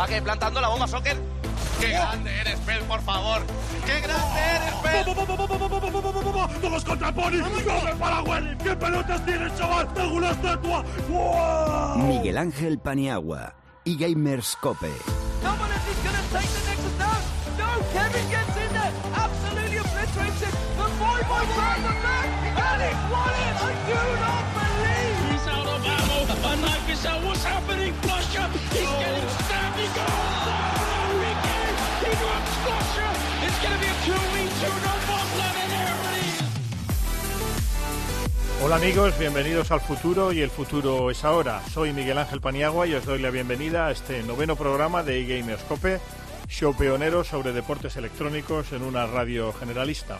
Va 0.00 0.06
que 0.06 0.22
plantando 0.22 0.62
la 0.62 0.68
bomba 0.68 0.88
soccer. 0.88 1.14
¡Qué 1.78 1.88
grande 1.88 2.40
eres, 2.40 2.58
Pel, 2.60 2.82
por 2.84 3.02
favor! 3.02 3.42
¡Qué 3.84 4.00
grande 4.00 4.40
eres, 4.56 4.74
Pel! 4.76 5.04
¡Todos 6.62 6.84
contra 6.86 7.12
Pony! 7.12 7.42
¡Come 7.42 7.94
para 7.96 8.22
Willy! 8.22 8.56
¿Qué 8.56 8.74
pelotas 8.76 9.26
tienes, 9.26 9.54
chaval? 9.58 9.92
¡Tengo 9.92 10.14
una 10.14 10.30
estatua! 10.30 10.84
¡Wow! 11.10 11.98
Miguel 11.98 12.38
Ángel 12.38 12.78
Paniagua 12.78 13.54
y 13.84 13.98
Gamers 13.98 14.56
Cope. 14.62 14.88
No 15.42 15.50
one 15.50 15.70
is 15.70 16.02
going 16.02 16.16
to 16.16 16.22
take 16.32 16.48
the 16.48 16.62
next 16.66 16.98
down. 16.98 17.20
No, 17.58 17.66
Kevin 17.92 18.30
gets 18.30 18.56
in 18.56 18.70
Hola 38.62 38.76
amigos, 38.76 39.18
bienvenidos 39.18 39.70
al 39.70 39.80
futuro 39.80 40.34
y 40.34 40.42
el 40.42 40.50
futuro 40.50 41.10
es 41.10 41.24
ahora. 41.24 41.62
Soy 41.70 41.94
Miguel 41.94 42.18
Ángel 42.18 42.42
Paniagua 42.42 42.86
y 42.86 42.92
os 42.92 43.06
doy 43.06 43.18
la 43.18 43.30
bienvenida 43.30 43.86
a 43.86 43.90
este 43.90 44.22
noveno 44.22 44.54
programa 44.54 45.02
de 45.02 45.18
eGamerscope, 45.18 45.98
show 46.46 46.76
pionero 46.76 47.24
sobre 47.24 47.54
deportes 47.54 47.96
electrónicos 47.96 48.72
en 48.72 48.82
una 48.82 49.06
radio 49.06 49.50
generalista. 49.54 50.18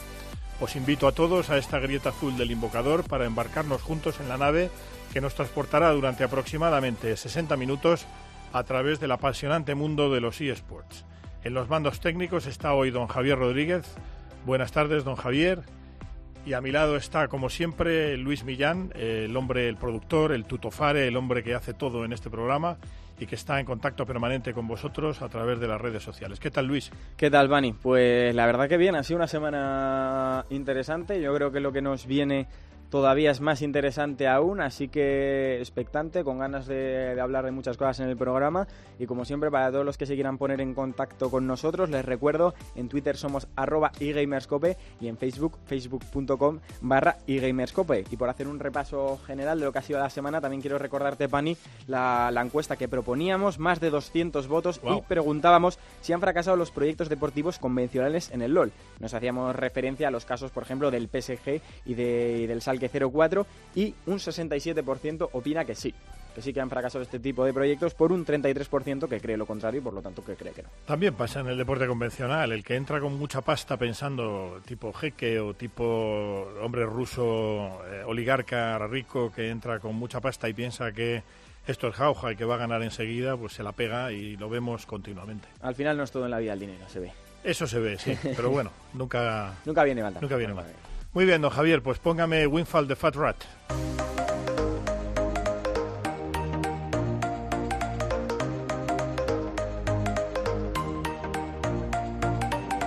Os 0.58 0.74
invito 0.74 1.06
a 1.06 1.12
todos 1.12 1.50
a 1.50 1.58
esta 1.58 1.80
grieta 1.80 2.08
azul 2.08 2.38
del 2.38 2.50
invocador 2.50 3.04
para 3.04 3.26
embarcarnos 3.26 3.82
juntos 3.82 4.20
en 4.20 4.30
la 4.30 4.38
nave 4.38 4.70
que 5.12 5.20
nos 5.20 5.34
transportará 5.34 5.90
durante 5.90 6.24
aproximadamente 6.24 7.14
60 7.18 7.58
minutos 7.58 8.06
a 8.54 8.64
través 8.64 9.00
del 9.00 9.12
apasionante 9.12 9.74
mundo 9.74 10.10
de 10.10 10.22
los 10.22 10.40
eSports. 10.40 11.04
En 11.44 11.52
los 11.52 11.68
mandos 11.68 12.00
técnicos 12.00 12.46
está 12.46 12.72
hoy 12.72 12.90
don 12.90 13.06
Javier 13.06 13.38
Rodríguez. 13.38 13.84
Buenas 14.46 14.72
tardes, 14.72 15.04
don 15.04 15.16
Javier. 15.16 15.62
Y 16.46 16.54
a 16.54 16.60
mi 16.60 16.72
lado 16.72 16.96
está, 16.96 17.28
como 17.28 17.50
siempre, 17.50 18.16
Luis 18.16 18.44
Millán, 18.44 18.92
el 18.94 19.36
hombre, 19.36 19.68
el 19.68 19.76
productor, 19.76 20.32
el 20.32 20.46
tutofare, 20.46 21.06
el 21.06 21.16
hombre 21.16 21.42
que 21.42 21.54
hace 21.54 21.74
todo 21.74 22.04
en 22.04 22.12
este 22.12 22.30
programa 22.30 22.78
y 23.20 23.26
que 23.26 23.34
está 23.34 23.60
en 23.60 23.66
contacto 23.66 24.06
permanente 24.06 24.54
con 24.54 24.66
vosotros 24.66 25.20
a 25.20 25.28
través 25.28 25.60
de 25.60 25.68
las 25.68 25.78
redes 25.78 26.02
sociales. 26.02 26.40
¿Qué 26.40 26.50
tal, 26.50 26.66
Luis? 26.66 26.90
¿Qué 27.18 27.30
tal, 27.30 27.48
Bani? 27.48 27.74
Pues 27.74 28.34
la 28.34 28.46
verdad 28.46 28.68
que 28.68 28.78
bien, 28.78 28.96
ha 28.96 29.02
sido 29.02 29.18
una 29.18 29.28
semana 29.28 30.46
interesante. 30.48 31.20
Yo 31.20 31.34
creo 31.34 31.52
que 31.52 31.60
lo 31.60 31.70
que 31.70 31.82
nos 31.82 32.06
viene 32.06 32.46
todavía 32.90 33.30
es 33.30 33.40
más 33.40 33.62
interesante 33.62 34.28
aún, 34.28 34.60
así 34.60 34.88
que 34.88 35.58
expectante, 35.58 36.24
con 36.24 36.38
ganas 36.38 36.66
de, 36.66 37.14
de, 37.14 37.20
hablar 37.20 37.44
de 37.44 37.50
muchas 37.52 37.76
cosas 37.76 38.00
en 38.00 38.08
el 38.08 38.16
programa. 38.16 38.66
Y 38.98 39.06
como 39.06 39.24
siempre, 39.24 39.50
para 39.50 39.70
todos 39.70 39.84
los 39.84 39.96
que 39.96 40.06
se 40.06 40.14
quieran 40.14 40.36
poner 40.38 40.60
en 40.60 40.74
contacto 40.74 41.30
con 41.30 41.46
nosotros, 41.46 41.88
les 41.90 42.04
recuerdo, 42.04 42.54
en 42.74 42.88
Twitter 42.88 43.16
somos 43.16 43.48
arroba 43.56 43.92
eGamerscope 44.00 44.76
y 45.00 45.08
en 45.08 45.16
Facebook, 45.16 45.58
facebook.com 45.66 46.58
barra 46.80 47.16
eGamerscope. 47.26 48.04
Y 48.10 48.16
por 48.16 48.28
hacer 48.28 48.48
un 48.48 48.58
repaso 48.58 49.18
general 49.26 49.58
de 49.58 49.64
lo 49.64 49.72
que 49.72 49.78
ha 49.78 49.82
sido 49.82 49.98
la 50.00 50.10
semana, 50.10 50.40
también 50.40 50.60
quiero 50.60 50.78
recordarte, 50.78 51.28
Pani, 51.28 51.56
la, 51.86 52.30
la 52.32 52.42
encuesta 52.42 52.76
que 52.76 52.88
proponíamos, 52.88 53.58
más 53.58 53.80
de 53.80 53.90
200 53.90 54.48
votos, 54.48 54.80
Wow. 54.82 54.98
y 54.98 55.02
preguntábamos 55.02 55.78
si 56.00 56.12
han 56.12 56.20
fracasado 56.20 56.56
los 56.56 56.70
proyectos 56.70 57.08
deportivos 57.08 57.58
convencionales 57.58 58.30
en 58.30 58.42
el 58.42 58.54
LOL. 58.54 58.72
Nos 58.98 59.14
hacíamos 59.14 59.54
referencia 59.54 60.08
a 60.08 60.10
los 60.10 60.24
casos, 60.24 60.50
por 60.50 60.62
ejemplo, 60.62 60.90
del 60.90 61.08
PSG 61.08 61.60
y, 61.84 61.94
de, 61.94 62.40
y 62.42 62.46
del 62.46 62.62
Salque 62.88 63.10
04 63.10 63.46
y 63.74 63.94
un 64.06 64.18
67% 64.18 65.28
opina 65.32 65.64
que 65.64 65.74
sí, 65.74 65.94
que 66.34 66.42
sí 66.42 66.52
que 66.52 66.60
han 66.60 66.70
fracasado 66.70 67.02
este 67.02 67.18
tipo 67.18 67.44
de 67.44 67.52
proyectos 67.52 67.94
por 67.94 68.12
un 68.12 68.24
33% 68.24 69.08
que 69.08 69.20
cree 69.20 69.36
lo 69.36 69.46
contrario 69.46 69.80
y 69.80 69.84
por 69.84 69.92
lo 69.92 70.02
tanto 70.02 70.24
que 70.24 70.34
cree 70.34 70.52
que 70.52 70.62
no. 70.62 70.68
También 70.86 71.14
pasa 71.14 71.40
en 71.40 71.48
el 71.48 71.58
deporte 71.58 71.86
convencional, 71.86 72.52
el 72.52 72.64
que 72.64 72.76
entra 72.76 73.00
con 73.00 73.18
mucha 73.18 73.40
pasta 73.42 73.76
pensando 73.76 74.60
tipo 74.66 74.92
jeque 74.92 75.40
o 75.40 75.54
tipo 75.54 75.84
hombre 76.62 76.84
ruso, 76.86 77.80
eh, 77.90 78.02
oligarca 78.06 78.78
rico 78.86 79.32
que 79.32 79.50
entra 79.50 79.78
con 79.80 79.94
mucha 79.96 80.20
pasta 80.20 80.48
y 80.48 80.52
piensa 80.54 80.92
que 80.92 81.22
esto 81.66 81.88
es 81.88 81.94
jauja 81.94 82.32
y 82.32 82.36
que 82.36 82.44
va 82.44 82.54
a 82.54 82.58
ganar 82.58 82.82
enseguida, 82.82 83.36
pues 83.36 83.52
se 83.52 83.62
la 83.62 83.72
pega 83.72 84.10
y 84.12 84.36
lo 84.36 84.48
vemos 84.48 84.86
continuamente. 84.86 85.46
Al 85.60 85.74
final 85.74 85.96
no 85.96 86.04
es 86.04 86.10
todo 86.10 86.24
en 86.24 86.30
la 86.30 86.38
vida 86.38 86.54
el 86.54 86.60
dinero, 86.60 86.88
se 86.88 87.00
ve. 87.00 87.12
Eso 87.44 87.66
se 87.66 87.78
ve, 87.78 87.98
sí, 87.98 88.16
pero 88.36 88.50
bueno, 88.50 88.70
nunca, 88.94 89.54
Nunca 89.64 89.84
viene 89.84 90.02
mal. 90.02 90.14
nunca 90.20 90.36
viene 90.36 90.54
mal. 90.54 90.66
Muy 91.12 91.24
bien, 91.24 91.42
don 91.42 91.50
Javier, 91.50 91.82
pues 91.82 91.98
póngame 91.98 92.46
Windfall 92.46 92.86
de 92.86 92.94
Fat 92.94 93.16
Rat. 93.16 93.36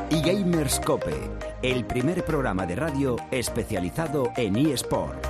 Y 0.09 0.22
Gamerscope, 0.22 1.13
el 1.62 1.83
primer 1.83 2.23
programa 2.23 2.66
de 2.66 2.78
radio 2.78 3.17
especializado 3.29 4.31
en 4.38 4.56
eSport. 4.56 5.22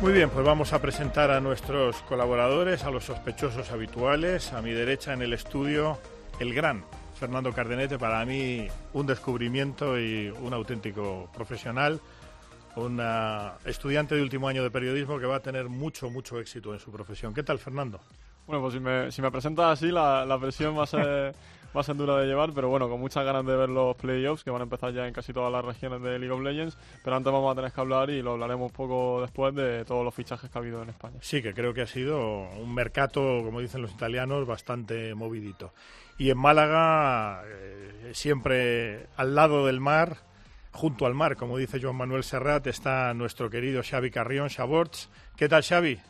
Muy 0.00 0.12
bien, 0.12 0.28
pues 0.30 0.44
vamos 0.44 0.72
a 0.72 0.80
presentar 0.80 1.30
a 1.30 1.40
nuestros 1.40 1.98
colaboradores, 2.02 2.82
a 2.82 2.90
los 2.90 3.04
sospechosos 3.04 3.70
habituales. 3.70 4.52
A 4.52 4.60
mi 4.60 4.72
derecha 4.72 5.12
en 5.12 5.22
el 5.22 5.32
estudio, 5.32 6.00
el 6.40 6.52
gran 6.52 6.84
Fernando 7.18 7.52
Cardenete, 7.52 7.98
para 7.98 8.24
mí 8.26 8.68
un 8.92 9.06
descubrimiento 9.06 9.98
y 9.98 10.28
un 10.28 10.52
auténtico 10.52 11.30
profesional, 11.34 12.00
un 12.76 13.00
estudiante 13.64 14.14
de 14.14 14.22
último 14.22 14.48
año 14.48 14.62
de 14.62 14.70
periodismo 14.70 15.18
que 15.18 15.24
va 15.24 15.36
a 15.36 15.40
tener 15.40 15.68
mucho, 15.68 16.10
mucho 16.10 16.38
éxito 16.38 16.74
en 16.74 16.80
su 16.80 16.92
profesión. 16.92 17.32
¿Qué 17.32 17.42
tal, 17.42 17.58
Fernando? 17.58 18.00
Bueno, 18.46 18.62
pues 18.62 18.74
si 18.74 18.80
me, 18.80 19.10
si 19.10 19.22
me 19.22 19.30
presentas 19.30 19.72
así, 19.72 19.90
la, 19.90 20.24
la 20.24 20.38
presión 20.38 20.78
va 20.78 20.84
a, 20.84 20.86
ser, 20.86 21.34
va 21.76 21.80
a 21.80 21.82
ser 21.82 21.96
dura 21.96 22.18
de 22.18 22.26
llevar, 22.26 22.52
pero 22.54 22.68
bueno, 22.68 22.88
con 22.88 23.00
muchas 23.00 23.24
ganas 23.24 23.44
de 23.46 23.56
ver 23.56 23.70
los 23.70 23.96
playoffs 23.96 24.44
que 24.44 24.50
van 24.50 24.60
a 24.60 24.64
empezar 24.64 24.92
ya 24.92 25.08
en 25.08 25.14
casi 25.14 25.32
todas 25.32 25.50
las 25.50 25.64
regiones 25.64 26.02
de 26.02 26.18
League 26.18 26.30
of 26.30 26.42
Legends. 26.42 26.76
Pero 27.02 27.16
antes 27.16 27.32
vamos 27.32 27.50
a 27.50 27.56
tener 27.56 27.72
que 27.72 27.80
hablar 27.80 28.10
y 28.10 28.20
lo 28.20 28.32
hablaremos 28.32 28.70
poco 28.72 29.22
después 29.22 29.54
de 29.54 29.86
todos 29.86 30.04
los 30.04 30.14
fichajes 30.14 30.50
que 30.50 30.58
ha 30.58 30.60
habido 30.60 30.82
en 30.82 30.90
España. 30.90 31.16
Sí, 31.22 31.42
que 31.42 31.54
creo 31.54 31.72
que 31.72 31.80
ha 31.80 31.86
sido 31.86 32.42
un 32.42 32.74
mercado, 32.74 33.42
como 33.42 33.60
dicen 33.60 33.80
los 33.80 33.90
italianos, 33.90 34.46
bastante 34.46 35.14
movidito. 35.14 35.72
Y 36.18 36.30
en 36.30 36.38
Málaga, 36.38 37.42
eh, 37.46 38.10
siempre 38.14 39.06
al 39.16 39.34
lado 39.34 39.66
del 39.66 39.80
mar, 39.80 40.16
junto 40.72 41.06
al 41.06 41.14
mar, 41.14 41.36
como 41.36 41.58
dice 41.58 41.78
Joan 41.80 41.96
Manuel 41.96 42.24
Serrat, 42.24 42.66
está 42.66 43.12
nuestro 43.14 43.50
querido 43.50 43.82
Xavi 43.82 44.10
Carrión, 44.10 44.48
Xaborts. 44.48 45.10
¿Qué 45.36 45.48
tal, 45.48 45.62
Xavi? 45.62 46.00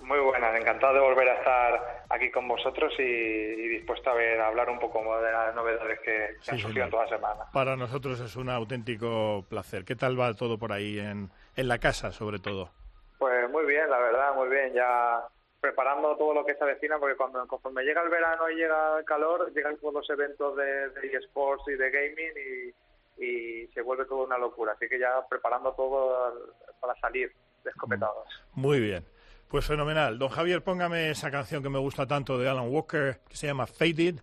Muy 0.00 0.18
buenas, 0.18 0.58
encantado 0.58 0.94
de 0.94 1.00
volver 1.00 1.28
a 1.28 1.34
estar 1.38 2.04
aquí 2.10 2.30
con 2.30 2.48
vosotros 2.48 2.92
y, 2.98 3.02
y 3.02 3.68
dispuesto 3.68 4.10
a 4.10 4.14
ver, 4.14 4.40
a 4.40 4.48
hablar 4.48 4.68
un 4.68 4.78
poco 4.78 4.98
de 5.20 5.30
las 5.32 5.54
novedades 5.54 6.00
que, 6.00 6.10
que 6.10 6.36
Sí, 6.42 6.50
han 6.50 6.58
surgido 6.58 6.84
señor. 6.86 6.90
toda 6.90 7.04
la 7.04 7.08
semana. 7.16 7.44
Para 7.52 7.76
nosotros 7.76 8.20
es 8.20 8.34
un 8.36 8.50
auténtico 8.50 9.44
placer. 9.48 9.84
¿Qué 9.84 9.96
tal 9.96 10.18
va 10.18 10.34
todo 10.34 10.58
por 10.58 10.72
ahí, 10.72 10.98
en, 10.98 11.30
en 11.56 11.68
la 11.68 11.78
casa, 11.78 12.10
sobre 12.12 12.38
todo? 12.40 12.70
Pues 13.18 13.48
muy 13.50 13.64
bien, 13.66 13.88
la 13.88 13.98
verdad, 13.98 14.34
muy 14.34 14.48
bien. 14.48 14.72
Ya 14.74 15.20
preparando 15.62 16.16
todo 16.16 16.34
lo 16.34 16.44
que 16.44 16.56
se 16.56 16.64
avecina, 16.64 16.98
porque 16.98 17.16
cuando 17.16 17.46
conforme 17.46 17.84
llega 17.84 18.02
el 18.02 18.10
verano 18.10 18.50
y 18.50 18.56
llega 18.56 18.98
el 18.98 19.04
calor, 19.04 19.52
llegan 19.54 19.76
todos 19.78 19.94
los 19.94 20.10
eventos 20.10 20.56
de, 20.56 20.90
eSports 21.16 21.62
y 21.68 21.74
de 21.74 21.90
gaming 21.90 22.74
y, 23.16 23.24
y 23.24 23.66
se 23.68 23.80
vuelve 23.80 24.04
todo 24.04 24.24
una 24.24 24.36
locura. 24.36 24.72
Así 24.72 24.88
que 24.88 24.98
ya 24.98 25.24
preparando 25.30 25.72
todo 25.72 26.34
para 26.80 26.94
salir 27.00 27.32
descopetados. 27.62 28.26
Muy 28.54 28.80
bien. 28.80 29.04
Pues 29.48 29.64
fenomenal. 29.64 30.18
Don 30.18 30.30
Javier, 30.30 30.64
póngame 30.64 31.10
esa 31.10 31.30
canción 31.30 31.62
que 31.62 31.68
me 31.68 31.78
gusta 31.78 32.06
tanto 32.06 32.38
de 32.38 32.48
Alan 32.48 32.68
Walker, 32.68 33.20
que 33.28 33.36
se 33.36 33.46
llama 33.46 33.66
Faded, 33.68 34.16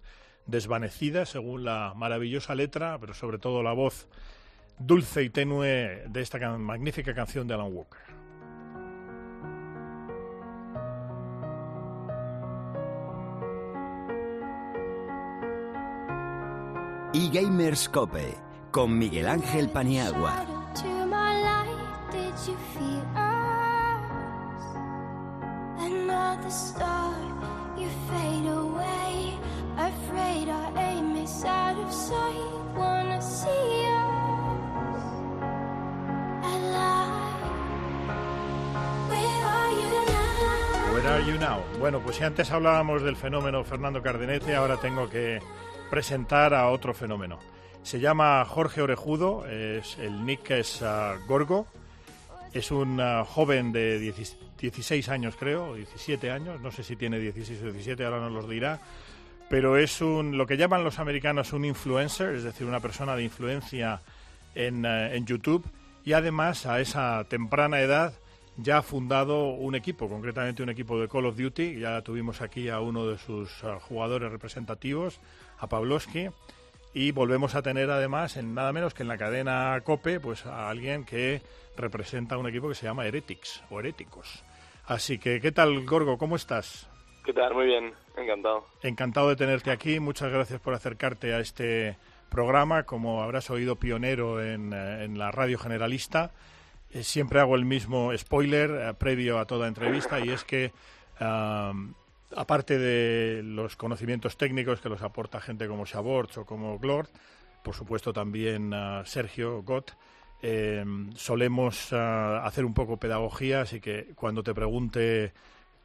desvanecida, 0.46 1.26
según 1.26 1.64
la 1.64 1.94
maravillosa 1.96 2.54
letra, 2.54 2.98
pero 3.00 3.14
sobre 3.14 3.38
todo 3.38 3.64
la 3.64 3.72
voz 3.72 4.10
dulce 4.78 5.24
y 5.24 5.30
tenue 5.30 6.04
de 6.08 6.22
esta 6.22 6.40
magnífica 6.58 7.14
canción 7.14 7.48
de 7.48 7.54
Alan 7.54 7.74
Walker. 7.74 8.09
See 33.22 33.48
us 33.48 35.04
alive? 36.44 37.42
Where 39.10 39.46
are 39.46 39.72
you 39.72 40.06
now? 40.06 40.94
Where 40.94 41.08
are 41.08 41.22
you 41.22 41.38
now? 41.40 41.64
Bueno, 41.80 42.00
pues 42.02 42.18
si 42.18 42.24
antes 42.24 42.52
hablábamos 42.52 43.02
del 43.02 43.16
fenómeno 43.16 43.64
Fernando 43.64 44.02
Cardenete, 44.02 44.56
ahora 44.56 44.78
tengo 44.78 45.10
que 45.10 45.40
presentar 45.90 46.54
a 46.54 46.70
otro 46.70 46.94
fenómeno. 46.94 47.40
Se 47.84 48.00
llama 48.00 48.44
Jorge 48.46 48.82
Orejudo, 48.82 49.46
es, 49.48 49.98
el 49.98 50.26
nick 50.26 50.52
es 50.52 50.82
ah, 50.82 51.16
Gorgo, 51.28 51.68
es 52.54 52.72
un 52.72 53.00
ah, 53.00 53.26
joven 53.26 53.72
de 53.72 54.00
10 54.00 54.38
16 54.60 55.08
años 55.08 55.36
creo, 55.40 55.76
17 55.76 56.32
años, 56.32 56.60
no 56.60 56.72
sé 56.72 56.84
si 56.84 56.98
tiene 56.98 57.18
16 57.18 57.62
o 57.64 57.72
17, 57.72 58.04
ahora 58.04 58.20
nos 58.20 58.34
los 58.34 58.50
dirá, 58.50 58.82
pero 59.50 59.78
es 59.78 60.02
un, 60.02 60.38
lo 60.38 60.46
que 60.46 60.58
llaman 60.58 60.84
los 60.84 61.00
americanos 61.00 61.54
un 61.54 61.64
influencer, 61.64 62.36
es 62.36 62.44
decir, 62.44 62.68
una 62.68 62.82
persona 62.82 63.16
de 63.16 63.24
influencia 63.24 64.02
en, 64.56 64.86
eh, 64.86 65.16
en 65.16 65.26
YouTube 65.26 65.66
y 66.04 66.14
además 66.14 66.66
a 66.66 66.82
esa 66.82 67.24
temprana 67.30 67.80
edad 67.80 68.14
ya 68.62 68.80
ha 68.80 68.82
fundado 68.82 69.50
un 69.50 69.76
equipo, 69.76 70.10
concretamente 70.10 70.64
un 70.64 70.70
equipo 70.70 71.00
de 71.00 71.08
Call 71.08 71.26
of 71.26 71.38
Duty. 71.38 71.80
Ya 71.80 72.02
tuvimos 72.02 72.42
aquí 72.42 72.70
a 72.70 72.80
uno 72.80 73.08
de 73.08 73.18
sus 73.18 73.50
jugadores 73.88 74.32
representativos, 74.32 75.20
a 75.60 75.68
Pavlovsky, 75.68 76.30
y 76.94 77.12
volvemos 77.12 77.56
a 77.56 77.62
tener 77.62 77.92
además, 77.92 78.38
en 78.38 78.56
nada 78.56 78.74
menos 78.74 78.94
que 78.94 79.04
en 79.04 79.10
la 79.10 79.18
cadena 79.18 79.80
COPE, 79.84 80.20
pues 80.20 80.46
a 80.46 80.70
alguien 80.70 81.06
que 81.06 81.42
representa 81.78 82.38
un 82.38 82.48
equipo 82.48 82.68
que 82.68 82.76
se 82.76 82.86
llama 82.86 83.06
Heretics 83.06 83.64
o 83.70 83.80
Heréticos. 83.80 84.44
Así 84.86 85.20
que, 85.20 85.40
¿qué 85.40 85.52
tal, 85.52 85.86
Gorgo? 85.86 86.18
¿Cómo 86.18 86.36
estás? 86.36 86.90
¿Qué 87.24 87.34
tal? 87.34 87.54
Muy 87.54 87.68
bien, 87.68 87.94
encantado. 88.18 88.66
Encantado 88.82 89.30
de 89.30 89.36
tenerte 89.36 89.70
aquí. 89.70 90.00
Muchas 90.00 90.32
gracias 90.32 90.60
por 90.60 90.74
acercarte 90.74 91.34
a 91.34 91.40
este 91.40 91.96
programa. 92.30 92.84
Como 92.84 93.22
habrás 93.22 93.52
oído, 93.52 93.76
pionero 93.76 94.42
en, 94.42 94.74
eh, 94.74 95.04
en 95.04 95.20
la 95.20 95.30
radio 95.30 95.60
generalista. 95.60 96.32
Eh, 96.92 97.04
siempre 97.04 97.40
hago 97.40 97.56
el 97.56 97.66
mismo 97.66 98.12
spoiler 98.18 98.72
eh, 98.72 98.94
previo 98.96 99.38
a 99.38 99.46
toda 99.46 99.68
entrevista 99.68 100.20
y 100.20 100.30
es 100.30 100.44
que 100.44 100.72
am, 101.20 101.94
aparte 102.36 102.78
de 102.78 103.42
los 103.44 103.76
conocimientos 103.76 104.38
técnicos 104.38 104.82
que 104.82 104.90
los 104.90 105.02
aporta 105.02 105.42
gente 105.42 105.68
como 105.68 105.86
Shaborts 105.86 106.38
o 106.40 106.46
como 106.46 106.80
Glord, 106.80 107.10
por 107.64 107.76
supuesto 107.76 108.14
también 108.14 108.74
ah, 108.74 109.04
Sergio 109.06 109.64
Gott, 109.64 109.92
eh, 110.42 110.86
solemos 111.16 111.92
ah, 111.92 112.46
hacer 112.46 112.66
un 112.66 112.74
poco 112.74 112.98
pedagogía, 112.98 113.62
así 113.62 113.80
que 113.80 114.14
cuando 114.16 114.44
te 114.44 114.54
pregunte 114.54 115.34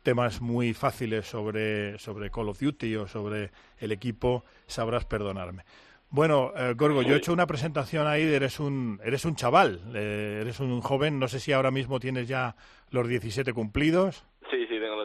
temas 0.03 0.41
muy 0.41 0.75
fáciles 0.75 1.27
sobre, 1.27 1.99
sobre 1.99 2.31
Call 2.31 2.51
of 2.51 2.61
Duty 2.61 2.97
o 2.97 3.09
sobre 3.09 3.51
el 3.79 3.91
equipo, 3.91 4.45
sabrás 4.67 5.07
perdonarme. 5.07 5.65
Bueno, 6.11 6.53
eh, 6.57 6.75
Gorgo, 6.77 7.03
yo 7.03 7.15
he 7.15 7.17
hecho 7.17 7.33
una 7.33 7.49
presentación 7.49 8.07
ahí, 8.07 8.25
de 8.25 8.37
eres 8.37 8.61
un, 8.61 9.01
eres 9.03 9.25
un 9.25 9.35
chaval, 9.35 9.81
eh, 9.95 10.39
eres 10.43 10.61
un 10.61 10.81
joven, 10.81 11.19
no 11.19 11.27
sé 11.27 11.41
si 11.41 11.53
ahora 11.53 11.73
mismo 11.73 11.99
tienes 11.99 12.29
ya 12.29 12.55
los 12.91 13.09
17 13.09 13.53
cumplidos. 13.53 14.25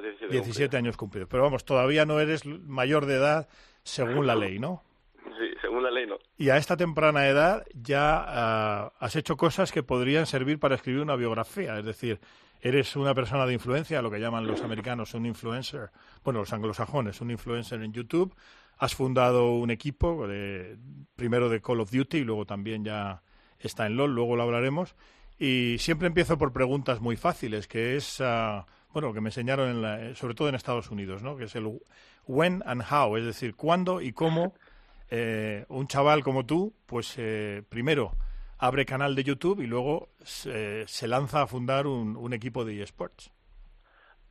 Sí, 0.02 0.08
sí, 0.20 0.28
tengo 0.30 0.32
los 0.32 0.32
17. 0.32 0.34
17 0.34 0.78
años 0.78 0.98
cumplidos. 0.98 1.30
Pero 1.30 1.44
vamos, 1.44 1.66
todavía 1.66 2.06
no 2.06 2.20
eres 2.20 2.46
mayor 2.46 3.06
de 3.06 3.16
edad 3.16 3.50
según 3.84 4.28
la 4.28 4.36
ley, 4.36 4.60
¿no? 4.60 4.84
Sí, 5.24 5.54
según 5.62 5.84
la 5.84 5.92
ley 5.92 6.06
no. 6.08 6.18
Y 6.38 6.50
a 6.50 6.58
esta 6.58 6.78
temprana 6.78 7.28
edad 7.28 7.66
ya 7.74 8.24
ah, 8.28 8.94
has 9.00 9.16
hecho 9.16 9.38
cosas 9.38 9.72
que 9.72 9.84
podrían 9.84 10.26
servir 10.26 10.60
para 10.60 10.76
escribir 10.76 11.02
una 11.02 11.16
biografía. 11.16 11.78
Es 11.78 11.86
decir, 11.86 12.20
eres 12.62 12.96
una 12.96 13.14
persona 13.14 13.46
de 13.46 13.54
influencia, 13.54 14.02
lo 14.02 14.12
que 14.12 14.20
llaman 14.20 14.48
los 14.48 14.62
americanos 14.62 15.14
un 15.14 15.26
influencer, 15.26 15.92
bueno, 16.24 16.40
los 16.40 16.54
anglosajones, 16.54 17.22
un 17.22 17.32
influencer 17.32 17.82
en 17.82 17.94
YouTube. 17.94 18.36
Has 18.78 18.96
fundado 18.96 19.54
un 19.54 19.72
equipo, 19.72 20.28
de, 20.28 20.78
primero 21.16 21.50
de 21.50 21.62
Call 21.62 21.82
of 21.82 21.92
Duty 21.92 22.20
y 22.20 22.24
luego 22.24 22.46
también 22.46 22.84
ya 22.84 23.22
está 23.60 23.86
en 23.86 23.98
LOL, 23.98 24.16
luego 24.16 24.36
lo 24.36 24.44
hablaremos. 24.44 24.96
Y 25.38 25.78
siempre 25.80 26.08
empiezo 26.08 26.38
por 26.38 26.52
preguntas 26.52 27.02
muy 27.02 27.16
fáciles, 27.16 27.68
que 27.68 27.96
es, 27.96 28.22
ah, 28.22 28.66
bueno, 28.94 29.10
lo 29.10 29.14
que 29.14 29.22
me 29.22 29.30
enseñaron, 29.30 29.70
en 29.70 29.82
la- 29.82 30.16
sobre 30.16 30.34
todo 30.36 30.50
en 30.50 30.56
Estados 30.56 30.90
Unidos, 30.92 31.22
¿no? 31.24 31.38
Que 31.38 31.46
es 31.46 31.56
el 31.56 31.80
when 32.28 32.62
and 32.66 32.84
how, 32.92 33.16
es 33.18 33.26
decir, 33.26 33.56
cuándo 33.56 34.02
y 34.02 34.14
cómo 34.14 34.54
eh, 35.12 35.66
un 35.70 35.88
chaval 35.88 36.24
como 36.24 36.46
tú, 36.46 36.74
pues 36.86 37.16
eh, 37.18 37.64
primero 37.70 38.12
abre 38.58 38.86
canal 38.86 39.16
de 39.16 39.24
YouTube 39.24 39.62
y 39.62 39.68
luego 39.68 40.10
se, 40.20 40.88
se 40.88 41.08
lanza 41.08 41.42
a 41.44 41.48
fundar 41.48 41.88
un, 41.88 42.16
un 42.18 42.34
equipo 42.34 42.66
de 42.66 42.82
eSports. 42.82 43.32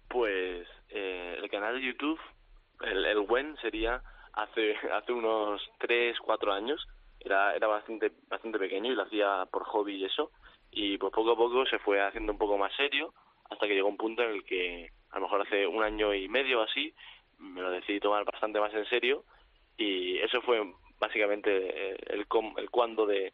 Pues 0.08 0.66
eh, 0.90 1.36
el 1.42 1.50
canal 1.50 1.74
de 1.80 1.86
YouTube, 1.86 2.18
el, 2.82 3.04
el 3.04 3.18
WEN 3.20 3.56
sería 3.60 4.02
hace 4.32 4.74
hace 4.92 5.12
unos 5.12 5.60
3, 5.78 6.16
4 6.24 6.52
años. 6.52 6.86
Era, 7.20 7.54
era 7.56 7.66
bastante 7.66 8.12
bastante 8.28 8.58
pequeño 8.58 8.92
y 8.92 8.94
lo 8.94 9.02
hacía 9.02 9.44
por 9.50 9.64
hobby 9.64 9.96
y 9.96 10.04
eso. 10.04 10.30
Y 10.70 10.98
pues 10.98 11.12
poco 11.12 11.32
a 11.32 11.36
poco 11.36 11.66
se 11.66 11.78
fue 11.78 12.00
haciendo 12.06 12.32
un 12.32 12.38
poco 12.38 12.56
más 12.58 12.72
serio 12.76 13.12
hasta 13.50 13.66
que 13.66 13.74
llegó 13.74 13.88
un 13.88 13.96
punto 13.96 14.22
en 14.22 14.30
el 14.30 14.44
que 14.44 14.90
a 15.10 15.16
lo 15.16 15.22
mejor 15.22 15.42
hace 15.42 15.66
un 15.66 15.82
año 15.82 16.14
y 16.14 16.28
medio 16.28 16.60
o 16.60 16.62
así 16.64 16.92
me 17.38 17.60
lo 17.62 17.70
decidí 17.70 18.00
tomar 18.00 18.24
bastante 18.24 18.60
más 18.60 18.72
en 18.74 18.84
serio 18.86 19.24
y 19.76 20.18
eso 20.18 20.42
fue 20.42 20.60
básicamente 20.98 21.50
eh, 21.52 21.96
el, 22.08 22.26
com- 22.26 22.54
el 22.58 22.70
cuándo 22.70 23.06
de, 23.06 23.32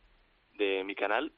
de 0.55 0.85
mi 0.85 0.95
canal 0.95 1.33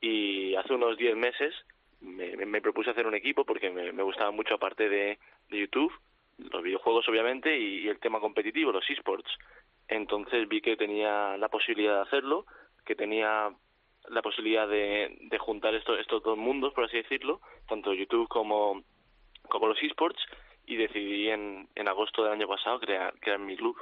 y 0.00 0.54
hace 0.56 0.74
unos 0.74 0.96
10 0.96 1.16
meses 1.16 1.54
me, 2.00 2.36
me- 2.46 2.60
propuse 2.60 2.90
hacer 2.90 3.06
un 3.06 3.14
equipo 3.14 3.44
porque 3.44 3.70
me, 3.70 3.92
me 3.92 4.02
gustaba 4.02 4.30
mucho 4.30 4.54
aparte 4.54 4.88
de, 4.88 5.18
de 5.48 5.58
YouTube, 5.58 5.92
los 6.38 6.62
videojuegos 6.62 7.08
obviamente 7.08 7.58
y, 7.58 7.80
y 7.84 7.88
el 7.88 7.98
tema 7.98 8.20
competitivo, 8.20 8.72
los 8.72 8.88
esports. 8.90 9.30
Entonces 9.88 10.48
vi 10.48 10.60
que 10.60 10.76
tenía 10.76 11.36
la 11.38 11.48
posibilidad 11.48 11.96
de 11.96 12.02
hacerlo, 12.02 12.44
que 12.84 12.94
tenía 12.94 13.50
la 14.10 14.22
posibilidad 14.22 14.66
de, 14.68 15.16
de 15.20 15.38
juntar 15.38 15.74
estos, 15.74 15.98
estos 16.00 16.22
dos 16.22 16.36
mundos, 16.38 16.72
por 16.74 16.84
así 16.84 16.96
decirlo, 16.98 17.40
tanto 17.68 17.92
YouTube 17.94 18.28
como, 18.28 18.82
como 19.48 19.66
los 19.68 19.82
esports, 19.82 20.20
y 20.66 20.76
decidí 20.76 21.28
en, 21.30 21.68
en 21.74 21.88
agosto 21.88 22.22
del 22.24 22.32
año 22.34 22.46
pasado 22.48 22.78
crear, 22.80 23.14
crear 23.20 23.38
mi 23.38 23.56
club. 23.56 23.76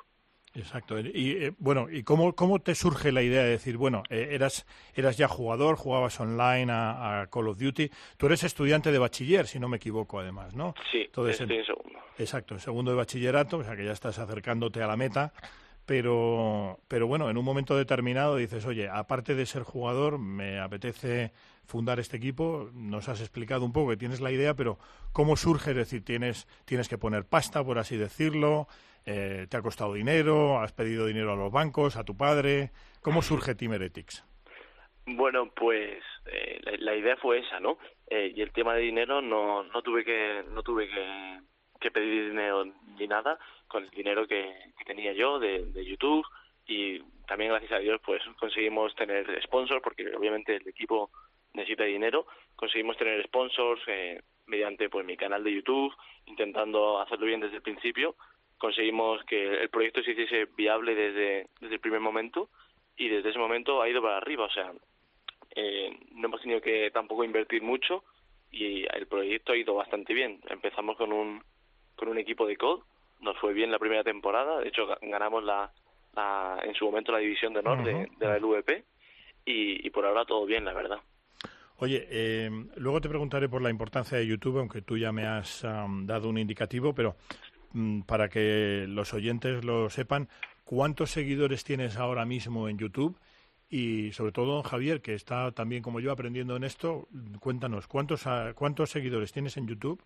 Exacto. 0.55 0.99
Y 0.99 1.33
eh, 1.33 1.53
bueno, 1.59 1.89
¿y 1.91 2.03
cómo, 2.03 2.35
cómo 2.35 2.61
te 2.61 2.75
surge 2.75 3.13
la 3.13 3.23
idea 3.23 3.43
de 3.43 3.51
decir, 3.51 3.77
bueno, 3.77 4.05
eh, 4.09 4.29
eras, 4.31 4.67
eras 4.95 5.19
ya 5.19 5.29
jugador, 5.29 5.77
jugabas 5.77 6.19
online 6.19 6.73
a, 6.73 7.21
a 7.23 7.27
Call 7.27 7.49
of 7.49 7.59
Duty? 7.59 7.91
Tú 8.17 8.27
eres 8.27 8.43
estudiante 8.43 8.91
de 8.91 8.99
bachiller, 8.99 9.47
si 9.47 9.59
no 9.59 9.69
me 9.69 9.77
equivoco, 9.77 10.19
además, 10.19 10.55
¿no? 10.55 10.75
Sí, 10.91 11.03
Entonces, 11.03 11.41
estoy 11.41 11.57
en- 11.57 11.61
en 11.61 11.67
segundo. 11.67 11.99
Exacto, 12.19 12.55
en 12.55 12.61
segundo 12.61 12.91
de 12.93 12.97
bachillerato, 12.97 13.59
o 13.59 13.65
sea 13.65 13.77
que 13.77 13.85
ya 13.85 13.93
estás 13.93 14.19
acercándote 14.19 14.83
a 14.83 14.87
la 14.87 14.97
meta, 14.97 15.35
pero, 15.87 16.81
pero 16.89 17.07
bueno, 17.07 17.31
en 17.31 17.39
un 17.39 17.45
momento 17.45 17.77
determinado 17.77 18.37
dices, 18.37 18.67
oye, 18.67 18.89
aparte 18.89 19.37
de 19.37 19.47
ser 19.47 19.63
jugador, 19.63 20.19
me 20.19 20.59
apetece 20.59 21.31
fundar 21.65 22.01
este 22.01 22.17
equipo, 22.17 22.71
nos 22.75 23.09
has 23.09 23.21
explicado 23.21 23.65
un 23.65 23.73
poco 23.73 23.91
que 23.91 23.97
tienes 23.97 24.21
la 24.21 24.33
idea, 24.33 24.55
pero 24.55 24.79
¿cómo 25.13 25.37
surge? 25.37 25.71
Es 25.71 25.77
decir, 25.77 26.05
tienes, 26.05 26.47
tienes 26.65 26.89
que 26.89 26.99
poner 26.99 27.25
pasta, 27.25 27.65
por 27.65 27.79
así 27.79 27.97
decirlo, 27.97 28.67
eh, 29.07 29.47
te 29.49 29.57
ha 29.57 29.63
costado 29.63 29.95
dinero, 29.95 30.59
has 30.59 30.73
pedido 30.73 31.07
dinero 31.07 31.33
a 31.33 31.37
los 31.37 31.53
bancos, 31.53 31.97
a 31.97 32.05
tu 32.05 32.17
padre, 32.17 32.71
¿cómo 33.01 33.23
surge 33.23 33.55
Team 33.55 33.75
Heretics? 33.75 34.25
Bueno, 35.07 35.53
pues 35.55 36.03
eh, 36.27 36.61
la, 36.81 36.97
idea 36.97 37.17
fue 37.17 37.39
esa, 37.39 37.61
¿no? 37.61 37.79
Eh, 38.11 38.33
y 38.35 38.43
el 38.43 38.53
tema 38.53 38.75
de 38.75 38.81
dinero 38.81 39.23
no, 39.23 39.63
no 39.63 39.83
tuve 39.83 40.05
que 40.05 40.43
no 40.51 40.65
tuve 40.65 40.89
que 41.81 41.91
pedir 41.93 42.31
dinero 42.31 42.65
ni 42.99 43.07
nada 43.07 43.39
con 43.69 43.85
el 43.85 43.91
dinero 43.91 44.27
que, 44.27 44.55
que 44.79 44.85
tenía 44.85 45.13
yo 45.13 45.39
de, 45.39 45.85
YouTube 45.85 46.25
y 46.67 47.01
también 47.27 47.51
gracias 47.51 47.73
a 47.73 47.79
Dios 47.79 48.01
pues 48.05 48.23
conseguimos 48.39 48.95
tener 48.95 49.41
sponsors 49.43 49.83
porque 49.83 50.15
obviamente 50.17 50.57
el 50.57 50.69
equipo 50.69 51.11
necesita 51.55 51.85
dinero. 51.85 52.27
Conseguimos 52.55 52.97
tener 52.97 53.25
sponsors 53.25 53.83
eh, 53.87 54.21
mediante 54.47 54.89
pues 54.89 55.07
mi 55.07 55.17
canal 55.17 55.43
de 55.45 55.55
YouTube 55.55 55.95
intentando 56.27 57.01
hacerlo 57.01 57.27
bien 57.27 57.41
desde 57.41 57.57
el 57.57 57.63
principio. 57.63 58.17
Conseguimos 58.59 59.23
que 59.25 59.63
el 59.63 59.69
proyecto 59.69 60.03
se 60.03 60.13
hiciese 60.13 60.47
viable 60.57 60.95
desde 60.95 61.49
desde 61.61 61.75
el 61.75 61.81
primer 61.81 62.01
momento 62.01 62.49
y 62.97 63.09
desde 63.09 63.31
ese 63.31 63.39
momento 63.39 63.83
ha 63.83 63.89
ido 63.89 64.03
para 64.03 64.17
arriba. 64.17 64.45
O 64.45 64.51
sea 64.51 64.73
eh, 65.55 65.99
no 66.13 66.27
hemos 66.29 66.43
tenido 66.43 66.61
que 66.61 66.91
tampoco 66.91 67.25
invertir 67.25 67.63
mucho 67.63 68.05
y 68.51 68.85
el 68.95 69.07
proyecto 69.07 69.53
ha 69.53 69.57
ido 69.57 69.75
bastante 69.75 70.13
bien. 70.15 70.41
Empezamos 70.49 70.97
con 70.97 71.13
un 71.13 71.43
con 71.97 72.09
un 72.09 72.19
equipo 72.19 72.47
de 72.47 72.57
COD, 72.59 72.83
nos 73.21 73.37
fue 73.39 73.53
bien 73.53 73.71
la 73.71 73.79
primera 73.79 74.05
temporada, 74.05 74.61
de 74.61 74.69
hecho 74.69 74.87
ga- 74.87 74.99
ganamos 75.03 75.43
la, 75.45 75.73
la 76.15 76.59
en 76.63 76.75
su 76.75 76.85
momento 76.85 77.13
la 77.13 77.19
división 77.19 77.53
de 77.53 77.61
honor 77.61 77.85
de, 77.85 78.09
la 78.21 78.37
LVP 78.39 78.85
y, 79.45 79.87
y 79.87 79.91
por 79.91 80.05
ahora 80.07 80.25
todo 80.25 80.45
bien, 80.47 80.65
la 80.65 80.73
verdad. 80.73 80.99
Oye, 81.79 82.07
eh, 82.11 82.51
luego 82.77 83.01
te 83.01 83.09
preguntaré 83.09 83.49
por 83.49 83.61
la 83.61 83.71
importancia 83.71 84.17
de 84.17 84.27
YouTube, 84.27 84.59
aunque 84.59 84.81
tú 84.83 84.97
ya 84.97 85.13
me 85.13 85.27
has 85.27 85.63
dado 85.63 86.29
un 86.29 86.39
indicativo, 86.39 86.95
pero 86.95 87.17
mm, 87.73 88.03
para 88.03 88.29
que 88.29 88.87
los 88.89 89.13
oyentes 89.13 89.63
lo 89.65 89.91
sepan, 89.91 90.29
¿cuántos 90.65 91.11
seguidores 91.11 91.65
tienes 91.65 91.97
ahora 91.99 92.25
mismo 92.25 92.69
en 92.69 92.79
YouTube? 92.79 93.19
Y 93.69 94.13
sobre 94.13 94.33
todo, 94.33 94.55
don 94.55 94.63
Javier, 94.63 95.03
que 95.03 95.13
está 95.15 95.51
también 95.53 95.83
como 95.83 96.01
yo 96.01 96.13
aprendiendo 96.13 96.57
en 96.57 96.65
esto, 96.65 97.09
cuéntanos, 97.41 97.89
¿cuántos, 97.89 98.25
¿cuántos 98.55 98.91
seguidores 98.91 99.33
tienes 99.33 99.57
en 99.57 99.67
YouTube 99.67 100.01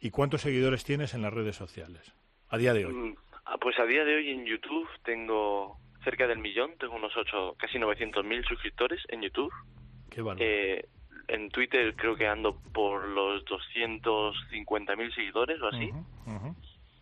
y 0.00 0.10
cuántos 0.10 0.40
seguidores 0.40 0.84
tienes 0.84 1.12
en 1.12 1.20
las 1.22 1.34
redes 1.34 1.56
sociales 1.56 2.14
a 2.50 2.58
día 2.58 2.72
de 2.74 2.86
hoy? 2.86 2.92
Mm, 2.92 3.16
ah, 3.46 3.56
Pues 3.60 3.78
a 3.78 3.84
día 3.84 4.04
de 4.04 4.14
hoy 4.16 4.30
en 4.30 4.44
YouTube 4.44 4.88
tengo 5.04 5.78
cerca 6.04 6.26
del 6.26 6.38
millón, 6.38 6.72
tengo 6.78 6.96
unos 6.96 7.16
ocho, 7.16 7.54
casi 7.58 7.78
900.000 7.78 8.46
suscriptores 8.46 9.00
en 9.08 9.22
YouTube. 9.22 9.52
Qué 10.10 10.22
bárbaro. 10.22 10.44
Eh, 10.44 10.86
en 11.28 11.48
Twitter 11.50 11.94
creo 11.94 12.16
que 12.16 12.26
ando 12.26 12.56
por 12.72 13.08
los 13.08 13.44
250.000 13.44 15.14
seguidores 15.14 15.60
o 15.62 15.68
así. 15.68 15.90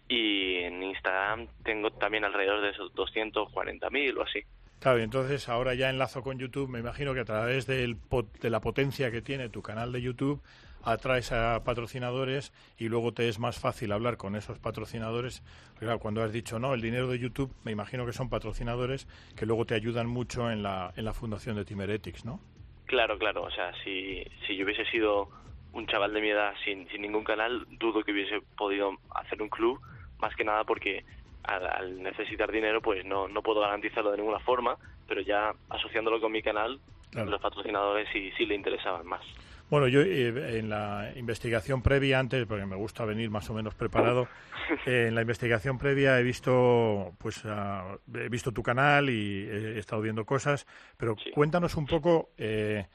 Y 0.08 0.56
en 0.56 0.82
Instagram 0.82 1.48
tengo 1.64 1.90
también 1.92 2.24
alrededor 2.24 2.62
de 2.62 2.70
esos 2.70 2.92
240.000 2.94 4.16
o 4.16 4.22
así. 4.22 4.40
Claro, 4.80 5.00
y 5.00 5.02
entonces 5.02 5.48
ahora 5.48 5.74
ya 5.74 5.90
enlazo 5.90 6.22
con 6.22 6.38
YouTube. 6.38 6.68
Me 6.68 6.78
imagino 6.78 7.14
que 7.14 7.20
a 7.20 7.24
través 7.24 7.66
del 7.66 7.96
de 8.40 8.50
la 8.50 8.60
potencia 8.60 9.10
que 9.10 9.22
tiene 9.22 9.48
tu 9.48 9.60
canal 9.60 9.92
de 9.92 10.02
YouTube 10.02 10.42
atraes 10.84 11.32
a 11.32 11.62
patrocinadores 11.64 12.52
y 12.78 12.88
luego 12.88 13.12
te 13.12 13.28
es 13.28 13.38
más 13.38 13.58
fácil 13.58 13.92
hablar 13.92 14.16
con 14.16 14.36
esos 14.36 14.58
patrocinadores. 14.58 15.42
Claro, 15.78 15.98
cuando 15.98 16.22
has 16.22 16.32
dicho, 16.32 16.58
no, 16.58 16.74
el 16.74 16.80
dinero 16.80 17.08
de 17.08 17.18
YouTube, 17.18 17.52
me 17.64 17.72
imagino 17.72 18.06
que 18.06 18.12
son 18.12 18.28
patrocinadores 18.28 19.06
que 19.36 19.46
luego 19.46 19.64
te 19.64 19.74
ayudan 19.74 20.06
mucho 20.06 20.50
en 20.50 20.62
la, 20.62 20.92
en 20.96 21.04
la 21.04 21.12
fundación 21.12 21.56
de 21.56 21.64
Timeretics, 21.64 22.24
¿no? 22.24 22.40
Claro, 22.86 23.18
claro. 23.18 23.42
O 23.42 23.50
sea, 23.50 23.72
si, 23.84 24.24
si 24.46 24.56
yo 24.56 24.64
hubiese 24.64 24.84
sido 24.86 25.28
un 25.72 25.86
chaval 25.86 26.12
de 26.14 26.20
mi 26.20 26.30
edad 26.30 26.54
sin, 26.64 26.88
sin 26.88 27.02
ningún 27.02 27.24
canal, 27.24 27.66
dudo 27.78 28.02
que 28.02 28.12
hubiese 28.12 28.40
podido 28.56 28.92
hacer 29.14 29.40
un 29.42 29.48
club, 29.48 29.80
más 30.18 30.34
que 30.34 30.44
nada 30.44 30.64
porque 30.64 31.04
al, 31.44 32.02
necesitar 32.02 32.50
dinero, 32.50 32.80
pues 32.82 33.04
no, 33.04 33.28
no 33.28 33.42
puedo 33.42 33.60
garantizarlo 33.60 34.10
de 34.10 34.18
ninguna 34.18 34.40
forma, 34.40 34.76
pero 35.06 35.20
ya 35.20 35.54
asociándolo 35.68 36.20
con 36.20 36.32
mi 36.32 36.42
canal, 36.42 36.80
los 37.12 37.40
patrocinadores 37.40 38.08
sí, 38.12 38.30
sí 38.36 38.46
le 38.46 38.54
interesaban 38.54 39.06
más. 39.06 39.22
Bueno, 39.70 39.86
yo 39.86 40.00
eh, 40.00 40.58
en 40.58 40.70
la 40.70 41.12
investigación 41.16 41.82
previa 41.82 42.18
antes, 42.18 42.46
porque 42.46 42.64
me 42.64 42.76
gusta 42.76 43.04
venir 43.04 43.28
más 43.28 43.50
o 43.50 43.54
menos 43.54 43.74
preparado, 43.74 44.26
eh, 44.86 45.06
en 45.08 45.14
la 45.14 45.20
investigación 45.20 45.78
previa 45.78 46.18
he 46.18 46.22
visto, 46.22 47.12
pues, 47.18 47.42
ah, 47.44 47.98
he 48.14 48.28
visto 48.30 48.52
tu 48.52 48.62
canal 48.62 49.10
y 49.10 49.46
he 49.46 49.78
estado 49.78 50.00
viendo 50.00 50.24
cosas, 50.24 50.66
pero 50.96 51.16
cuéntanos 51.34 51.76
un 51.76 51.86
poco 51.86 52.30
eh, 52.38 52.86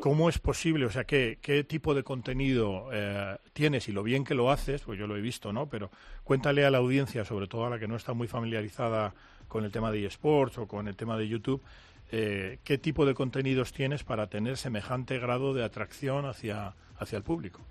cómo 0.00 0.28
es 0.28 0.38
posible, 0.38 0.84
o 0.84 0.90
sea, 0.90 1.04
qué, 1.04 1.38
qué 1.40 1.64
tipo 1.64 1.94
de 1.94 2.02
contenido 2.02 2.90
tienes 3.54 3.88
y 3.88 3.92
lo 3.92 4.02
bien 4.02 4.24
que 4.24 4.34
lo 4.34 4.50
haces, 4.50 4.82
pues 4.82 4.98
yo 4.98 5.06
lo 5.06 5.16
he 5.16 5.20
visto, 5.20 5.52
¿no? 5.52 5.68
Pero 5.68 5.90
cuéntale 6.24 6.64
a 6.66 6.70
la 6.70 6.78
audiencia, 6.78 7.24
sobre 7.24 7.46
todo 7.46 7.66
a 7.66 7.70
la 7.70 7.78
que 7.78 7.88
no 7.88 7.96
está 7.96 8.12
muy 8.12 8.28
familiarizada 8.28 9.14
con 9.48 9.64
el 9.64 9.72
tema 9.72 9.90
de 9.90 10.06
eSports 10.06 10.58
o 10.58 10.66
con 10.66 10.88
el 10.88 10.96
tema 10.96 11.16
de 11.16 11.28
YouTube, 11.28 11.62
eh, 12.14 12.58
qué 12.62 12.76
tipo 12.76 13.06
de 13.06 13.14
contenidos 13.14 13.72
tienes 13.72 14.04
para 14.04 14.26
tener 14.26 14.58
semejante 14.58 15.18
grado 15.18 15.54
de 15.54 15.64
atracción 15.64 16.26
hacia, 16.26 16.74
hacia 16.98 17.16
el 17.16 17.24
público. 17.24 17.62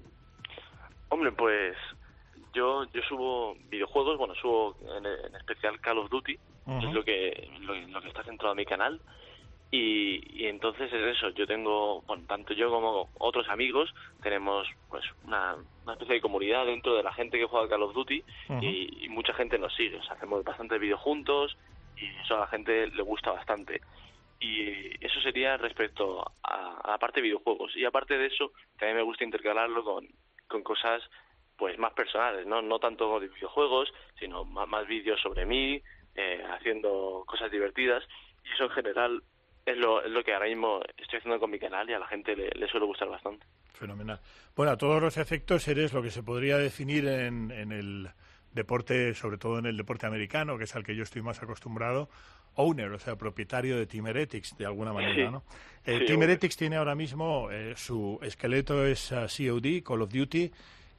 Hombre, 1.09 1.31
pues 1.31 1.77
yo 2.51 2.85
yo 2.91 3.01
subo 3.07 3.55
videojuegos, 3.69 4.17
bueno, 4.17 4.33
subo 4.33 4.75
en, 4.97 5.35
especial 5.35 5.79
Call 5.79 5.99
of 5.99 6.09
Duty, 6.09 6.33
es 6.33 6.91
lo 6.91 7.03
que, 7.03 7.51
lo, 7.59 8.01
que 8.01 8.07
está 8.07 8.23
centrado 8.23 8.53
en 8.53 8.57
mi 8.57 8.65
canal. 8.65 8.99
Y, 9.69 10.45
entonces 10.45 10.91
es 10.91 11.17
eso, 11.17 11.29
yo 11.29 11.45
tengo, 11.45 12.01
bueno, 12.01 12.23
tanto 12.27 12.53
yo 12.53 12.71
como 12.71 13.09
otros 13.19 13.47
amigos, 13.47 13.93
tenemos 14.23 14.67
pues 14.89 15.05
una, 15.23 15.55
especie 15.93 16.15
de 16.15 16.21
comunidad 16.21 16.65
dentro 16.65 16.95
de 16.95 17.03
la 17.03 17.13
gente 17.13 17.37
que 17.37 17.45
juega 17.45 17.69
Call 17.69 17.83
of 17.83 17.93
Duty 17.93 18.23
y, 18.59 19.05
y, 19.05 19.09
mucha 19.09 19.33
gente 19.33 19.59
nos 19.59 19.73
sigue, 19.75 19.97
o 19.97 20.03
sea, 20.03 20.15
hacemos 20.15 20.43
bastantes 20.43 20.79
vídeos 20.79 20.99
juntos 20.99 21.55
y 21.95 22.05
eso 22.23 22.35
a 22.35 22.41
la 22.41 22.47
gente 22.47 22.87
le 22.87 23.03
gusta 23.03 23.31
bastante 23.31 23.81
y 24.41 25.05
eso 25.05 25.21
sería 25.21 25.55
respecto 25.55 26.25
a, 26.43 26.81
la 26.85 26.97
parte 26.97 27.21
de 27.21 27.27
videojuegos. 27.27 27.75
Y 27.77 27.85
aparte 27.85 28.17
de 28.17 28.25
eso 28.25 28.51
también 28.77 28.97
me 28.97 29.03
gusta 29.03 29.23
intercalarlo 29.23 29.83
con, 29.83 30.07
con 30.47 30.63
cosas 30.63 31.01
pues 31.57 31.77
más 31.77 31.93
personales 31.93 32.47
no 32.47 32.63
no 32.63 32.79
tanto 32.79 33.19
de 33.19 33.27
videojuegos 33.27 33.93
sino 34.19 34.43
más, 34.45 34.87
vídeos 34.87 35.21
sobre 35.21 35.45
mí 35.45 35.79
eh, 36.15 36.43
haciendo 36.49 37.23
cosas 37.27 37.51
divertidas. 37.51 38.03
Y 38.43 38.51
eso 38.53 38.63
en 38.63 38.71
general 38.71 39.23
es 39.63 39.77
lo, 39.77 40.03
es 40.03 40.09
lo 40.09 40.23
que 40.23 40.33
ahora 40.33 40.47
mismo 40.47 40.81
estoy 40.97 41.19
haciendo 41.19 41.39
con 41.39 41.51
mi 41.51 41.59
canal 41.59 41.87
y 41.87 41.93
a 41.93 41.99
la 41.99 42.07
gente 42.07 42.35
le, 42.35 42.49
le 42.49 42.67
suele 42.67 42.87
gustar 42.87 43.09
bastante. 43.09 43.45
Fenomenal. 43.73 44.19
Bueno 44.55 44.71
a 44.71 44.77
todos 44.77 44.99
los 44.99 45.17
efectos 45.17 45.67
eres 45.67 45.93
lo 45.93 46.01
que 46.01 46.09
se 46.09 46.23
podría 46.23 46.57
definir 46.57 47.07
en, 47.07 47.51
en 47.51 47.71
el 47.71 48.09
deporte 48.53 49.13
sobre 49.13 49.37
todo 49.37 49.59
en 49.59 49.65
el 49.65 49.77
deporte 49.77 50.05
americano 50.05 50.57
que 50.57 50.65
es 50.65 50.75
al 50.75 50.83
que 50.83 50.95
yo 50.95 51.03
estoy 51.03 51.21
más 51.21 51.41
acostumbrado 51.41 52.09
owner, 52.55 52.91
o 52.91 52.99
sea, 52.99 53.15
propietario 53.15 53.77
de 53.77 53.85
Team 53.85 54.07
Heretics, 54.07 54.57
de 54.57 54.65
alguna 54.65 54.93
manera, 54.93 55.31
¿no? 55.31 55.43
Eh, 55.85 56.05
Team 56.05 56.21
Heretics 56.21 56.57
tiene 56.57 56.75
ahora 56.75 56.95
mismo, 56.95 57.49
eh, 57.51 57.73
su 57.75 58.19
esqueleto 58.21 58.85
es 58.85 59.11
uh, 59.11 59.25
COD, 59.25 59.83
Call 59.83 60.01
of 60.01 60.11
Duty. 60.11 60.51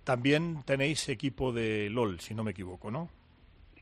También 0.05 0.63
tenéis 0.65 1.09
equipo 1.09 1.53
de 1.53 1.89
LOL, 1.91 2.21
si 2.21 2.35
no 2.35 2.43
me 2.43 2.51
equivoco, 2.51 2.91
¿no? 2.91 3.09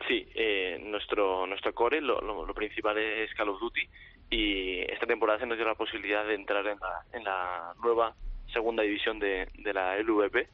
Sí, 0.07 0.27
eh, 0.35 0.81
nuestro, 0.85 1.47
nuestro 1.47 1.73
core, 1.73 2.01
lo, 2.01 2.21
lo, 2.21 2.55
principal 2.55 2.99
es 2.99 3.33
Call 3.35 3.49
of 3.51 3.61
Duty 3.61 3.89
y 4.31 4.81
esta 4.81 5.07
temporada 5.07 5.39
se 5.39 5.47
nos 5.47 5.57
dio 5.57 5.67
la 5.67 5.75
posibilidad 5.75 6.27
de 6.27 6.35
entrar 6.35 6.67
en 6.67 6.79
la, 6.79 7.05
en 7.13 7.25
la 7.25 7.75
nueva 7.83 8.15
segunda 8.53 8.83
división 8.83 9.19
de, 9.19 9.49
de 9.55 9.73
la 9.73 9.97
LVP 9.99 10.49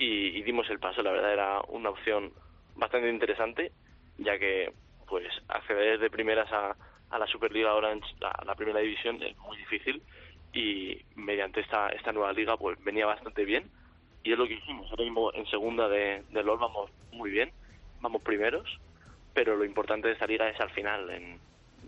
y, 0.00 0.38
y 0.38 0.42
dimos 0.42 0.68
el 0.70 0.80
paso, 0.80 1.02
la 1.02 1.12
verdad 1.12 1.32
era 1.32 1.60
una 1.68 1.90
opción 1.90 2.32
bastante 2.74 3.08
interesante, 3.08 3.70
ya 4.18 4.38
que 4.38 4.72
pues 5.06 5.28
acceder 5.48 6.00
de 6.00 6.10
primeras 6.10 6.50
a, 6.50 6.74
a 7.10 7.18
la 7.18 7.26
Superliga 7.26 7.74
Orange, 7.74 8.06
la, 8.20 8.32
la 8.46 8.54
primera 8.54 8.80
división, 8.80 9.22
es 9.22 9.36
muy 9.38 9.56
difícil 9.58 10.02
y 10.52 11.00
mediante 11.14 11.60
esta, 11.60 11.90
esta 11.90 12.12
nueva 12.12 12.32
liga 12.32 12.56
pues 12.56 12.82
venía 12.82 13.06
bastante 13.06 13.44
bien 13.44 13.70
y 14.24 14.32
es 14.32 14.38
lo 14.38 14.46
que 14.48 14.54
hicimos. 14.54 14.90
Ahora 14.90 15.04
mismo 15.04 15.32
en 15.34 15.46
segunda 15.46 15.88
de, 15.88 16.24
de 16.30 16.42
LOL 16.42 16.58
vamos 16.58 16.90
muy 17.12 17.30
bien, 17.30 17.52
vamos 18.00 18.22
primeros, 18.22 18.80
pero 19.34 19.56
lo 19.56 19.64
importante 19.64 20.08
de 20.08 20.14
esta 20.14 20.26
liga 20.26 20.48
es 20.48 20.58
al 20.60 20.70
final, 20.70 21.10
en 21.10 21.38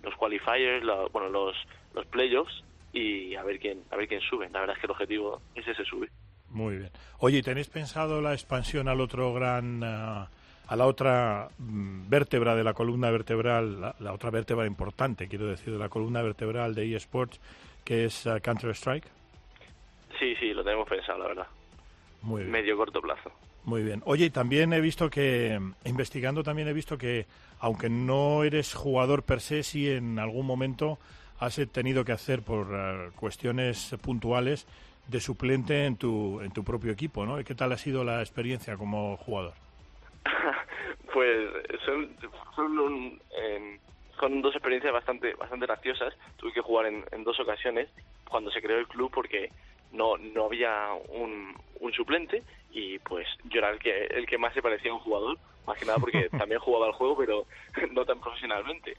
los 0.02 0.14
qualifiers, 0.16 0.84
bueno, 1.12 1.28
los, 1.28 1.56
los 1.94 2.06
playoffs 2.06 2.62
y 2.92 3.34
a 3.36 3.42
ver 3.42 3.58
quién 3.58 3.84
a 3.90 3.96
ver 3.96 4.06
quién 4.08 4.20
sube. 4.20 4.50
La 4.50 4.60
verdad 4.60 4.76
es 4.76 4.80
que 4.80 4.86
el 4.86 4.92
objetivo 4.92 5.40
es 5.54 5.66
ese 5.66 5.84
subir. 5.84 6.10
Muy 6.52 6.76
bien. 6.76 6.90
Oye, 7.18 7.42
¿tenéis 7.42 7.68
pensado 7.68 8.20
la 8.20 8.32
expansión 8.32 8.88
al 8.88 9.00
otro 9.00 9.32
gran 9.32 9.82
ah, 9.82 10.28
a 10.72 10.76
la 10.76 10.86
otra 10.86 11.48
mm, 11.58 12.08
vértebra 12.08 12.54
de 12.54 12.64
la 12.64 12.72
columna 12.72 13.10
vertebral, 13.10 13.94
la, 13.98 14.12
otra 14.12 14.30
vértebra 14.30 14.66
importante, 14.66 15.28
quiero 15.28 15.46
decir, 15.46 15.72
de 15.72 15.78
la 15.78 15.90
columna 15.90 16.22
vertebral 16.22 16.74
de 16.74 16.94
eSports, 16.96 17.40
que 17.84 18.06
es 18.06 18.24
uh, 18.24 18.40
Counter-Strike? 18.40 19.04
Sí, 20.18 20.34
sí, 20.36 20.54
lo 20.54 20.64
tenemos 20.64 20.88
pensado, 20.88 21.18
la 21.18 21.26
verdad. 21.26 21.46
Muy 22.22 22.42
bien. 22.42 22.52
Medio 22.52 22.76
corto 22.76 23.02
plazo. 23.02 23.30
Muy 23.64 23.82
bien. 23.82 24.02
Oye, 24.06 24.30
también 24.30 24.72
he 24.72 24.80
visto 24.80 25.10
que, 25.10 25.60
investigando 25.84 26.42
también 26.42 26.68
he 26.68 26.72
visto 26.72 26.96
que, 26.96 27.26
aunque 27.60 27.90
no 27.90 28.42
eres 28.42 28.74
jugador 28.74 29.24
per 29.24 29.40
se, 29.40 29.62
sí 29.62 29.90
en 29.90 30.18
algún 30.18 30.46
momento 30.46 30.98
has 31.38 31.60
tenido 31.72 32.04
que 32.04 32.12
hacer 32.12 32.42
por 32.42 32.72
uh, 32.72 33.12
cuestiones 33.16 33.94
puntuales 34.00 34.66
de 35.08 35.20
suplente 35.20 35.86
en 35.86 35.96
tu, 35.96 36.40
en 36.40 36.52
tu 36.52 36.64
propio 36.64 36.92
equipo, 36.92 37.26
¿no? 37.26 37.42
¿Qué 37.44 37.54
tal 37.54 37.72
ha 37.72 37.78
sido 37.78 38.04
la 38.04 38.20
experiencia 38.20 38.76
como 38.76 39.16
jugador? 39.16 39.54
pues 41.12 41.48
son, 41.84 42.08
son, 42.54 43.20
son 44.18 44.42
dos 44.42 44.54
experiencias 44.54 44.92
bastante 44.92 45.34
bastante 45.34 45.66
graciosas. 45.66 46.14
Tuve 46.36 46.52
que 46.52 46.60
jugar 46.60 46.86
en, 46.86 47.04
en, 47.10 47.24
dos 47.24 47.38
ocasiones 47.40 47.88
cuando 48.28 48.50
se 48.50 48.62
creó 48.62 48.78
el 48.78 48.86
club 48.86 49.10
porque 49.12 49.50
no 49.92 50.16
no 50.16 50.46
había 50.46 50.92
un, 51.08 51.54
un 51.80 51.92
suplente 51.92 52.42
y 52.70 52.98
pues 53.00 53.26
yo 53.44 53.58
era 53.58 53.70
el 53.70 53.78
que 53.78 54.06
el 54.06 54.26
que 54.26 54.38
más 54.38 54.54
se 54.54 54.62
parecía 54.62 54.90
a 54.90 54.94
un 54.94 55.00
jugador, 55.00 55.38
más 55.66 55.76
que 55.78 55.84
nada 55.84 55.98
porque 55.98 56.28
también 56.38 56.60
jugaba 56.60 56.86
el 56.86 56.92
juego 56.92 57.16
pero 57.16 57.46
no 57.92 58.04
tan 58.04 58.20
profesionalmente. 58.20 58.96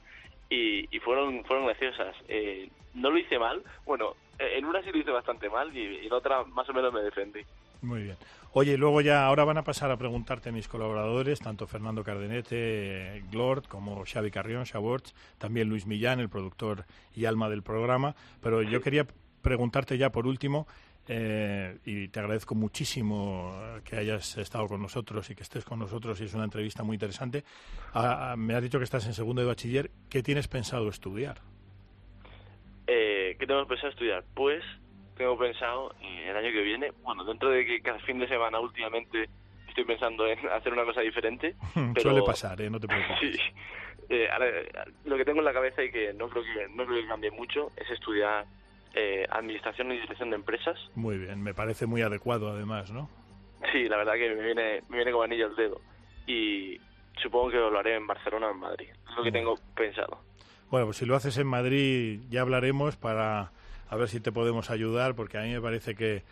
Y, 0.50 0.94
y 0.94 1.00
fueron 1.00 1.42
fueron 1.44 1.66
graciosas. 1.66 2.14
Eh, 2.28 2.68
no 2.92 3.10
lo 3.10 3.18
hice 3.18 3.38
mal, 3.38 3.62
bueno, 3.86 4.14
en 4.38 4.64
una 4.64 4.82
sí 4.82 4.90
lo 4.90 4.98
hice 4.98 5.10
bastante 5.10 5.48
mal 5.48 5.74
y, 5.76 6.06
en 6.06 6.12
otra 6.12 6.44
más 6.44 6.68
o 6.68 6.72
menos 6.72 6.92
me 6.92 7.02
defendí. 7.02 7.40
Muy 7.82 8.02
bien. 8.04 8.16
Oye, 8.52 8.78
luego 8.78 9.00
ya, 9.00 9.26
ahora 9.26 9.44
van 9.44 9.58
a 9.58 9.64
pasar 9.64 9.90
a 9.90 9.96
preguntarte 9.96 10.52
mis 10.52 10.68
colaboradores, 10.68 11.40
tanto 11.40 11.66
Fernando 11.66 12.04
Cardenete, 12.04 13.24
Glord, 13.30 13.64
como 13.66 14.04
Xavi 14.04 14.30
Carrión, 14.30 14.64
Xaborts, 14.64 15.14
también 15.38 15.68
Luis 15.68 15.86
Millán, 15.86 16.20
el 16.20 16.28
productor 16.28 16.84
y 17.14 17.24
alma 17.24 17.48
del 17.48 17.62
programa. 17.62 18.14
Pero 18.40 18.62
yo 18.62 18.80
quería 18.80 19.06
preguntarte 19.42 19.98
ya 19.98 20.10
por 20.10 20.26
último, 20.26 20.66
eh, 21.06 21.78
y 21.84 22.08
te 22.08 22.20
agradezco 22.20 22.54
muchísimo 22.54 23.52
que 23.84 23.96
hayas 23.96 24.38
estado 24.38 24.66
con 24.68 24.80
nosotros 24.80 25.28
y 25.30 25.34
que 25.34 25.42
estés 25.42 25.64
con 25.64 25.78
nosotros 25.78 26.18
y 26.20 26.24
es 26.24 26.34
una 26.34 26.44
entrevista 26.44 26.82
muy 26.82 26.94
interesante. 26.94 27.44
Ah, 27.92 28.32
ah, 28.32 28.36
me 28.36 28.54
has 28.54 28.62
dicho 28.62 28.78
que 28.78 28.84
estás 28.84 29.04
en 29.06 29.14
segundo 29.14 29.42
de 29.42 29.48
bachiller. 29.48 29.90
¿Qué 30.08 30.22
tienes 30.22 30.48
pensado 30.48 30.88
estudiar? 30.88 31.42
Eh, 33.34 33.36
¿Qué 33.38 33.46
tengo 33.46 33.66
pensado 33.66 33.90
estudiar? 33.90 34.24
Pues 34.34 34.62
tengo 35.16 35.36
pensado 35.38 35.94
eh, 36.00 36.30
el 36.30 36.36
año 36.36 36.52
que 36.52 36.62
viene, 36.62 36.92
bueno, 37.02 37.24
dentro 37.24 37.50
de 37.50 37.64
que 37.64 37.80
cada 37.80 37.98
fin 38.00 38.18
de 38.18 38.28
semana 38.28 38.58
últimamente 38.60 39.28
estoy 39.68 39.84
pensando 39.84 40.26
en 40.26 40.38
hacer 40.52 40.72
una 40.72 40.84
cosa 40.84 41.00
diferente. 41.00 41.54
Pero, 41.74 42.00
Suele 42.00 42.22
pasar, 42.22 42.60
¿eh? 42.60 42.70
no 42.70 42.80
te 42.80 42.88
preocupes. 42.88 43.18
Sí. 43.20 43.40
Eh, 44.10 44.28
lo 45.06 45.16
que 45.16 45.24
tengo 45.24 45.38
en 45.38 45.46
la 45.46 45.54
cabeza 45.54 45.82
y 45.82 45.90
que 45.90 46.12
no 46.12 46.28
creo 46.28 46.44
que, 46.44 46.68
no 46.68 46.84
creo 46.84 47.00
que 47.00 47.08
cambie 47.08 47.30
mucho 47.30 47.72
es 47.74 47.90
estudiar 47.90 48.44
eh, 48.92 49.26
Administración 49.30 49.90
y 49.92 50.00
Dirección 50.00 50.28
de 50.28 50.36
Empresas. 50.36 50.78
Muy 50.94 51.16
bien, 51.16 51.42
me 51.42 51.54
parece 51.54 51.86
muy 51.86 52.02
adecuado 52.02 52.50
además, 52.50 52.90
¿no? 52.90 53.08
Sí, 53.72 53.88
la 53.88 53.96
verdad 53.96 54.12
que 54.12 54.34
me 54.34 54.42
viene, 54.42 54.82
me 54.90 54.96
viene 54.98 55.10
como 55.10 55.24
anillo 55.24 55.46
al 55.46 55.56
dedo. 55.56 55.80
Y 56.26 56.78
supongo 57.22 57.50
que 57.50 57.56
lo 57.56 57.78
haré 57.78 57.94
en 57.94 58.06
Barcelona 58.06 58.48
o 58.48 58.50
en 58.50 58.58
Madrid. 58.58 58.88
Es 58.90 59.16
lo 59.16 59.22
que 59.22 59.32
tengo 59.32 59.54
pensado. 59.74 60.20
Bueno, 60.70 60.86
pues 60.86 60.96
si 60.98 61.06
lo 61.06 61.14
haces 61.14 61.36
en 61.38 61.46
Madrid 61.46 62.20
ya 62.30 62.40
hablaremos 62.40 62.96
para 62.96 63.52
a 63.88 63.96
ver 63.96 64.08
si 64.08 64.20
te 64.20 64.32
podemos 64.32 64.70
ayudar, 64.70 65.14
porque 65.14 65.38
a 65.38 65.42
mí 65.42 65.52
me 65.52 65.60
parece 65.60 65.94
que 65.94 66.22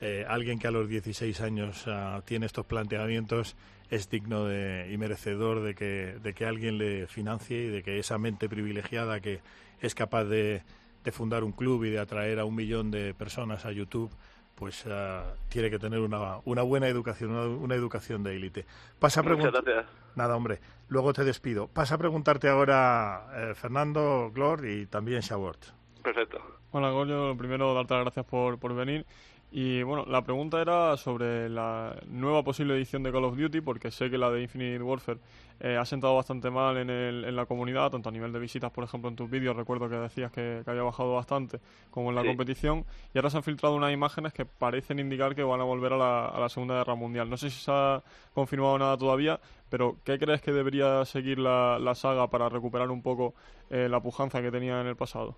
eh, 0.00 0.24
alguien 0.28 0.58
que 0.58 0.68
a 0.68 0.70
los 0.70 0.88
16 0.88 1.40
años 1.40 1.84
ah, 1.88 2.22
tiene 2.24 2.46
estos 2.46 2.66
planteamientos 2.66 3.56
es 3.90 4.10
digno 4.10 4.44
de, 4.44 4.88
y 4.92 4.98
merecedor 4.98 5.62
de 5.62 5.74
que, 5.74 6.18
de 6.22 6.34
que 6.34 6.44
alguien 6.44 6.78
le 6.78 7.06
financie 7.06 7.64
y 7.64 7.68
de 7.68 7.82
que 7.82 7.98
esa 7.98 8.18
mente 8.18 8.48
privilegiada 8.48 9.20
que 9.20 9.40
es 9.80 9.94
capaz 9.94 10.24
de, 10.24 10.62
de 11.02 11.12
fundar 11.12 11.42
un 11.42 11.52
club 11.52 11.84
y 11.84 11.90
de 11.90 11.98
atraer 11.98 12.38
a 12.38 12.44
un 12.44 12.54
millón 12.54 12.90
de 12.90 13.14
personas 13.14 13.64
a 13.64 13.72
YouTube 13.72 14.10
pues 14.58 14.84
eh, 14.86 15.20
tiene 15.48 15.70
que 15.70 15.78
tener 15.78 16.00
una, 16.00 16.38
una 16.44 16.62
buena 16.62 16.88
educación, 16.88 17.30
una, 17.30 17.42
una 17.46 17.74
educación 17.74 18.22
de 18.24 18.34
élite. 18.36 18.66
Pasa 18.98 19.20
a 19.20 19.22
Muchas 19.22 19.36
preguntar. 19.38 19.64
gracias. 19.64 19.92
Nada, 20.16 20.36
hombre. 20.36 20.58
Luego 20.88 21.12
te 21.12 21.22
despido. 21.22 21.68
Pasa 21.68 21.94
a 21.94 21.98
preguntarte 21.98 22.48
ahora, 22.48 23.26
eh, 23.34 23.54
Fernando, 23.54 24.30
Glor 24.34 24.66
y 24.66 24.86
también 24.86 25.20
Shawort. 25.20 25.66
Perfecto. 26.02 26.38
Hola, 26.72 26.90
Goyo. 26.90 27.36
Primero, 27.36 27.72
darte 27.74 27.94
las 27.94 28.02
gracias 28.04 28.26
por, 28.26 28.58
por 28.58 28.74
venir. 28.74 29.06
Y 29.50 29.82
bueno, 29.82 30.04
la 30.06 30.22
pregunta 30.22 30.60
era 30.60 30.96
sobre 30.96 31.48
la 31.48 31.96
nueva 32.06 32.42
posible 32.42 32.74
edición 32.74 33.02
de 33.02 33.12
Call 33.12 33.24
of 33.24 33.36
Duty, 33.36 33.60
porque 33.62 33.90
sé 33.90 34.10
que 34.10 34.18
la 34.18 34.30
de 34.30 34.42
Infinite 34.42 34.82
Warfare 34.82 35.20
eh, 35.60 35.76
ha 35.76 35.84
sentado 35.84 36.14
bastante 36.16 36.50
mal 36.50 36.76
en, 36.76 36.90
el, 36.90 37.24
en 37.24 37.34
la 37.36 37.46
comunidad, 37.46 37.90
tanto 37.90 38.08
a 38.08 38.12
nivel 38.12 38.32
de 38.32 38.38
visitas, 38.38 38.70
por 38.70 38.84
ejemplo, 38.84 39.08
en 39.10 39.16
tus 39.16 39.28
vídeos, 39.28 39.56
recuerdo 39.56 39.88
que 39.88 39.96
decías 39.96 40.30
que, 40.30 40.62
que 40.64 40.70
había 40.70 40.82
bajado 40.82 41.14
bastante, 41.14 41.58
como 41.90 42.10
en 42.10 42.14
la 42.16 42.22
Sí. 42.22 42.28
competición, 42.28 42.84
y 43.14 43.18
ahora 43.18 43.30
se 43.30 43.36
han 43.38 43.42
filtrado 43.42 43.74
unas 43.74 43.92
imágenes 43.92 44.32
que 44.32 44.44
parecen 44.44 44.98
indicar 44.98 45.34
que 45.34 45.42
van 45.42 45.60
a 45.60 45.64
volver 45.64 45.92
a 45.92 45.96
la, 45.96 46.26
a 46.26 46.38
la 46.40 46.48
Segunda 46.48 46.76
Guerra 46.78 46.94
Mundial. 46.94 47.28
No 47.28 47.36
sé 47.36 47.50
si 47.50 47.58
se 47.60 47.70
ha 47.72 48.02
confirmado 48.34 48.78
nada 48.78 48.96
todavía, 48.96 49.40
pero 49.70 49.96
¿qué 50.04 50.18
crees 50.18 50.40
que 50.42 50.52
debería 50.52 51.04
seguir 51.04 51.38
la, 51.38 51.78
la 51.78 51.94
saga 51.94 52.28
para 52.28 52.48
recuperar 52.48 52.90
un 52.90 53.02
poco 53.02 53.34
eh, 53.70 53.88
la 53.88 54.00
pujanza 54.00 54.40
que 54.40 54.50
tenía 54.50 54.80
en 54.80 54.86
el 54.86 54.96
pasado? 54.96 55.36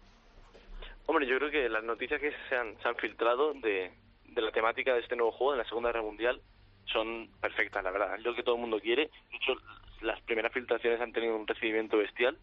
Hombre, 1.06 1.26
yo 1.26 1.38
creo 1.38 1.50
que 1.50 1.68
las 1.68 1.82
noticias 1.82 2.20
que 2.20 2.32
se 2.48 2.56
han, 2.56 2.76
se 2.80 2.88
han 2.88 2.94
filtrado 2.96 3.52
de, 3.54 3.90
de 4.26 4.42
la 4.42 4.52
temática 4.52 4.94
de 4.94 5.00
este 5.00 5.16
nuevo 5.16 5.32
juego, 5.32 5.52
de 5.52 5.58
la 5.58 5.64
Segunda 5.64 5.88
Guerra 5.88 6.02
Mundial, 6.04 6.40
son 6.84 7.28
perfectas, 7.40 7.82
la 7.82 7.90
verdad. 7.90 8.14
Es 8.16 8.24
lo 8.24 8.34
que 8.34 8.42
todo 8.42 8.54
el 8.56 8.60
mundo 8.60 8.78
quiere. 8.80 9.10
De 9.30 9.36
hecho, 9.36 9.52
las 10.02 10.21
primeras 10.23 10.52
filtraciones 10.52 11.00
han 11.00 11.12
tenido 11.12 11.37
un 11.37 11.47
recibimiento 11.47 11.97
bestial 11.97 12.38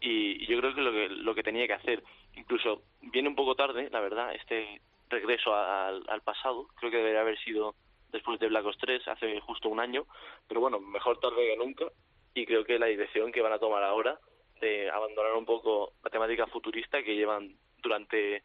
y, 0.00 0.46
yo 0.46 0.58
creo 0.58 0.74
que 0.74 0.80
lo 0.80 0.92
que 0.92 1.08
lo 1.08 1.34
que 1.34 1.42
tenía 1.42 1.66
que 1.66 1.72
hacer, 1.74 2.02
incluso 2.34 2.82
viene 3.00 3.28
un 3.28 3.34
poco 3.34 3.54
tarde, 3.54 3.88
la 3.90 4.00
verdad, 4.00 4.34
este 4.34 4.80
regreso 5.08 5.54
a- 5.54 5.88
al, 5.88 6.20
pasado. 6.22 6.68
Creo 6.76 6.90
que 6.90 6.98
debería 6.98 7.20
haber 7.20 7.38
sido 7.38 7.74
después 8.10 8.38
de 8.40 8.48
Black 8.48 8.66
Ops 8.66 8.78
3, 8.78 9.08
hace 9.08 9.40
justo 9.40 9.68
un 9.68 9.80
año. 9.80 10.04
Pero 10.48 10.60
bueno, 10.60 10.80
mejor 10.80 11.18
tarde 11.20 11.46
que 11.48 11.56
nunca. 11.56 11.86
Y 12.34 12.44
creo 12.44 12.64
que 12.64 12.78
la 12.78 12.86
dirección 12.86 13.32
que 13.32 13.40
van 13.40 13.52
a 13.52 13.58
tomar 13.58 13.82
ahora 13.82 14.18
de 14.60 14.90
abandonar 14.90 15.34
un 15.34 15.44
poco 15.44 15.92
la 16.02 16.10
temática 16.10 16.46
futurista 16.46 17.02
que 17.02 17.14
llevan 17.14 17.56
durante 17.82 18.42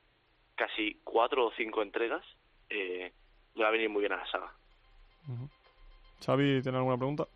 casi 0.55 0.99
cuatro 1.03 1.47
o 1.47 1.51
cinco 1.57 1.81
entregas, 1.81 2.23
eh, 2.69 3.11
le 3.55 3.63
va 3.63 3.69
a 3.69 3.71
venir 3.71 3.89
muy 3.89 4.01
bien 4.01 4.13
a 4.13 4.17
la 4.17 4.27
saga. 4.31 4.53
Xavi, 6.23 6.61
¿tiene 6.61 6.77
alguna 6.77 6.97
pregunta? 6.97 7.27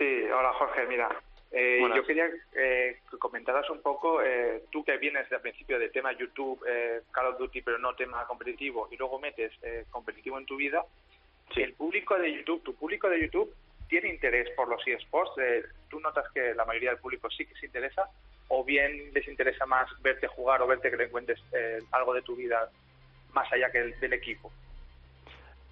Sí, 0.00 0.22
hola 0.34 0.50
Jorge, 0.54 0.86
mira, 0.86 1.10
eh, 1.52 1.78
yo 1.94 2.06
quería 2.06 2.26
eh, 2.54 3.00
que 3.10 3.18
comentaras 3.18 3.68
un 3.68 3.82
poco, 3.82 4.22
eh, 4.22 4.62
tú 4.70 4.82
que 4.82 4.96
vienes 4.96 5.28
de 5.28 5.36
al 5.36 5.42
principio 5.42 5.78
de 5.78 5.90
tema 5.90 6.10
YouTube, 6.12 6.58
eh, 6.66 7.02
Call 7.12 7.26
of 7.26 7.38
Duty, 7.38 7.60
pero 7.60 7.76
no 7.78 7.94
tema 7.94 8.26
competitivo, 8.26 8.88
y 8.90 8.96
luego 8.96 9.18
metes 9.18 9.52
eh, 9.62 9.84
competitivo 9.90 10.38
en 10.38 10.46
tu 10.46 10.56
vida, 10.56 10.82
el 11.54 11.74
público 11.74 12.16
de 12.18 12.32
YouTube, 12.32 12.62
tu 12.62 12.74
público 12.76 13.10
de 13.10 13.20
YouTube, 13.20 13.54
tiene 13.88 14.08
interés 14.08 14.48
por 14.56 14.68
los 14.68 14.80
eSports, 14.86 15.32
eh, 15.36 15.64
tú 15.90 16.00
notas 16.00 16.24
que 16.32 16.54
la 16.54 16.64
mayoría 16.64 16.90
del 16.92 17.00
público 17.00 17.28
sí 17.28 17.44
que 17.44 17.54
se 17.56 17.66
interesa, 17.66 18.08
o 18.48 18.64
bien 18.64 19.12
les 19.12 19.28
interesa 19.28 19.66
más 19.66 19.86
verte 20.00 20.28
jugar 20.28 20.62
o 20.62 20.66
verte 20.66 20.90
que 20.90 20.96
le 20.96 21.10
cuentes 21.10 21.38
eh, 21.52 21.80
algo 21.92 22.14
de 22.14 22.22
tu 22.22 22.36
vida 22.36 22.70
más 23.34 23.52
allá 23.52 23.70
que 23.70 23.78
el- 23.80 24.00
del 24.00 24.14
equipo. 24.14 24.50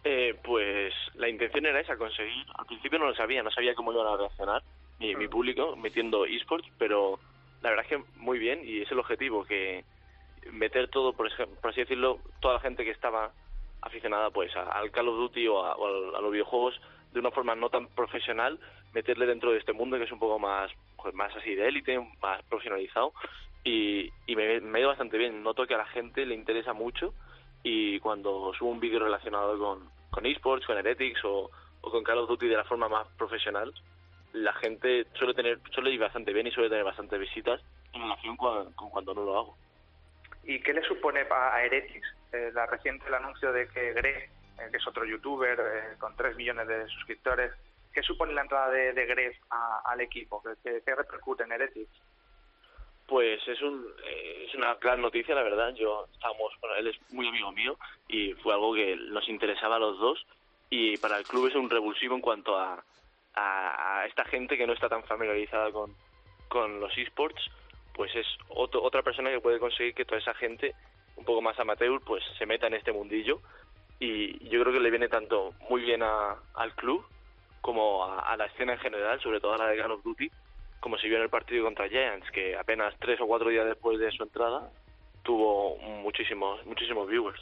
Eh, 0.04 0.38
pues 0.44 0.94
la 1.14 1.28
intención 1.28 1.66
era 1.66 1.80
esa, 1.80 1.96
conseguir. 1.96 2.44
Al 2.56 2.66
principio 2.66 2.98
no 2.98 3.06
lo 3.06 3.14
sabía, 3.14 3.42
no 3.42 3.50
sabía 3.50 3.74
cómo 3.74 3.92
iban 3.92 4.06
a 4.06 4.16
reaccionar 4.16 4.62
mi, 4.98 5.14
mi 5.16 5.28
público 5.28 5.76
metiendo 5.76 6.24
esports, 6.24 6.68
pero 6.78 7.20
la 7.60 7.70
verdad 7.70 7.84
es 7.84 7.90
que 7.90 8.04
muy 8.16 8.38
bien 8.38 8.60
y 8.64 8.82
es 8.82 8.90
el 8.90 8.98
objetivo, 9.00 9.44
que 9.44 9.84
meter 10.52 10.88
todo, 10.88 11.14
por, 11.14 11.30
por 11.60 11.70
así 11.70 11.80
decirlo, 11.80 12.20
toda 12.40 12.54
la 12.54 12.60
gente 12.60 12.84
que 12.84 12.90
estaba 12.92 13.32
aficionada 13.82 14.30
pues 14.30 14.54
a- 14.56 14.70
al 14.72 14.90
Call 14.90 15.08
of 15.08 15.16
Duty 15.16 15.46
o, 15.48 15.64
a, 15.64 15.76
o 15.76 15.86
al- 15.86 16.16
a 16.16 16.20
los 16.20 16.32
videojuegos 16.32 16.80
de 17.12 17.20
una 17.20 17.30
forma 17.30 17.54
no 17.54 17.68
tan 17.70 17.88
profesional, 17.88 18.58
meterle 18.92 19.26
dentro 19.26 19.50
de 19.52 19.58
este 19.58 19.72
mundo 19.72 19.98
que 19.98 20.04
es 20.04 20.12
un 20.12 20.18
poco 20.18 20.38
más 20.38 20.70
pues, 21.02 21.14
más 21.14 21.34
así 21.36 21.54
de 21.54 21.68
élite, 21.68 21.98
más 22.22 22.42
profesionalizado 22.44 23.12
y, 23.64 24.12
y 24.26 24.36
me, 24.36 24.60
me 24.60 24.78
ha 24.78 24.80
ido 24.80 24.88
bastante 24.88 25.18
bien. 25.18 25.42
Noto 25.42 25.66
que 25.66 25.74
a 25.74 25.78
la 25.78 25.86
gente 25.86 26.24
le 26.26 26.34
interesa 26.34 26.72
mucho 26.72 27.14
y 27.70 28.00
cuando 28.00 28.52
subo 28.54 28.70
un 28.70 28.80
vídeo 28.80 28.98
relacionado 29.00 29.58
con, 29.58 29.90
con 30.10 30.24
esports, 30.24 30.64
con 30.66 30.78
Heretics 30.78 31.22
o, 31.24 31.50
o 31.82 31.90
con 31.90 32.02
Call 32.02 32.18
of 32.18 32.28
Duty 32.28 32.48
de 32.48 32.56
la 32.56 32.64
forma 32.64 32.88
más 32.88 33.06
profesional, 33.18 33.72
la 34.32 34.52
gente 34.54 35.06
suele 35.14 35.34
tener 35.34 35.58
suele 35.72 35.90
ir 35.90 36.00
bastante 36.00 36.32
bien 36.32 36.46
y 36.46 36.50
suele 36.50 36.70
tener 36.70 36.84
bastantes 36.84 37.20
visitas 37.20 37.60
en 37.92 38.02
relación 38.02 38.36
con, 38.38 38.72
cuando 38.72 39.12
no 39.14 39.22
lo 39.24 39.38
hago. 39.38 39.56
¿Y 40.44 40.60
qué 40.60 40.72
le 40.72 40.82
supone 40.84 41.26
a 41.30 41.62
Heretics 41.62 42.08
eh, 42.32 42.50
la 42.54 42.64
reciente 42.66 43.06
el 43.06 43.14
anuncio 43.14 43.52
de 43.52 43.68
que 43.68 43.92
Greg, 43.92 44.30
eh, 44.58 44.68
que 44.70 44.76
es 44.78 44.86
otro 44.86 45.04
youtuber 45.04 45.58
eh, 45.60 45.96
con 45.98 46.16
3 46.16 46.36
millones 46.36 46.66
de 46.68 46.86
suscriptores, 46.88 47.52
qué 47.92 48.02
supone 48.02 48.32
la 48.32 48.42
entrada 48.42 48.70
de, 48.70 48.92
de 48.94 49.06
Greg 49.06 49.38
a- 49.50 49.82
al 49.84 50.00
equipo? 50.00 50.42
¿Qué, 50.42 50.50
qué- 50.62 50.82
qué 50.84 50.94
repercute 50.94 51.42
en 51.44 51.52
Heretics? 51.52 52.00
Pues 53.08 53.40
es 53.48 53.60
un 53.62 53.84
eh, 54.04 54.44
es 54.46 54.54
una 54.54 54.74
gran 54.74 55.00
noticia, 55.00 55.34
la 55.34 55.42
verdad. 55.42 55.74
Yo 55.74 56.06
estábamos, 56.12 56.52
bueno, 56.60 56.76
él 56.76 56.86
es 56.88 57.12
muy 57.12 57.26
amigo 57.26 57.50
mío 57.52 57.76
y 58.06 58.34
fue 58.34 58.52
algo 58.52 58.74
que 58.74 58.94
nos 58.96 59.26
interesaba 59.28 59.76
a 59.76 59.80
los 59.80 59.98
dos. 59.98 60.24
Y 60.70 60.98
para 60.98 61.16
el 61.18 61.24
club 61.24 61.48
es 61.48 61.54
un 61.54 61.70
revulsivo 61.70 62.14
en 62.14 62.20
cuanto 62.20 62.56
a, 62.58 62.84
a, 63.34 64.04
esta 64.06 64.24
gente 64.26 64.58
que 64.58 64.66
no 64.66 64.74
está 64.74 64.88
tan 64.90 65.02
familiarizada 65.04 65.72
con, 65.72 65.94
con 66.48 66.80
los 66.80 66.96
esports, 66.98 67.40
pues 67.94 68.14
es 68.14 68.26
otro- 68.50 68.82
otra 68.82 69.02
persona 69.02 69.30
que 69.30 69.40
puede 69.40 69.58
conseguir 69.58 69.94
que 69.94 70.04
toda 70.04 70.20
esa 70.20 70.34
gente 70.34 70.74
un 71.16 71.24
poco 71.24 71.40
más 71.40 71.58
amateur 71.58 72.00
pues 72.04 72.22
se 72.36 72.44
meta 72.44 72.66
en 72.66 72.74
este 72.74 72.92
mundillo. 72.92 73.40
Y 74.00 74.38
yo 74.50 74.60
creo 74.60 74.72
que 74.74 74.80
le 74.80 74.90
viene 74.90 75.08
tanto 75.08 75.54
muy 75.70 75.80
bien 75.80 76.02
a- 76.02 76.36
al 76.54 76.74
club 76.74 77.02
como 77.62 78.04
a, 78.04 78.20
a 78.20 78.36
la 78.36 78.44
escena 78.44 78.74
en 78.74 78.78
general, 78.80 79.18
sobre 79.22 79.40
todo 79.40 79.54
a 79.54 79.58
la 79.58 79.68
de 79.68 79.78
Call 79.78 79.92
of 79.92 80.04
Duty, 80.04 80.30
como 80.80 80.98
se 80.98 81.08
vio 81.08 81.16
en 81.16 81.24
el 81.24 81.30
partido 81.30 81.64
contra 81.64 81.88
Giants, 81.88 82.30
que 82.30 82.56
apenas 82.56 82.94
tres 82.98 83.20
o 83.20 83.26
cuatro 83.26 83.50
días 83.50 83.66
después 83.66 83.98
de 83.98 84.10
su 84.12 84.22
entrada 84.22 84.70
tuvo 85.22 85.76
muchísimos 86.02 86.64
muchísimos 86.66 87.08
viewers. 87.08 87.40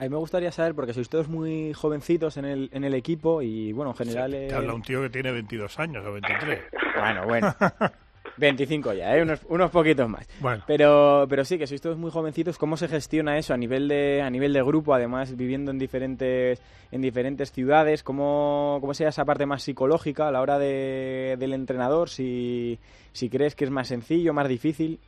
A 0.00 0.04
mí 0.04 0.08
me 0.08 0.16
gustaría 0.16 0.50
saber, 0.50 0.74
porque 0.74 0.94
sois 0.94 1.10
todos 1.10 1.28
muy 1.28 1.74
jovencitos 1.74 2.38
en 2.38 2.46
el, 2.46 2.70
en 2.72 2.84
el 2.84 2.94
equipo 2.94 3.42
y, 3.42 3.72
bueno, 3.72 3.90
en 3.90 3.96
general... 3.98 4.30
Te 4.30 4.46
eh, 4.46 4.54
habla 4.54 4.72
un 4.72 4.80
tío 4.80 5.02
que 5.02 5.10
tiene 5.10 5.30
22 5.30 5.78
años 5.78 6.06
o 6.06 6.12
23. 6.14 6.58
Bueno, 6.96 7.26
bueno. 7.26 7.54
25 8.40 8.94
ya, 8.94 9.16
¿eh? 9.16 9.22
unos, 9.22 9.40
unos 9.48 9.70
poquitos 9.70 10.08
más. 10.08 10.26
Bueno. 10.40 10.64
Pero, 10.66 11.26
pero 11.28 11.44
sí, 11.44 11.58
que 11.58 11.66
sois 11.66 11.80
todos 11.80 11.96
muy 11.98 12.10
jovencitos. 12.10 12.58
¿Cómo 12.58 12.76
se 12.76 12.88
gestiona 12.88 13.38
eso 13.38 13.54
a 13.54 13.56
nivel 13.56 13.86
de, 13.86 14.22
a 14.22 14.30
nivel 14.30 14.52
de 14.52 14.62
grupo, 14.62 14.94
además 14.94 15.36
viviendo 15.36 15.70
en 15.70 15.78
diferentes, 15.78 16.60
en 16.90 17.00
diferentes 17.02 17.52
ciudades? 17.52 18.02
¿Cómo, 18.02 18.78
¿Cómo 18.80 18.94
sería 18.94 19.10
esa 19.10 19.24
parte 19.24 19.46
más 19.46 19.62
psicológica 19.62 20.26
a 20.28 20.32
la 20.32 20.40
hora 20.40 20.58
de, 20.58 21.36
del 21.38 21.52
entrenador? 21.52 22.08
Si, 22.08 22.78
si 23.12 23.28
crees 23.30 23.54
que 23.54 23.64
es 23.64 23.70
más 23.70 23.88
sencillo, 23.88 24.32
más 24.32 24.48
difícil. 24.48 24.98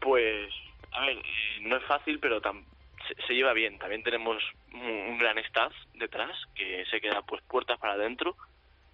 Pues, 0.00 0.48
a 0.92 1.00
ver, 1.06 1.16
eh, 1.18 1.22
no 1.62 1.76
es 1.76 1.84
fácil, 1.84 2.18
pero 2.20 2.40
tam- 2.40 2.64
se, 3.08 3.14
se 3.26 3.34
lleva 3.34 3.52
bien. 3.52 3.78
También 3.78 4.02
tenemos 4.02 4.42
un, 4.72 4.80
un 4.80 5.18
gran 5.18 5.38
staff 5.38 5.72
detrás 5.94 6.32
que 6.54 6.84
se 6.90 7.00
queda 7.00 7.22
pues 7.22 7.42
puertas 7.48 7.78
para 7.78 7.94
adentro, 7.94 8.36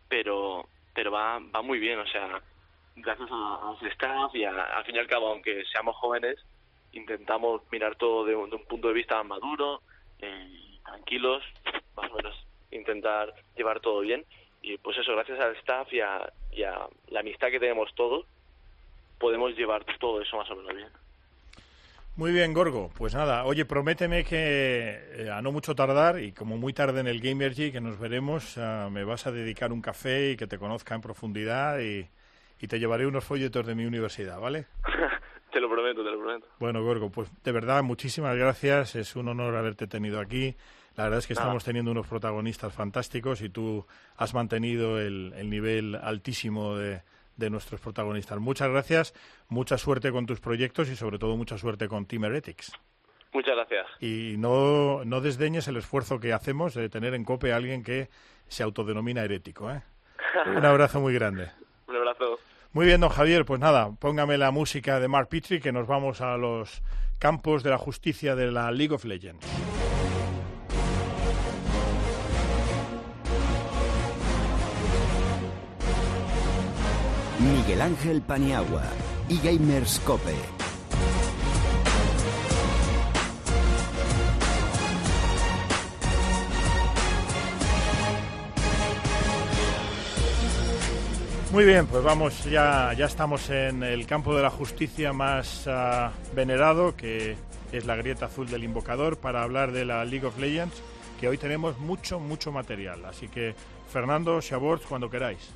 pero 0.09 0.69
pero 0.95 1.11
va 1.11 1.39
va 1.55 1.63
muy 1.63 1.79
bien. 1.79 1.99
O 1.99 2.07
sea, 2.07 2.41
gracias 2.97 3.29
a, 3.31 3.71
a 3.71 3.89
staff 3.89 4.35
y 4.35 4.45
a- 4.45 4.51
al 4.77 4.85
fin 4.85 4.97
y 4.97 4.99
al 4.99 5.07
cabo, 5.07 5.29
aunque 5.29 5.65
seamos 5.73 5.97
jóvenes, 5.97 6.37
intentamos 6.93 7.63
mirar 7.71 7.97
todo 7.97 8.25
de 8.25 8.35
un, 8.37 8.51
de 8.51 8.57
un 8.57 8.65
punto 8.65 8.89
de 8.89 8.95
vista 8.95 9.23
maduro, 9.23 9.83
eh, 10.19 10.79
tranquilos, 10.85 11.43
más 11.97 12.11
o 12.11 12.17
menos 12.17 12.47
intentar 12.71 13.33
llevar 13.57 13.81
todo 13.81 14.01
bien. 14.01 14.25
Y 14.63 14.79
pues 14.79 14.97
eso, 14.99 15.13
gracias 15.13 15.41
al 15.41 15.57
staff 15.57 15.93
y 15.93 16.01
a, 16.01 16.33
y 16.53 16.63
a 16.63 16.87
la 17.09 17.21
amistad 17.21 17.49
que 17.51 17.59
tenemos 17.61 17.93
todos, 17.95 18.27
podemos 19.19 19.57
llevar 19.57 19.85
todo 19.99 20.21
eso 20.21 20.37
más 20.37 20.51
o 20.51 20.57
menos 20.57 20.75
bien. 20.75 20.89
Muy 22.15 22.31
bien, 22.31 22.53
Gorgo. 22.53 22.91
Pues 22.99 23.15
nada, 23.15 23.45
oye, 23.47 23.65
prométeme 23.65 24.23
que 24.25 25.01
eh, 25.15 25.31
a 25.31 25.41
no 25.41 25.51
mucho 25.51 25.75
tardar 25.75 26.21
y 26.21 26.33
como 26.33 26.59
muy 26.59 26.75
tarde 26.75 27.01
en 27.01 27.07
el 27.07 27.21
Gamergy, 27.21 27.73
que 27.73 27.81
nos 27.81 27.99
veremos, 27.99 28.59
ah, 28.59 28.89
me 28.93 29.03
vas 29.03 29.27
a 29.27 29.33
dedicar 29.33 29.73
un 29.73 29.81
café 29.81 30.33
y 30.33 30.37
que 30.37 30.47
te 30.47 30.59
conozca 30.59 30.95
en 30.95 31.01
profundidad 31.01 31.81
y, 31.81 32.07
y 32.63 32.69
te 32.69 32.79
llevaré 32.79 33.07
unos 33.07 33.25
folletos 33.25 33.67
de 33.67 33.75
mi 33.75 33.85
universidad, 33.85 34.41
¿vale? 34.41 34.67
te 35.53 35.61
lo 35.61 35.69
prometo, 35.69 36.03
te 36.03 36.11
lo 36.11 36.19
prometo. 36.19 36.47
Bueno, 36.59 36.83
Gorgo, 36.83 37.11
pues 37.11 37.31
de 37.43 37.53
verdad, 37.53 37.83
muchísimas 37.83 38.37
gracias. 38.37 38.95
Es 38.95 39.17
un 39.17 39.29
honor 39.29 39.55
haberte 39.57 39.87
tenido 39.87 40.21
aquí. 40.21 40.57
La 40.97 41.05
verdad 41.05 41.19
es 41.19 41.27
que 41.27 41.35
Nada. 41.35 41.47
estamos 41.47 41.65
teniendo 41.65 41.91
unos 41.91 42.07
protagonistas 42.07 42.73
fantásticos 42.73 43.43
y 43.43 43.51
tú 43.51 43.85
has 44.17 44.33
mantenido 44.33 45.01
el, 45.01 45.33
el 45.37 45.51
nivel 45.51 45.97
altísimo 45.97 46.77
de, 46.77 47.03
de 47.37 47.51
nuestros 47.51 47.81
protagonistas. 47.81 48.39
Muchas 48.39 48.71
gracias, 48.71 49.15
mucha 49.49 49.77
suerte 49.77 50.13
con 50.13 50.27
tus 50.27 50.41
proyectos 50.41 50.89
y 50.89 50.97
sobre 50.97 51.19
todo 51.19 51.37
mucha 51.37 51.59
suerte 51.59 51.89
con 51.89 52.07
Team 52.07 52.25
Heretics. 52.25 52.73
Muchas 53.33 53.57
gracias. 53.57 53.87
Y 54.01 54.37
no, 54.39 55.05
no 55.05 55.21
desdeñes 55.21 55.67
el 55.67 55.79
esfuerzo 55.79 56.21
que 56.21 56.33
hacemos 56.33 56.75
de 56.75 56.89
tener 56.89 57.15
en 57.15 57.25
COPE 57.25 57.53
a 57.53 57.57
alguien 57.57 57.83
que 57.83 58.09
se 58.47 58.63
autodenomina 58.63 59.25
herético. 59.25 59.71
¿eh? 59.71 59.83
Un 60.47 60.65
abrazo 60.65 61.01
muy 61.01 61.15
grande. 61.15 61.51
Un 61.89 61.97
abrazo. 61.97 62.39
Muy 62.75 62.87
bien, 62.87 63.03
don 63.03 63.11
Javier, 63.11 63.45
pues 63.45 63.61
nada, 63.61 63.91
póngame 63.99 64.39
la 64.39 64.51
música 64.51 64.99
de 64.99 65.07
Mark 65.07 65.29
Petrie 65.29 65.61
que 65.61 65.73
nos 65.73 65.87
vamos 65.87 66.23
a 66.23 66.39
los 66.39 66.83
campos 67.19 67.63
de 67.63 67.69
la 67.69 67.77
justicia 67.77 68.35
de 68.35 68.51
la 68.51 68.71
League 68.71 68.95
of 68.95 69.05
Legends. 69.05 69.47
Miguel 77.41 77.83
Ángel 77.83 78.23
Paniagua 78.23 78.85
y 79.29 79.39
Gamers 79.39 80.01
Cope. 80.01 80.62
Muy 91.53 91.67
bien, 91.67 91.87
pues 91.87 92.03
vamos, 92.03 92.45
ya, 92.45 92.95
ya 92.95 93.05
estamos 93.05 93.51
en 93.51 93.83
el 93.83 94.07
campo 94.07 94.35
de 94.35 94.43
la 94.43 94.49
justicia 94.49 95.13
más 95.13 95.67
ah, 95.69 96.11
venerado, 96.35 96.97
que 96.97 97.37
es 97.73 97.85
la 97.85 97.95
grieta 97.95 98.25
azul 98.25 98.49
del 98.49 98.65
invocador, 98.65 99.19
para 99.19 99.43
hablar 99.43 99.71
de 99.71 99.85
la 99.85 100.03
League 100.07 100.27
of 100.27 100.39
Legends, 100.39 100.83
que 101.21 101.29
hoy 101.29 101.37
tenemos 101.37 101.77
mucho, 101.79 102.19
mucho 102.19 102.53
material. 102.53 103.05
Así 103.05 103.29
que, 103.29 103.55
Fernando, 103.93 104.41
Shabords, 104.41 104.87
cuando 104.87 105.11
queráis. 105.11 105.51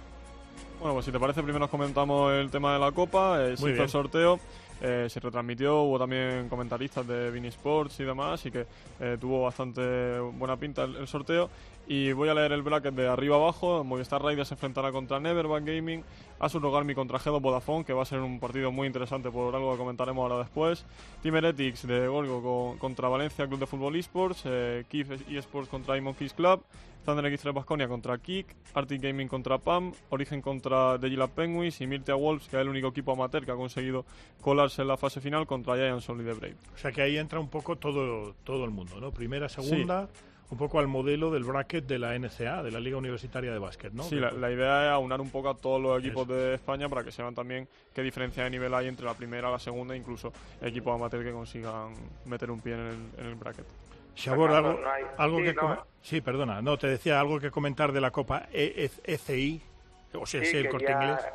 Bueno, 0.80 0.92
pues 0.92 1.06
si 1.06 1.12
te 1.12 1.18
parece, 1.18 1.42
primero 1.42 1.64
os 1.64 1.70
comentamos 1.70 2.30
el 2.30 2.50
tema 2.50 2.74
de 2.74 2.78
la 2.78 2.92
Copa, 2.92 3.42
eh, 3.42 3.56
se 3.56 3.70
hizo 3.70 3.82
el 3.84 3.88
sorteo, 3.88 4.38
eh, 4.82 5.06
se 5.08 5.18
retransmitió, 5.18 5.80
hubo 5.80 5.98
también 5.98 6.50
comentaristas 6.50 7.06
de 7.06 7.30
Vini 7.30 7.48
Sports 7.48 8.00
y 8.00 8.04
demás, 8.04 8.40
así 8.40 8.50
que 8.50 8.66
eh, 9.00 9.16
tuvo 9.18 9.44
bastante 9.44 10.18
buena 10.18 10.58
pinta 10.58 10.84
el, 10.84 10.96
el 10.96 11.08
sorteo. 11.08 11.48
Y 11.88 12.10
voy 12.12 12.28
a 12.28 12.34
leer 12.34 12.50
el 12.50 12.62
bracket 12.62 12.94
de 12.94 13.06
arriba 13.06 13.36
abajo. 13.36 13.84
Movistar 13.84 14.20
Raiders 14.20 14.48
se 14.48 14.54
enfrentará 14.54 14.90
contra 14.90 15.20
Neverback 15.20 15.64
Gaming, 15.64 16.02
Asus 16.40 16.60
Rogarmi 16.60 16.94
contra 16.96 17.18
G2 17.20 17.40
Vodafone, 17.40 17.84
que 17.84 17.92
va 17.92 18.02
a 18.02 18.06
ser 18.06 18.18
un 18.20 18.40
partido 18.40 18.72
muy 18.72 18.88
interesante 18.88 19.30
por 19.30 19.54
algo 19.54 19.70
que 19.72 19.78
comentaremos 19.78 20.20
ahora 20.22 20.38
después. 20.42 20.84
Team 21.22 21.36
Heretics 21.36 21.86
de 21.86 22.08
Golgo 22.08 22.42
con- 22.42 22.78
contra 22.78 23.08
Valencia 23.08 23.46
Club 23.46 23.60
de 23.60 23.66
Fútbol 23.66 23.94
Esports, 23.94 24.42
eh, 24.46 24.84
Kif 24.88 25.10
eSports 25.30 25.68
contra 25.68 25.96
Imonkis 25.96 26.32
Club, 26.34 26.60
Thunder 27.04 27.24
X3 27.32 27.54
Basconia 27.54 27.86
contra 27.86 28.18
Kik, 28.18 28.48
Arctic 28.74 29.00
Gaming 29.00 29.28
contra 29.28 29.58
PAM, 29.58 29.92
Origen 30.10 30.42
contra 30.42 30.98
The 30.98 31.08
Gila 31.08 31.28
Penguins 31.28 31.80
y 31.80 31.86
Mirtia 31.86 32.16
Wolves, 32.16 32.48
que 32.48 32.56
es 32.56 32.62
el 32.62 32.68
único 32.68 32.88
equipo 32.88 33.12
amateur 33.12 33.44
que 33.46 33.52
ha 33.52 33.54
conseguido 33.54 34.04
colarse 34.40 34.82
en 34.82 34.88
la 34.88 34.96
fase 34.96 35.20
final 35.20 35.46
contra 35.46 35.76
Giants 35.76 36.04
Solid 36.04 36.24
Brave. 36.24 36.56
O 36.74 36.78
sea 36.78 36.90
que 36.90 37.02
ahí 37.02 37.16
entra 37.16 37.38
un 37.38 37.48
poco 37.48 37.76
todo, 37.76 38.34
todo 38.42 38.64
el 38.64 38.72
mundo, 38.72 38.98
¿no? 39.00 39.12
Primera, 39.12 39.48
segunda, 39.48 40.08
un 40.50 40.58
poco 40.58 40.78
al 40.78 40.86
modelo 40.86 41.30
del 41.30 41.42
bracket 41.44 41.86
de 41.86 41.98
la 41.98 42.16
NCA, 42.18 42.62
de 42.62 42.70
la 42.70 42.78
Liga 42.78 42.96
Universitaria 42.96 43.52
de 43.52 43.58
Básquet, 43.58 43.92
¿no? 43.92 44.04
Sí, 44.04 44.14
la, 44.16 44.30
la 44.30 44.50
idea 44.50 44.84
es 44.86 44.90
aunar 44.92 45.20
un 45.20 45.30
poco 45.30 45.48
a 45.48 45.56
todos 45.56 45.80
los 45.80 45.98
equipos 45.98 46.28
de 46.28 46.54
España 46.54 46.88
para 46.88 47.02
que 47.02 47.10
se 47.10 47.22
vean 47.22 47.34
también 47.34 47.68
qué 47.92 48.02
diferencia 48.02 48.44
de 48.44 48.50
nivel 48.50 48.72
hay 48.74 48.86
entre 48.86 49.04
la 49.06 49.14
primera, 49.14 49.50
la 49.50 49.58
segunda 49.58 49.94
e 49.94 49.98
incluso 49.98 50.32
equipos 50.62 50.94
amateur 50.94 51.24
que 51.24 51.32
consigan 51.32 51.94
meter 52.26 52.50
un 52.50 52.60
pie 52.60 52.74
en 52.74 52.80
el, 52.80 52.96
en 53.18 53.26
el 53.26 53.34
bracket. 53.34 53.66
Shabor, 54.14 54.50
algo, 54.52 54.78
algo 55.18 55.38
sí, 55.38 55.44
que 55.44 55.52
no. 55.52 55.86
sí, 56.00 56.20
perdona, 56.22 56.62
no 56.62 56.78
te 56.78 56.86
decía 56.86 57.20
algo 57.20 57.38
que 57.38 57.50
comentar 57.50 57.92
de 57.92 58.00
la 58.00 58.10
Copa 58.10 58.46
E- 58.52 58.88
E- 59.04 59.12
ECI, 59.14 59.60
o 60.14 60.24
sea, 60.24 60.42
Sí, 60.44 60.56
el 60.56 60.68
corte 60.70 60.86
quería, 60.86 61.02
inglés. 61.02 61.26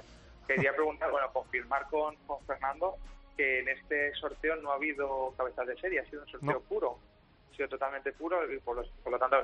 quería 0.48 0.72
preguntar, 0.76 1.12
bueno, 1.12 1.28
confirmar 1.32 1.86
con, 1.92 2.16
con 2.26 2.44
Fernando 2.46 2.96
que 3.38 3.60
en 3.60 3.70
este 3.70 4.14
sorteo 4.16 4.56
no 4.56 4.72
ha 4.72 4.76
habido 4.76 5.32
cabezas 5.38 5.68
de 5.68 5.76
serie, 5.78 6.00
ha 6.00 6.06
sido 6.10 6.24
un 6.24 6.28
sorteo 6.30 6.54
No. 6.54 6.60
puro, 6.62 6.98
sido 7.66 7.70
totalmente 7.78 8.12
puro 8.14 8.52
y 8.52 8.60
por, 8.60 8.76
los- 8.78 8.88
por 9.04 9.12
lo 9.14 9.20
tanto 9.20 9.38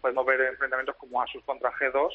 podemos 0.00 0.24
ver 0.26 0.40
enfrentamientos 0.42 0.96
como 0.96 1.22
Asus 1.22 1.42
contra 1.44 1.70
G2 1.72 2.10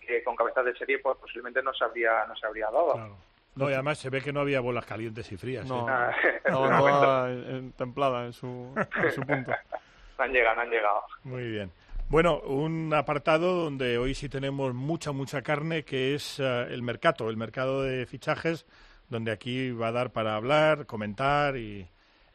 que 0.00 0.22
con 0.24 0.34
cabezas 0.36 0.64
de 0.64 0.74
serie 0.76 0.98
pues 1.00 1.16
posiblemente 1.18 1.62
no 1.62 1.72
se 1.74 1.84
habría, 1.84 2.24
no 2.26 2.34
se 2.36 2.46
habría 2.46 2.66
dado. 2.66 2.92
Claro. 2.94 3.16
No, 3.54 3.68
y 3.68 3.74
además 3.74 3.98
se 3.98 4.08
ve 4.08 4.20
que 4.22 4.32
no 4.32 4.40
había 4.40 4.60
bolas 4.60 4.86
calientes 4.86 5.30
y 5.32 5.36
frías. 5.36 5.66
No, 5.66 5.86
¿eh? 5.88 5.92
Ah, 5.92 6.12
momento 6.52 6.82
todas 7.00 7.30
en- 7.30 7.72
templadas 7.72 8.26
en 8.26 8.32
su, 8.32 8.74
en 9.02 9.12
su 9.12 9.20
punto. 9.22 9.50
no 10.18 10.24
han 10.24 10.32
llegado, 10.32 10.56
no 10.56 10.62
han 10.62 10.70
llegado. 10.70 11.02
Muy 11.24 11.48
bien. 11.50 11.72
Bueno, 12.08 12.38
un 12.40 12.94
apartado 12.94 13.54
donde 13.64 13.98
hoy 13.98 14.14
sí 14.14 14.28
tenemos 14.30 14.72
mucha, 14.74 15.12
mucha 15.12 15.42
carne, 15.42 15.84
que 15.84 16.14
es 16.14 16.38
eh, 16.40 16.66
el 16.70 16.82
mercado, 16.82 17.28
el 17.28 17.36
mercado 17.36 17.82
de 17.82 18.06
fichajes, 18.06 18.64
donde 19.10 19.30
aquí 19.32 19.72
va 19.72 19.88
a 19.88 19.92
dar 19.92 20.10
para 20.12 20.36
hablar, 20.36 20.86
comentar 20.86 21.56
y 21.56 21.86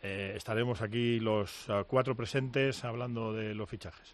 eh, 0.04 0.34
estaremos 0.36 0.82
aquí 0.82 1.20
los 1.20 1.70
eh, 1.70 1.86
cuatro 1.88 2.14
presentes 2.16 2.84
hablando 2.84 3.32
de 3.32 3.56
los 3.56 3.70
fichajes. 3.70 4.14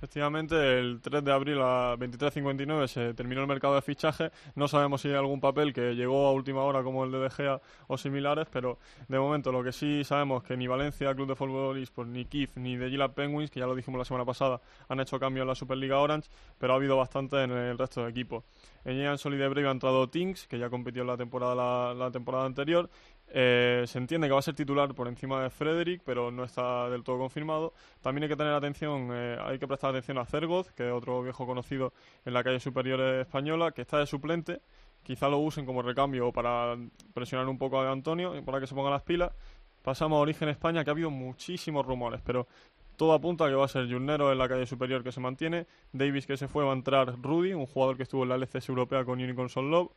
Efectivamente, 0.00 0.78
el 0.78 0.98
3 1.02 1.22
de 1.22 1.30
abril 1.30 1.58
a 1.60 1.94
23.59 1.98 2.86
se 2.86 3.12
terminó 3.12 3.42
el 3.42 3.46
mercado 3.46 3.74
de 3.74 3.82
fichaje. 3.82 4.30
No 4.54 4.66
sabemos 4.66 5.02
si 5.02 5.08
hay 5.08 5.14
algún 5.14 5.42
papel 5.42 5.74
que 5.74 5.94
llegó 5.94 6.26
a 6.26 6.32
última 6.32 6.62
hora 6.62 6.82
como 6.82 7.04
el 7.04 7.12
de 7.12 7.18
De 7.18 7.28
Gea 7.28 7.60
o 7.86 7.98
similares, 7.98 8.48
pero 8.50 8.78
de 9.08 9.18
momento 9.18 9.52
lo 9.52 9.62
que 9.62 9.72
sí 9.72 10.02
sabemos 10.02 10.42
que 10.42 10.56
ni 10.56 10.66
Valencia, 10.66 11.14
Club 11.14 11.28
de 11.28 11.34
Fútbol 11.34 11.82
Esports, 11.82 12.10
ni 12.10 12.24
Kif, 12.24 12.56
ni 12.56 12.78
The 12.78 12.88
Gila 12.88 13.12
Penguins, 13.12 13.50
que 13.50 13.60
ya 13.60 13.66
lo 13.66 13.74
dijimos 13.74 13.98
la 13.98 14.06
semana 14.06 14.24
pasada, 14.24 14.62
han 14.88 15.00
hecho 15.00 15.20
cambios 15.20 15.42
en 15.42 15.48
la 15.48 15.54
Superliga 15.54 15.98
Orange, 15.98 16.30
pero 16.56 16.72
ha 16.72 16.76
habido 16.76 16.96
bastante 16.96 17.42
en 17.42 17.50
el 17.50 17.76
resto 17.76 18.02
de 18.02 18.08
equipos. 18.08 18.42
En 18.86 18.94
Giant 18.94 19.18
Solid 19.18 19.38
Brave 19.38 19.68
ha 19.68 19.70
entrado 19.70 20.08
Tinks, 20.08 20.46
que 20.46 20.58
ya 20.58 20.70
compitió 20.70 21.02
en 21.02 21.08
la 21.08 21.18
temporada, 21.18 21.54
la, 21.54 21.92
la 21.92 22.10
temporada 22.10 22.46
anterior. 22.46 22.88
Eh, 23.32 23.84
se 23.86 23.98
entiende 23.98 24.26
que 24.26 24.32
va 24.32 24.40
a 24.40 24.42
ser 24.42 24.54
titular 24.54 24.92
por 24.94 25.06
encima 25.06 25.42
de 25.42 25.50
Frederick, 25.50 26.02
pero 26.04 26.30
no 26.30 26.44
está 26.44 26.90
del 26.90 27.04
todo 27.04 27.18
confirmado. 27.18 27.72
También 28.00 28.24
hay 28.24 28.28
que 28.28 28.36
tener 28.36 28.52
atención, 28.52 29.10
eh, 29.12 29.38
hay 29.40 29.58
que 29.58 29.68
prestar 29.68 29.90
atención 29.90 30.18
a 30.18 30.26
Zergoz, 30.26 30.72
que 30.72 30.88
es 30.88 30.92
otro 30.92 31.22
viejo 31.22 31.46
conocido 31.46 31.92
en 32.24 32.34
la 32.34 32.42
calle 32.42 32.58
superior 32.58 33.00
española, 33.00 33.70
que 33.72 33.82
está 33.82 33.98
de 33.98 34.06
suplente. 34.06 34.60
Quizá 35.02 35.28
lo 35.28 35.38
usen 35.38 35.64
como 35.64 35.82
recambio 35.82 36.28
o 36.28 36.32
para 36.32 36.76
presionar 37.14 37.48
un 37.48 37.56
poco 37.56 37.80
a 37.80 37.90
Antonio, 37.90 38.44
para 38.44 38.60
que 38.60 38.66
se 38.66 38.74
ponga 38.74 38.90
las 38.90 39.02
pilas. 39.02 39.32
Pasamos 39.82 40.16
a 40.16 40.20
Origen 40.20 40.48
España, 40.48 40.84
que 40.84 40.90
ha 40.90 40.92
habido 40.92 41.10
muchísimos 41.10 41.86
rumores, 41.86 42.20
pero 42.24 42.46
todo 43.00 43.14
apunta 43.14 43.46
a 43.46 43.48
que 43.48 43.54
va 43.54 43.64
a 43.64 43.68
ser 43.68 43.90
Jurnero 43.90 44.30
en 44.30 44.36
la 44.36 44.46
calle 44.46 44.66
superior 44.66 45.02
que 45.02 45.10
se 45.10 45.20
mantiene. 45.20 45.66
Davis 45.90 46.26
que 46.26 46.36
se 46.36 46.48
fue, 46.48 46.64
va 46.64 46.72
a 46.72 46.74
entrar 46.74 47.16
Rudy, 47.22 47.54
un 47.54 47.64
jugador 47.64 47.96
que 47.96 48.02
estuvo 48.02 48.24
en 48.24 48.28
la 48.28 48.34
LCS 48.34 48.68
europea 48.68 49.06
con 49.06 49.18
Unicorn 49.18 49.48
Love. 49.70 49.90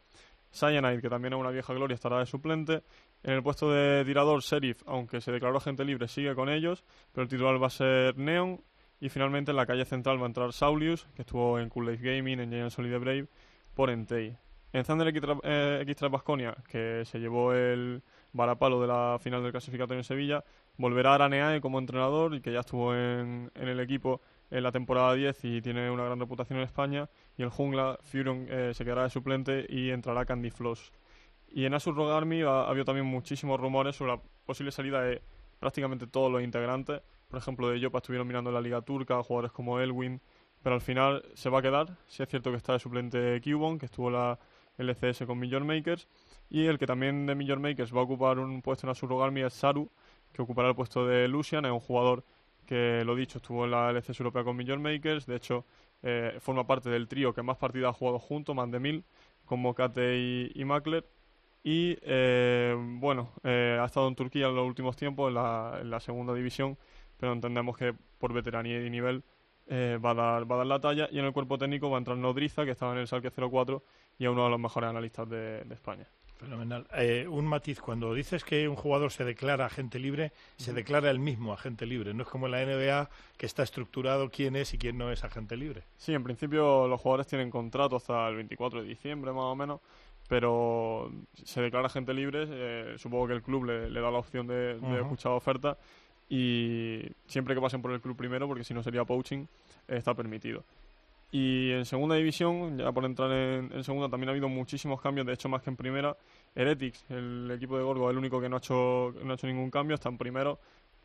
Cyanide, 0.54 1.02
que 1.02 1.10
también 1.10 1.34
es 1.34 1.40
una 1.40 1.50
vieja 1.50 1.74
gloria, 1.74 1.96
estará 1.96 2.20
de 2.20 2.26
suplente. 2.26 2.84
En 3.24 3.34
el 3.34 3.44
puesto 3.44 3.72
de 3.72 4.04
tirador, 4.06 4.42
Sheriff, 4.42 4.84
aunque 4.86 5.22
se 5.22 5.32
declaró 5.32 5.58
agente 5.58 5.84
libre, 5.84 6.08
sigue 6.08 6.36
con 6.36 6.50
ellos, 6.50 6.84
pero 7.12 7.24
el 7.24 7.30
titular 7.30 7.62
va 7.62 7.68
a 7.68 7.72
ser 7.72 8.18
Neon. 8.18 8.62
Y 9.00 9.10
finalmente 9.10 9.52
en 9.52 9.58
la 9.58 9.66
calle 9.66 9.84
central 9.84 10.20
va 10.20 10.24
a 10.24 10.28
entrar 10.28 10.54
Saulius, 10.54 11.08
que 11.16 11.24
estuvo 11.24 11.60
en 11.60 11.68
Cool 11.70 11.92
Life 11.92 12.06
Gaming, 12.06 12.40
en 12.40 12.50
Giant 12.50 12.72
Solid 12.72 12.98
Brave, 13.00 13.28
por 13.74 13.90
Entei. 13.90 14.38
En 14.72 14.84
Thunder 14.84 15.14
X3 15.14 15.40
eh, 15.44 15.86
X3 15.86 16.10
Baskonia, 16.10 16.56
que 16.68 17.04
se 17.06 17.20
llevó 17.20 17.54
el 17.54 18.02
varapalo 18.32 18.82
de 18.82 18.88
la 18.88 19.18
final 19.20 19.44
del 19.44 19.52
clasificatorio 19.52 20.00
en 20.00 20.04
Sevilla, 20.04 20.44
volverá 20.78 21.16
Araneae 21.16 21.62
como 21.62 21.80
entrenador 21.80 22.34
y 22.34 22.42
que 22.42 22.52
ya 22.52 22.62
estuvo 22.62 22.96
en 22.96 23.52
el 23.56 23.80
equipo 23.80 24.22
en 24.52 24.64
la 24.64 24.72
temporada 24.72 25.14
10 25.14 25.46
y 25.46 25.62
tiene 25.62 25.90
una 25.90 26.06
gran 26.06 26.20
reputación 26.20 26.60
en 26.60 26.66
España. 26.66 27.10
Y 27.38 27.44
el 27.44 27.50
jungla, 27.50 27.98
Furion, 28.02 28.48
eh, 28.50 28.72
se 28.74 28.84
quedará 28.84 29.04
de 29.04 29.10
suplente 29.10 29.66
y 29.70 29.90
entrará 29.90 30.26
Candy 30.26 30.52
Floss. 30.52 30.92
Y 31.50 31.66
en 31.66 31.74
Asus 31.74 31.96
Rogue 31.96 32.14
Army 32.14 32.42
ha, 32.42 32.62
ha 32.62 32.70
habido 32.70 32.86
también 32.86 33.06
muchísimos 33.06 33.60
rumores 33.60 33.96
sobre 33.96 34.14
la 34.14 34.22
posible 34.46 34.72
salida 34.72 35.02
de 35.02 35.22
prácticamente 35.60 36.08
todos 36.08 36.32
los 36.32 36.42
integrantes. 36.42 37.02
Por 37.30 37.40
ejemplo, 37.40 37.70
de 37.70 37.80
Yopa 37.80 38.00
estuvieron 38.00 38.28
mirando 38.28 38.52
la 38.52 38.62
Liga 38.62 38.82
Turca, 38.82 39.22
jugadores 39.24 39.52
como 39.52 39.80
Elwin, 39.80 40.22
pero 40.62 40.76
al 40.76 40.82
final 40.82 41.24
se 41.34 41.50
va 41.50 41.60
a 41.60 41.62
quedar. 41.62 41.98
Sí 42.08 42.24
es 42.24 42.30
cierto 42.30 42.52
que 42.52 42.58
está 42.58 42.74
de 42.74 42.80
suplente 42.80 43.42
Cubon, 43.42 43.80
que 43.80 43.86
estuvo 43.86 44.10
la 44.10 44.40
LCS 44.78 45.26
con 45.26 45.40
Major 45.40 45.64
Makers, 45.64 46.08
y 46.50 46.66
el 46.66 46.78
que 46.78 46.88
también 46.88 47.26
de 47.26 47.36
Major 47.36 47.60
Makers 47.60 47.94
va 47.96 48.00
a 48.00 48.04
ocupar 48.04 48.40
un 48.40 48.62
puesto 48.62 48.88
en 48.88 48.96
Rogue 48.96 49.24
Army 49.24 49.42
es 49.42 49.54
Saru, 49.54 49.90
que 50.32 50.42
ocupará 50.42 50.70
el 50.70 50.76
puesto 50.76 51.06
de 51.06 51.28
Lucian, 51.28 51.66
es 51.66 51.72
un 51.72 51.80
jugador 51.80 52.24
que, 52.64 53.04
lo 53.06 53.16
dicho, 53.16 53.38
estuvo 53.38 53.66
en 53.66 53.72
la 53.72 53.92
LCS 53.92 54.20
europea 54.20 54.44
con 54.44 54.58
Major 54.58 54.80
Makers, 54.80 55.26
de 55.26 55.36
hecho 55.36 55.66
eh, 56.02 56.38
forma 56.40 56.66
parte 56.68 56.90
del 56.90 57.08
trío 57.08 57.34
que 57.34 57.42
más 57.44 57.58
partidas 57.58 57.92
ha 57.92 57.94
jugado 57.94 58.20
junto, 58.20 58.54
más 58.54 58.70
de 58.72 58.80
mil, 58.80 59.04
con 59.46 59.60
Mokate 59.60 60.18
y, 60.18 60.52
y 60.56 60.66
Makler. 60.66 61.06
Y 61.64 61.98
eh, 62.02 62.76
bueno, 62.78 63.32
eh, 63.44 63.78
ha 63.82 63.86
estado 63.86 64.08
en 64.10 64.16
Turquía 64.16 64.48
en 64.48 64.56
los 64.56 64.68
últimos 64.68 64.98
tiempos, 64.98 65.30
en 65.30 65.36
la, 65.90 66.00
segunda 66.02 66.34
división, 66.34 66.78
pero 67.18 67.32
entendemos 67.32 67.78
que 67.78 67.94
por 68.20 68.34
veteranía 68.34 68.86
y 68.86 68.90
nivel 68.90 69.24
eh, 69.68 69.98
va, 70.04 70.12
a 70.12 70.14
dar, 70.14 70.52
va 70.52 70.56
a 70.56 70.58
dar 70.60 70.68
la 70.68 70.80
talla. 70.82 71.08
Y 71.10 71.20
en 71.20 71.26
el 71.26 71.32
cuerpo 71.32 71.58
técnico 71.58 71.90
va 71.90 71.98
a 71.98 72.00
entrar 72.00 72.18
Nodriza, 72.18 72.66
que 72.66 72.72
estaba 72.72 72.92
en 72.94 73.00
el 73.00 73.08
Salque 73.08 73.32
04 73.32 73.82
y 74.20 74.26
es 74.26 74.30
uno 74.30 74.44
de 74.44 74.50
los 74.50 74.60
mejores 74.60 74.90
analistas 74.90 75.30
de 75.30 75.66
España. 75.72 76.08
Fenomenal. 76.44 76.86
Eh, 76.94 77.26
un 77.30 77.46
matiz, 77.46 77.80
cuando 77.80 78.14
dices 78.14 78.44
que 78.44 78.68
un 78.68 78.76
jugador 78.76 79.12
se 79.12 79.24
declara 79.24 79.66
agente 79.66 79.98
libre, 79.98 80.34
se 80.58 80.74
declara 80.74 81.10
el 81.10 81.20
mismo 81.20 81.54
agente 81.54 81.86
libre. 81.86 82.14
No 82.14 82.24
es 82.24 82.30
como 82.30 82.48
en 82.48 82.52
la 82.52 82.66
NBA 82.66 83.10
que 83.38 83.46
está 83.46 83.64
estructurado 83.64 84.30
quién 84.30 84.56
es 84.56 84.74
y 84.74 84.78
quién 84.78 84.98
no 84.98 85.12
es 85.12 85.24
agente 85.24 85.56
libre. 85.56 85.84
Sí, 85.98 86.14
en 86.14 86.24
principio 86.24 86.88
los 86.88 87.00
jugadores 87.00 87.28
tienen 87.28 87.50
contrato 87.50 87.96
hasta 87.96 88.28
el 88.28 88.36
24 88.36 88.82
de 88.82 88.88
diciembre 88.88 89.32
más 89.32 89.44
o 89.44 89.56
menos, 89.56 89.80
pero 90.28 91.12
se 91.44 91.62
declara 91.62 91.88
agente 91.88 92.14
libre, 92.14 92.46
eh, 92.50 92.96
supongo 92.98 93.28
que 93.28 93.34
el 93.34 93.42
club 93.42 93.66
le, 93.66 93.90
le 93.90 94.02
da 94.02 94.12
la 94.12 94.20
opción 94.20 94.46
de, 94.46 94.80
escuchar 95.00 95.32
oferta 95.32 95.78
y 96.30 97.02
siempre 97.28 97.56
que 97.56 97.62
pasen 97.62 97.82
por 97.82 97.92
el 97.92 98.02
club 98.02 98.18
primero, 98.18 98.48
porque 98.48 98.64
si 98.64 98.74
no 98.74 98.84
sería 98.84 99.06
poaching, 99.06 99.46
eh, 99.88 99.98
está 99.98 100.14
permitido. 100.14 100.64
Y 101.36 101.72
en 101.72 101.84
segunda 101.86 102.14
división, 102.14 102.78
ya 102.78 102.92
por 102.92 103.06
entrar 103.06 103.32
en, 103.32 103.84
segunda, 103.84 104.08
también 104.08 104.30
ha 104.30 104.34
habido 104.34 104.50
muchísimos 104.50 105.02
cambios, 105.02 105.26
de 105.26 105.34
hecho 105.34 105.50
más 105.50 105.64
que 105.64 105.72
en 105.72 105.76
primera. 105.76 106.16
Heretics, 106.54 107.06
el 107.10 107.50
equipo 107.50 107.76
de 107.76 107.84
Gorgo, 107.84 108.08
es 108.08 108.12
el 108.12 108.20
único 108.20 108.40
que 108.40 108.48
no 108.48 108.58
ha 108.58 108.60
hecho, 108.60 109.12
no 109.24 109.32
ha 109.32 109.34
hecho 109.34 109.48
ningún 109.48 109.72
cambio, 109.72 109.96
está 109.96 110.10
en 110.10 110.20
primero. 110.20 110.60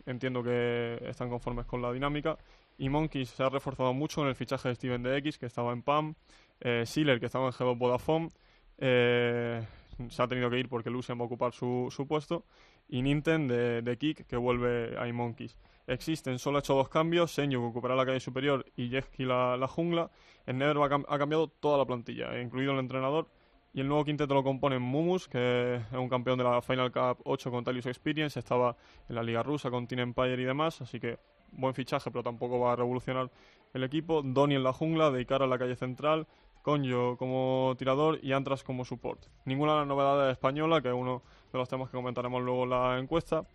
Entiendo 0.05 0.43
que 0.43 0.99
están 1.07 1.31
conformes 1.31 1.65
con 1.65 1.81
la 1.81 1.91
dinámica. 1.93 2.37
Y 2.77 2.91
Monkeys 2.91 3.31
se 3.31 3.43
ha 3.43 3.49
reforzado 3.49 3.95
mucho 3.95 4.21
en 4.21 4.29
el 4.29 4.35
fichaje 4.35 4.69
de 4.69 4.75
Steven 4.75 5.03
DX, 5.03 5.39
que 5.39 5.47
estaba 5.47 5.73
en 5.73 5.81
PAM. 5.81 6.15
Eh, 6.61 6.85
Sealer, 6.85 7.21
que 7.21 7.27
estaba 7.27 7.47
en 7.47 7.53
G2 7.53 7.79
Vodafone. 7.79 8.29
Eh, 8.77 9.67
se 10.11 10.23
ha 10.23 10.29
tenido 10.29 10.51
que 10.51 10.59
ir 10.59 10.69
porque 10.69 10.91
Lucian 10.91 11.19
va 11.19 11.23
a 11.23 11.27
ocupar 11.27 11.55
su, 11.55 11.89
su 11.91 12.07
puesto. 12.07 12.45
Y 12.87 13.01
Nintendo 13.01 13.55
de, 13.55 13.97
Kick, 13.97 14.27
que 14.27 14.37
vuelve 14.37 14.95
a 14.99 15.11
Monkeys. 15.11 15.57
Existen, 15.89 16.39
solo 16.39 16.59
ha 16.59 16.61
hecho 16.61 16.75
dos 16.75 16.91
cambios, 16.91 17.33
Senju 17.33 17.61
que 17.61 17.67
ocupará 17.67 17.97
la 17.97 18.05
calle 18.05 18.21
superior 18.21 18.65
y 18.77 18.91
Jeski 18.91 19.25
la, 19.25 19.57
la 19.57 19.67
jungla. 19.67 20.11
En 20.47 20.59
Nether 20.59 20.77
ha 20.77 21.19
cambiado 21.19 21.49
toda 21.49 21.79
la 21.79 21.87
plantilla, 21.87 22.39
incluido 22.41 22.73
el 22.73 22.79
entrenador. 22.79 23.27
Y 23.73 23.81
el 23.81 23.89
nuevo 23.89 24.05
quinteto 24.05 24.35
lo 24.35 24.45
componen 24.45 24.83
Mumus, 24.83 25.29
que 25.29 25.77
es 25.77 25.93
un 25.93 26.09
campeón 26.09 26.37
de 26.37 26.45
la 26.45 26.61
Final 26.61 26.93
Cup 26.93 27.23
8 27.25 27.51
con 27.51 27.65
Talius 27.65 27.87
Experience, 27.87 28.39
estaba 28.39 28.77
en 29.09 29.15
la 29.15 29.23
Liga 29.23 29.43
Rusa 29.43 29.71
con 29.71 29.87
Team 29.87 30.01
Empire 30.01 30.43
y 30.43 30.45
demás, 30.45 30.81
así 30.83 31.01
que 31.01 31.19
buen 31.53 31.73
fichaje, 31.75 32.11
pero 32.11 32.23
tampoco 32.23 32.61
va 32.61 32.73
a 32.73 32.77
revolucionar 32.77 33.31
el 33.73 33.85
equipo. 33.85 34.23
Donny 34.23 34.57
en 34.57 34.65
la 34.65 34.75
jungla, 34.75 35.11
Deikara 35.11 35.45
en 35.45 35.51
la 35.51 35.59
calle 35.59 35.77
central, 35.77 36.27
Conjo 36.63 37.17
como 37.17 37.75
tirador 37.79 38.19
y 38.23 38.33
Antras 38.33 38.63
como 38.63 38.85
support. 38.85 39.27
Ninguna 39.47 39.87
de 39.87 40.33
española, 40.33 40.83
que 40.83 40.89
es 40.89 40.95
uno 40.95 41.23
de 41.51 41.59
los 41.59 41.69
temas 41.69 41.89
que 41.89 41.97
comentaremos 41.97 42.43
luego 42.43 42.65
en 42.65 42.71
la 42.71 42.99
encuesta. 42.99 43.47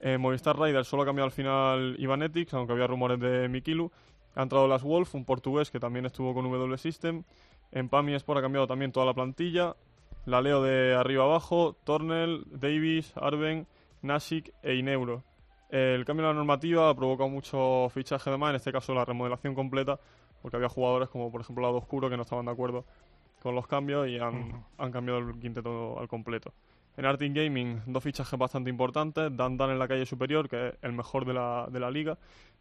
Eh, 0.00 0.18
Movistar 0.18 0.58
Rider 0.58 0.84
solo 0.84 1.02
ha 1.02 1.06
cambiado 1.06 1.26
al 1.26 1.32
final 1.32 1.96
Ivanetics, 1.98 2.54
aunque 2.54 2.72
había 2.72 2.86
rumores 2.86 3.18
de 3.20 3.48
Mikilu. 3.48 3.90
Ha 4.34 4.42
entrado 4.42 4.66
Las 4.66 4.82
Wolf, 4.82 5.14
un 5.14 5.24
portugués 5.24 5.70
que 5.70 5.80
también 5.80 6.06
estuvo 6.06 6.34
con 6.34 6.44
W 6.44 6.76
System. 6.76 7.22
En 7.72 7.88
PAMI 7.88 8.14
Sport 8.14 8.38
ha 8.38 8.42
cambiado 8.42 8.66
también 8.66 8.92
toda 8.92 9.06
la 9.06 9.14
plantilla. 9.14 9.76
La 10.26 10.40
leo 10.40 10.62
de 10.62 10.94
arriba 10.94 11.24
abajo, 11.24 11.76
Tornel, 11.84 12.44
Davis, 12.50 13.12
Arben, 13.16 13.66
Nashik 14.02 14.52
e 14.62 14.74
Ineuro. 14.74 15.22
El 15.70 16.04
cambio 16.04 16.26
de 16.26 16.32
la 16.32 16.36
normativa 16.36 16.88
ha 16.88 16.94
provocado 16.94 17.28
mucho 17.28 17.88
fichaje 17.90 18.30
de 18.30 18.38
más, 18.38 18.50
en 18.50 18.56
este 18.56 18.72
caso 18.72 18.94
la 18.94 19.04
remodelación 19.04 19.54
completa, 19.54 19.98
porque 20.40 20.56
había 20.56 20.68
jugadores 20.68 21.08
como 21.08 21.32
por 21.32 21.40
ejemplo 21.40 21.62
Lado 21.62 21.78
Oscuro 21.78 22.08
que 22.08 22.16
no 22.16 22.22
estaban 22.22 22.44
de 22.44 22.52
acuerdo 22.52 22.84
con 23.42 23.54
los 23.54 23.66
cambios 23.66 24.08
y 24.08 24.18
han, 24.18 24.64
han 24.78 24.92
cambiado 24.92 25.18
el 25.20 25.38
quinteto 25.38 25.98
al 25.98 26.08
completo. 26.08 26.52
En 26.96 27.04
Arting 27.06 27.34
Gaming, 27.34 27.82
dos 27.86 28.02
fichajes 28.02 28.38
bastante 28.38 28.70
importantes. 28.70 29.36
Dan 29.36 29.56
Dan 29.56 29.70
en 29.70 29.78
la 29.78 29.88
calle 29.88 30.06
superior, 30.06 30.48
que 30.48 30.68
es 30.68 30.74
el 30.82 30.92
mejor 30.92 31.24
de 31.24 31.34
la, 31.34 31.66
de 31.70 31.80
la 31.80 31.90
liga 31.90 32.18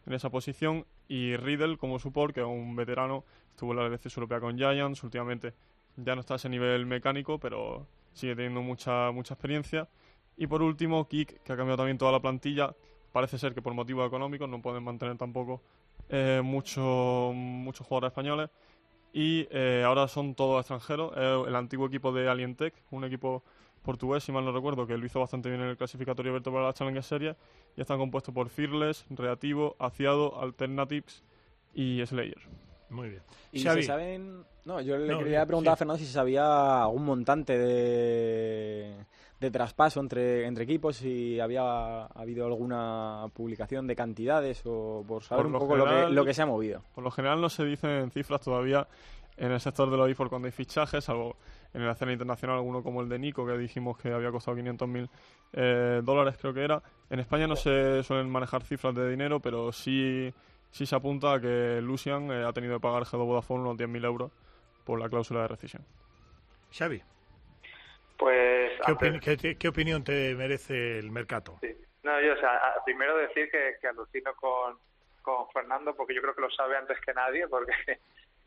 en 0.08 0.14
esa 0.14 0.30
posición. 0.30 0.86
Y 1.08 1.36
Riddle 1.38 1.78
como 1.78 2.00
support, 2.00 2.34
que 2.34 2.42
es 2.42 2.48
un 2.48 2.76
veterano. 2.76 3.24
Estuvo 3.52 3.72
en 3.72 3.78
la 3.78 3.86
LCS 3.88 4.18
europea 4.18 4.40
con 4.40 4.58
Giants. 4.58 5.04
Últimamente 5.04 5.54
ya 5.98 6.16
no 6.16 6.22
está 6.22 6.34
a 6.34 6.38
ese 6.38 6.50
nivel 6.50 6.86
mecánico, 6.86 7.40
pero 7.40 7.86
sigue 8.14 8.36
teniendo 8.36 8.62
mucha, 8.62 9.12
mucha 9.12 9.36
experiencia. 9.36 9.88
Y 10.36 10.48
por 10.48 10.64
último, 10.64 11.08
Kik, 11.08 11.44
que 11.44 11.54
ha 11.54 11.56
cambiado 11.56 11.78
también 11.78 12.00
toda 12.00 12.12
la 12.12 12.20
plantilla. 12.20 12.76
Parece 13.12 13.38
ser 13.38 13.54
que 13.54 13.62
por 13.62 13.76
motivos 13.76 14.08
económicos 14.08 14.50
no 14.50 14.62
pueden 14.62 14.84
mantener 14.84 15.16
tampoco 15.18 15.62
eh, 16.10 16.42
muchos 16.44 17.86
jugadores 17.88 18.08
españoles. 18.08 18.50
Y 19.14 19.48
eh, 19.52 19.84
ahora 19.86 20.08
son 20.08 20.34
todos 20.34 20.60
extranjeros. 20.60 21.14
el 21.48 21.56
antiguo 21.56 21.86
equipo 21.86 22.12
de 22.12 22.28
Alientech, 22.28 22.74
un 22.90 23.04
equipo 23.04 23.44
portugués, 23.84 24.24
si 24.24 24.32
mal 24.32 24.44
no 24.44 24.52
recuerdo, 24.52 24.88
que 24.88 24.98
lo 24.98 25.06
hizo 25.06 25.20
bastante 25.20 25.50
bien 25.50 25.62
en 25.62 25.70
el 25.70 25.78
clasificatorio 25.78 26.32
abierto 26.32 26.52
para 26.52 26.66
la 26.66 26.74
Challenger 26.74 27.04
Series. 27.04 27.36
Y 27.78 27.82
están 27.82 28.00
compuestos 28.00 28.34
por 28.34 28.50
Fearless, 28.50 29.06
Reativo, 29.10 29.76
Aciado, 29.78 30.42
Alternatives 30.42 31.24
y 31.74 32.04
Slayer. 32.06 32.42
Muy 32.90 33.10
bien. 33.10 33.22
¿Y 33.52 33.60
se 33.60 33.84
saben...? 33.84 34.46
No, 34.66 34.80
yo 34.80 34.98
le 34.98 35.18
quería 35.18 35.46
preguntar 35.46 35.74
a 35.74 35.76
Fernando 35.76 36.00
si 36.00 36.06
se 36.06 36.14
sabía 36.14 36.84
algún 36.84 37.04
montante 37.04 37.58
de, 37.58 38.96
de 39.42 39.52
traspaso 39.52 40.00
entre, 40.00 40.46
entre 40.48 40.64
equipos, 40.64 40.96
si 40.96 41.38
había 41.38 42.06
habido 42.06 42.46
alguna 42.46 43.26
publicación 43.34 43.88
de 43.88 43.96
cantidades 43.98 44.62
o 44.66 45.04
por 45.06 45.22
saber 45.22 45.48
un 45.48 45.52
poco 45.52 45.76
lo, 45.76 45.86
que, 45.86 46.10
lo 46.10 46.24
que 46.24 46.34
se 46.34 46.44
ha 46.44 46.46
movido. 46.46 46.82
Por 46.96 47.04
lo 47.04 47.12
general 47.12 47.42
no 47.42 47.50
se 47.50 47.66
dicen 47.66 48.10
cifras 48.12 48.40
todavía 48.40 48.88
en 49.36 49.52
el 49.52 49.60
sector 49.60 49.92
de 49.92 49.98
los 49.98 50.10
eFour 50.10 50.30
cuando 50.30 50.46
hay 50.46 50.54
fichajes, 50.54 51.10
algo 51.10 51.36
en 51.74 51.86
la 51.86 51.94
escena 51.94 52.12
internacional, 52.12 52.58
alguno 52.58 52.84
como 52.84 53.02
el 53.02 53.10
de 53.10 53.20
Nico, 53.20 53.46
que 53.46 53.58
dijimos 53.58 53.98
que 53.98 54.12
había 54.12 54.32
costado 54.32 54.58
500.000 54.58 55.10
eh, 55.54 56.02
dólares, 56.04 56.38
creo 56.40 56.54
que 56.54 56.64
era. 56.64 56.82
En 57.10 57.20
España 57.20 57.48
no 57.48 57.56
se 57.56 58.04
suelen 58.04 58.30
manejar 58.30 58.64
cifras 58.64 58.94
de 58.96 59.10
dinero, 59.10 59.40
pero 59.40 59.72
sí, 59.72 60.34
sí 60.72 60.86
se 60.86 60.96
apunta 60.96 61.34
a 61.34 61.42
que 61.42 61.80
Lucian 61.82 62.32
eh, 62.32 62.44
ha 62.44 62.54
tenido 62.54 62.76
que 62.76 62.82
pagar 62.82 63.04
G2 63.04 63.26
Vodafone 63.26 63.62
unos 63.62 63.78
10.000 63.78 64.06
euros 64.06 64.32
por 64.86 65.00
la 65.00 65.10
cláusula 65.10 65.42
de 65.44 65.48
rescisión. 65.48 65.84
Xavi. 66.72 67.02
Pues. 68.18 68.72
¿Qué, 69.60 69.68
opinión 69.68 70.04
te 70.04 70.36
merece 70.36 71.00
el 71.00 71.12
mercado? 71.12 71.60
No, 72.04 72.22
yo, 72.22 72.34
o 72.34 72.38
sea, 72.38 72.60
primero 72.86 73.18
decir 73.18 73.50
que, 73.50 73.76
que 73.82 73.88
alucino 73.88 74.34
con, 74.36 74.78
con 75.22 75.50
Fernando, 75.52 75.96
porque 75.96 76.14
yo 76.14 76.22
creo 76.22 76.36
que 76.36 76.42
lo 76.42 76.52
sabe 76.52 76.78
antes 76.78 77.00
que 77.02 77.14
nadie, 77.14 77.48
porque 77.48 77.74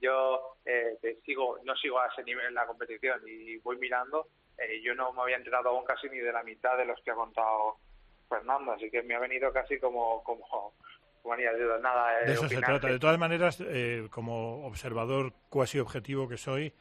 yo 0.01 0.57
eh, 0.65 0.99
sigo 1.25 1.59
no 1.65 1.75
sigo 1.77 2.01
a 2.01 2.09
ese 2.09 2.23
nivel 2.25 2.47
en 2.47 2.55
la 2.55 2.67
competición 2.67 3.21
y 3.27 3.57
voy 3.59 3.79
mirando 3.79 4.29
eh, 4.59 4.81
yo 4.83 4.95
no 4.95 5.13
me 5.13 5.23
había 5.23 5.37
enterado 5.37 5.71
aún 5.71 5.85
casi 5.85 6.09
ni 6.09 6.19
de 6.19 6.33
la 6.33 6.43
mitad 6.43 6.77
de 6.77 6.85
los 6.85 7.01
que 7.03 7.11
ha 7.11 7.15
contado 7.15 7.79
Fernando 8.29 8.73
así 8.73 8.91
que 8.91 9.03
me 9.03 9.15
ha 9.15 9.19
venido 9.19 9.53
casi 9.53 9.79
como 9.79 10.23
como, 10.23 10.75
como 11.23 11.37
de 11.37 11.45
nada 11.81 12.21
eh, 12.21 12.27
de 12.27 12.33
eso 12.33 12.49
se 12.49 12.57
trata. 12.61 12.89
de 12.89 12.99
todas 12.99 13.19
maneras 13.19 13.63
como 14.11 14.67
observador 14.67 15.33
cuasi 15.49 15.79
objetivo 15.79 16.29
que 16.29 16.37
soy 16.37 16.73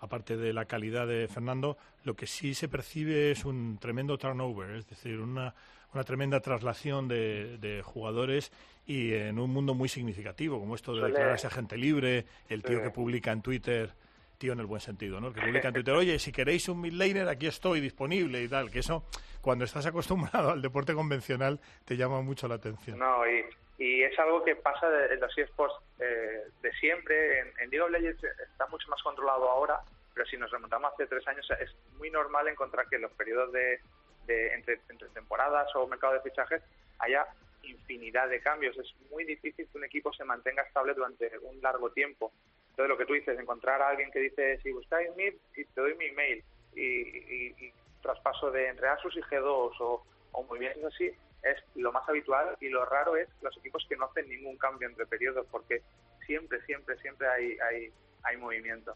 aparte 0.00 0.36
de 0.36 0.52
la 0.52 0.64
calidad 0.64 1.06
de 1.06 1.28
Fernando 1.28 1.76
lo 2.04 2.14
que 2.14 2.26
sí 2.26 2.54
se 2.54 2.68
percibe 2.68 3.32
es 3.32 3.44
un 3.44 3.78
tremendo 3.78 4.16
turnover 4.16 4.70
es 4.76 4.88
decir 4.88 5.20
una 5.20 5.54
una 5.94 6.04
tremenda 6.04 6.40
traslación 6.40 7.08
de, 7.08 7.58
de, 7.58 7.82
jugadores 7.82 8.52
y 8.86 9.14
en 9.14 9.38
un 9.38 9.50
mundo 9.50 9.74
muy 9.74 9.88
significativo, 9.88 10.58
como 10.58 10.74
esto 10.74 10.94
de 10.94 11.06
declararse 11.06 11.46
agente 11.46 11.76
libre, 11.76 12.26
el 12.48 12.62
tío 12.62 12.82
que 12.82 12.90
publica 12.90 13.32
en 13.32 13.42
Twitter, 13.42 13.90
tío 14.38 14.52
en 14.52 14.60
el 14.60 14.66
buen 14.66 14.80
sentido, 14.80 15.20
¿no? 15.20 15.32
que 15.32 15.40
publica 15.40 15.68
en 15.68 15.74
Twitter, 15.74 15.94
oye, 15.94 16.18
si 16.18 16.32
queréis 16.32 16.68
un 16.68 16.80
midlaner, 16.80 17.28
aquí 17.28 17.46
estoy 17.46 17.80
disponible 17.80 18.42
y 18.42 18.48
tal, 18.48 18.70
que 18.70 18.80
eso, 18.80 19.04
cuando 19.40 19.64
estás 19.64 19.86
acostumbrado 19.86 20.50
al 20.50 20.62
deporte 20.62 20.94
convencional, 20.94 21.60
te 21.84 21.96
llama 21.96 22.20
mucho 22.22 22.48
la 22.48 22.54
atención. 22.54 22.98
No, 22.98 23.28
y, 23.28 23.44
y 23.78 24.02
es 24.02 24.18
algo 24.18 24.42
que 24.42 24.56
pasa 24.56 24.86
en 25.10 25.20
los 25.20 25.36
eSports 25.36 25.74
eh, 25.98 26.44
de 26.62 26.72
siempre, 26.72 27.40
en, 27.40 27.48
en 27.60 27.70
League 27.70 27.82
of 27.82 27.90
Legends 27.90 28.24
está 28.24 28.66
mucho 28.68 28.88
más 28.88 29.02
controlado 29.02 29.48
ahora, 29.48 29.80
pero 30.14 30.26
si 30.26 30.36
nos 30.36 30.50
remontamos 30.50 30.92
hace 30.92 31.06
tres 31.06 31.26
años, 31.28 31.46
es 31.60 31.70
muy 31.98 32.10
normal 32.10 32.48
encontrar 32.48 32.88
que 32.88 32.98
los 32.98 33.12
periodos 33.12 33.52
de 33.52 33.80
entre, 34.30 34.78
temporadas 35.14 35.68
o 35.74 35.86
mercado 35.86 36.14
de 36.14 36.20
fichajes 36.20 36.62
haya 36.98 37.26
infinidad 37.62 38.28
de 38.28 38.40
cambios. 38.40 38.76
Es 38.78 38.94
muy 39.10 39.24
difícil 39.24 39.68
que 39.70 39.78
un 39.78 39.84
equipo 39.84 40.12
se 40.12 40.24
mantenga 40.24 40.62
estable 40.62 40.94
durante 40.94 41.30
un 41.40 41.60
largo 41.60 41.90
tiempo. 41.90 42.32
Entonces, 42.70 42.88
lo 42.88 42.98
que 42.98 43.06
tú 43.06 43.14
dices, 43.14 43.38
encontrar 43.38 43.82
a 43.82 43.88
alguien 43.88 44.10
que 44.10 44.20
dice, 44.20 44.58
si 44.62 44.72
buscáis 44.72 45.14
mí, 45.16 45.24
te 45.54 45.80
doy 45.80 45.94
mi 45.96 46.06
email 46.06 46.42
y, 46.74 47.72
traspaso 48.02 48.50
de 48.50 48.68
entre 48.68 48.88
Asus 48.88 49.14
y 49.14 49.20
G2 49.20 49.74
o, 49.80 50.06
o 50.32 50.42
movimientos 50.44 50.94
así, 50.94 51.12
es 51.42 51.56
lo 51.74 51.92
más 51.92 52.08
habitual 52.08 52.56
y 52.60 52.68
lo 52.68 52.84
raro 52.86 53.16
es 53.16 53.28
los 53.42 53.56
equipos 53.58 53.84
que 53.88 53.96
no 53.96 54.06
hacen 54.06 54.28
ningún 54.28 54.56
cambio 54.56 54.88
entre 54.88 55.06
periodos 55.06 55.46
porque 55.50 55.82
siempre, 56.26 56.60
siempre, 56.64 56.96
siempre 56.98 57.28
hay, 57.28 57.58
hay, 57.58 57.92
hay 58.22 58.36
movimiento. 58.36 58.94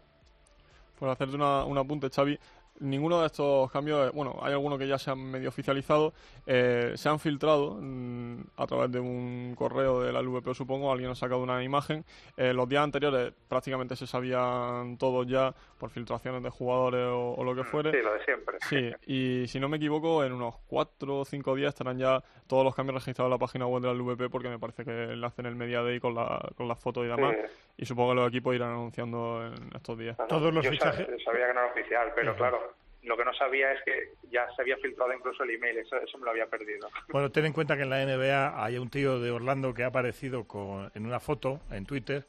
Por 0.98 1.08
hacerte 1.08 1.34
una, 1.34 1.64
un 1.64 1.76
apunte, 1.76 2.08
Xavi, 2.08 2.38
ninguno 2.80 3.20
de 3.20 3.26
estos 3.26 3.70
cambios, 3.70 4.12
bueno, 4.12 4.38
hay 4.42 4.52
algunos 4.52 4.78
que 4.78 4.86
ya 4.86 4.98
se 4.98 5.10
han 5.10 5.18
medio 5.18 5.48
oficializado, 5.48 6.12
eh, 6.46 6.92
se 6.96 7.08
han 7.08 7.18
filtrado 7.18 7.78
mm, 7.80 8.40
a 8.56 8.66
través 8.66 8.90
de 8.90 9.00
un 9.00 9.54
correo 9.56 10.02
de 10.02 10.12
la 10.12 10.20
LVP, 10.20 10.54
supongo, 10.54 10.92
alguien 10.92 11.10
ha 11.10 11.14
sacado 11.14 11.42
una 11.42 11.62
imagen. 11.62 12.04
Eh, 12.36 12.52
los 12.52 12.68
días 12.68 12.82
anteriores 12.82 13.32
prácticamente 13.48 13.96
se 13.96 14.06
sabían 14.06 14.96
todos 14.98 15.26
ya 15.26 15.54
por 15.78 15.90
filtraciones 15.90 16.42
de 16.42 16.50
jugadores 16.50 17.06
o, 17.10 17.42
lo 17.44 17.54
que 17.54 17.62
mm, 17.62 17.66
fuere. 17.66 17.90
Sí, 17.92 17.98
lo 18.02 18.14
de 18.14 18.24
siempre. 18.24 18.58
Sí, 18.68 18.92
y 19.06 19.46
si 19.48 19.60
no 19.60 19.68
me 19.68 19.76
equivoco, 19.76 20.24
en 20.24 20.32
unos 20.32 20.56
cuatro 20.66 21.20
o 21.20 21.24
cinco 21.24 21.54
días 21.54 21.70
estarán 21.70 21.98
ya 21.98 22.22
todos 22.46 22.64
los 22.64 22.74
cambios 22.74 22.94
registrados 22.94 23.28
en 23.28 23.32
la 23.32 23.38
página 23.38 23.66
web 23.66 23.82
de 23.82 23.88
la 23.88 23.94
LVP 23.94 24.28
porque 24.30 24.48
me 24.48 24.58
parece 24.58 24.84
que 24.84 25.16
le 25.16 25.26
hacen 25.26 25.46
el 25.46 25.54
Media 25.54 25.82
Day 25.82 26.00
con, 26.00 26.14
la, 26.14 26.40
con 26.56 26.68
las 26.68 26.78
fotos 26.78 27.04
y 27.04 27.08
demás. 27.08 27.36
Y 27.76 27.86
supongo 27.86 28.10
que 28.10 28.16
los 28.16 28.28
equipos 28.28 28.54
irán 28.54 28.70
anunciando 28.70 29.46
en 29.46 29.74
estos 29.74 29.98
días. 29.98 30.16
todos 30.28 30.54
los 30.54 30.64
yo 30.64 30.70
fichajes. 30.70 31.06
Sabía, 31.24 31.48
que 31.48 31.54
no 31.54 31.60
era 31.60 31.70
oficial, 31.70 32.12
pero 32.14 32.36
claro 32.36 32.63
lo 33.04 33.16
que 33.16 33.24
no 33.24 33.34
sabía 33.34 33.72
es 33.72 33.82
que 33.84 34.14
ya 34.30 34.46
se 34.54 34.62
había 34.62 34.76
filtrado 34.78 35.12
incluso 35.12 35.44
el 35.44 35.50
email, 35.50 35.78
eso, 35.78 35.96
eso 35.96 36.18
me 36.18 36.24
lo 36.24 36.30
había 36.30 36.46
perdido. 36.46 36.88
Bueno, 37.08 37.30
ten 37.30 37.44
en 37.46 37.52
cuenta 37.52 37.76
que 37.76 37.82
en 37.82 37.90
la 37.90 38.04
NBA 38.04 38.64
hay 38.64 38.78
un 38.78 38.90
tío 38.90 39.20
de 39.20 39.30
Orlando 39.30 39.72
que 39.74 39.84
ha 39.84 39.88
aparecido 39.88 40.44
con, 40.44 40.90
en 40.94 41.06
una 41.06 41.20
foto 41.20 41.60
en 41.70 41.86
Twitter 41.86 42.26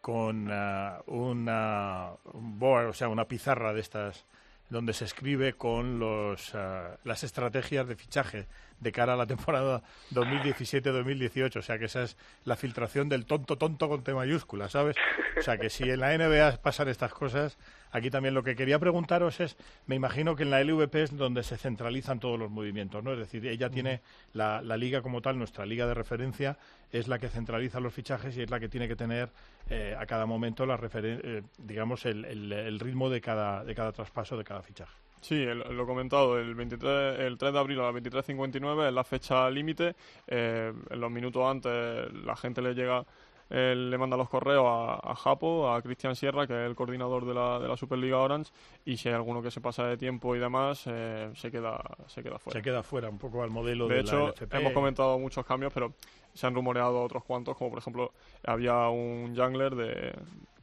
con 0.00 0.50
uh, 0.50 1.02
una 1.06 2.12
un 2.32 2.58
board, 2.58 2.88
o 2.88 2.92
sea, 2.92 3.08
una 3.08 3.26
pizarra 3.26 3.72
de 3.72 3.80
estas 3.80 4.26
donde 4.70 4.92
se 4.92 5.04
escribe 5.04 5.54
con 5.54 5.98
los, 5.98 6.54
uh, 6.54 6.96
las 7.04 7.24
estrategias 7.24 7.86
de 7.86 7.96
fichaje 7.96 8.46
de 8.80 8.92
cara 8.92 9.14
a 9.14 9.16
la 9.16 9.26
temporada 9.26 9.82
2017-2018. 10.12 11.56
O 11.56 11.62
sea, 11.62 11.78
que 11.78 11.84
esa 11.86 12.02
es 12.02 12.16
la 12.44 12.56
filtración 12.56 13.08
del 13.08 13.26
tonto 13.26 13.56
tonto 13.56 13.88
con 13.88 14.02
T 14.02 14.12
mayúscula, 14.14 14.68
¿sabes? 14.68 14.96
O 15.38 15.42
sea, 15.42 15.58
que 15.58 15.70
si 15.70 15.84
en 15.84 16.00
la 16.00 16.16
NBA 16.16 16.58
pasan 16.62 16.88
estas 16.88 17.12
cosas, 17.12 17.58
aquí 17.92 18.10
también 18.10 18.34
lo 18.34 18.42
que 18.42 18.56
quería 18.56 18.78
preguntaros 18.78 19.40
es, 19.40 19.56
me 19.86 19.94
imagino 19.94 20.36
que 20.36 20.42
en 20.42 20.50
la 20.50 20.62
LVP 20.62 21.02
es 21.02 21.16
donde 21.16 21.42
se 21.42 21.56
centralizan 21.56 22.20
todos 22.20 22.38
los 22.38 22.50
movimientos, 22.50 23.02
¿no? 23.04 23.12
Es 23.12 23.18
decir, 23.18 23.46
ella 23.46 23.70
tiene 23.70 24.00
la, 24.32 24.62
la 24.62 24.76
liga 24.76 25.02
como 25.02 25.22
tal, 25.22 25.38
nuestra 25.38 25.66
liga 25.66 25.86
de 25.86 25.94
referencia, 25.94 26.58
es 26.92 27.08
la 27.08 27.18
que 27.18 27.28
centraliza 27.28 27.80
los 27.80 27.94
fichajes 27.94 28.36
y 28.36 28.42
es 28.42 28.50
la 28.50 28.58
que 28.58 28.68
tiene 28.68 28.88
que 28.88 28.96
tener 28.96 29.30
eh, 29.68 29.96
a 29.98 30.06
cada 30.06 30.26
momento 30.26 30.66
la 30.66 30.78
eh, 30.92 31.42
digamos 31.58 32.04
el, 32.06 32.24
el, 32.24 32.80
ritmo 32.80 33.08
de 33.08 33.20
cada, 33.20 33.64
de 33.64 33.74
cada 33.74 33.92
traspaso, 33.92 34.36
de 34.36 34.44
cada 34.44 34.62
fichaje. 34.62 34.92
Sí, 35.20 35.34
el- 35.42 35.58
lo 35.58 35.82
he 35.82 35.86
comentado, 35.86 36.38
el, 36.38 36.54
23, 36.54 37.18
el 37.20 37.36
3 37.36 37.52
de 37.52 37.58
abril 37.58 37.80
a 37.80 37.84
las 37.92 37.94
23.59 37.94 38.88
es 38.88 38.92
la 38.94 39.04
fecha 39.04 39.50
límite. 39.50 39.94
eh, 40.26 40.72
en 40.90 41.00
los 41.00 41.10
minutos 41.10 41.42
antes 41.46 42.12
la 42.24 42.34
gente 42.36 42.62
le 42.62 42.72
llega, 42.74 43.04
eh, 43.50 43.74
le 43.76 43.98
manda 43.98 44.16
los 44.16 44.28
correos 44.28 44.64
a, 44.66 45.10
a 45.10 45.14
Japo, 45.14 45.70
a 45.70 45.82
Cristian 45.82 46.14
Sierra, 46.16 46.46
que 46.46 46.52
es 46.54 46.68
el 46.70 46.74
coordinador 46.76 47.26
de 47.26 47.34
la, 47.34 47.58
de 47.58 47.68
la 47.68 47.76
Superliga 47.76 48.18
Orange, 48.18 48.52
y 48.84 48.96
si 48.96 49.08
hay 49.08 49.14
alguno 49.14 49.42
que 49.42 49.50
se 49.50 49.60
pasa 49.60 49.84
de 49.86 49.96
tiempo 49.96 50.34
y 50.36 50.38
demás, 50.38 50.84
eh, 50.86 51.30
se, 51.34 51.50
queda, 51.50 51.80
se 52.06 52.22
queda 52.22 52.38
fuera. 52.38 52.58
Se 52.58 52.62
queda 52.62 52.82
fuera 52.82 53.08
un 53.08 53.18
poco 53.18 53.42
al 53.42 53.50
modelo 53.50 53.88
de, 53.88 53.96
De 53.96 54.00
hecho, 54.02 54.32
la 54.50 54.58
hemos 54.58 54.72
comentado 54.72 55.18
muchos 55.18 55.44
cambios, 55.44 55.72
pero 55.72 55.92
se 56.34 56.46
han 56.46 56.54
rumoreado 56.54 57.02
otros 57.02 57.24
cuantos, 57.24 57.56
como 57.56 57.70
por 57.70 57.78
ejemplo, 57.80 58.12
había 58.44 58.88
un 58.88 59.34
jungler 59.36 59.74
de... 59.74 60.14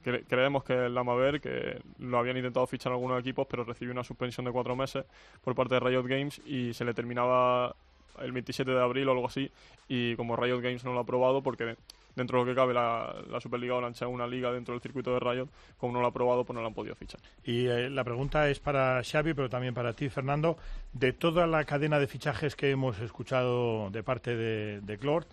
cre- 0.04 0.24
Creemos 0.28 0.64
que 0.64 0.74
el 0.86 0.94
Lamaver, 0.94 1.40
que 1.42 1.80
lo 2.00 2.18
habían 2.18 2.38
intentado 2.38 2.66
fichar 2.68 2.92
algunos 2.92 3.20
equipos, 3.20 3.48
pero 3.50 3.64
recibió 3.64 3.92
una 3.94 4.04
suspensión 4.04 4.46
de 4.46 4.52
cuatro 4.52 4.76
meses 4.76 5.06
por 5.44 5.56
parte 5.56 5.76
de 5.76 5.80
Riot 5.82 6.04
Games 6.08 6.42
y 6.46 6.74
se 6.74 6.86
le 6.86 6.94
terminaba 6.94 7.76
el 8.22 8.32
27 8.32 8.72
de 8.72 8.82
abril 8.82 9.08
o 9.10 9.12
algo 9.12 9.28
así. 9.28 9.52
Y 9.88 10.16
como 10.16 10.36
Riot 10.36 10.60
Games 10.62 10.84
no 10.84 10.94
lo 10.94 11.00
ha 11.00 11.04
aprobado, 11.04 11.42
porque 11.44 11.76
dentro 12.16 12.40
de 12.40 12.46
lo 12.46 12.52
que 12.52 12.56
cabe 12.56 12.74
la, 12.74 13.14
la 13.30 13.40
Superliga 13.40 13.76
Orange 13.76 14.04
es 14.04 14.10
una 14.12 14.26
liga 14.26 14.52
dentro 14.52 14.74
del 14.74 14.82
circuito 14.82 15.14
de 15.14 15.20
Riot, 15.20 15.48
como 15.78 15.94
no 15.94 16.00
lo 16.00 16.08
ha 16.08 16.10
aprobado, 16.10 16.44
pues 16.44 16.56
no 16.56 16.62
lo 16.62 16.68
han 16.68 16.74
podido 16.74 16.96
fichar. 16.96 17.22
Y 17.44 17.68
eh, 17.68 17.92
la 17.92 18.04
pregunta 18.04 18.50
es 18.50 18.60
para 18.60 19.04
Xavi, 19.04 19.36
pero 19.36 19.50
también 19.50 19.76
para 19.76 19.94
ti, 19.94 20.10
Fernando. 20.10 20.58
De 20.94 21.14
toda 21.14 21.46
la 21.46 21.64
cadena 21.66 22.00
de 22.00 22.08
fichajes 22.08 22.56
que 22.56 22.72
hemos 22.72 22.98
escuchado 23.00 23.92
de 23.92 24.02
parte 24.02 24.36
de, 24.36 24.82
de 24.82 24.98
Clort, 24.98 25.28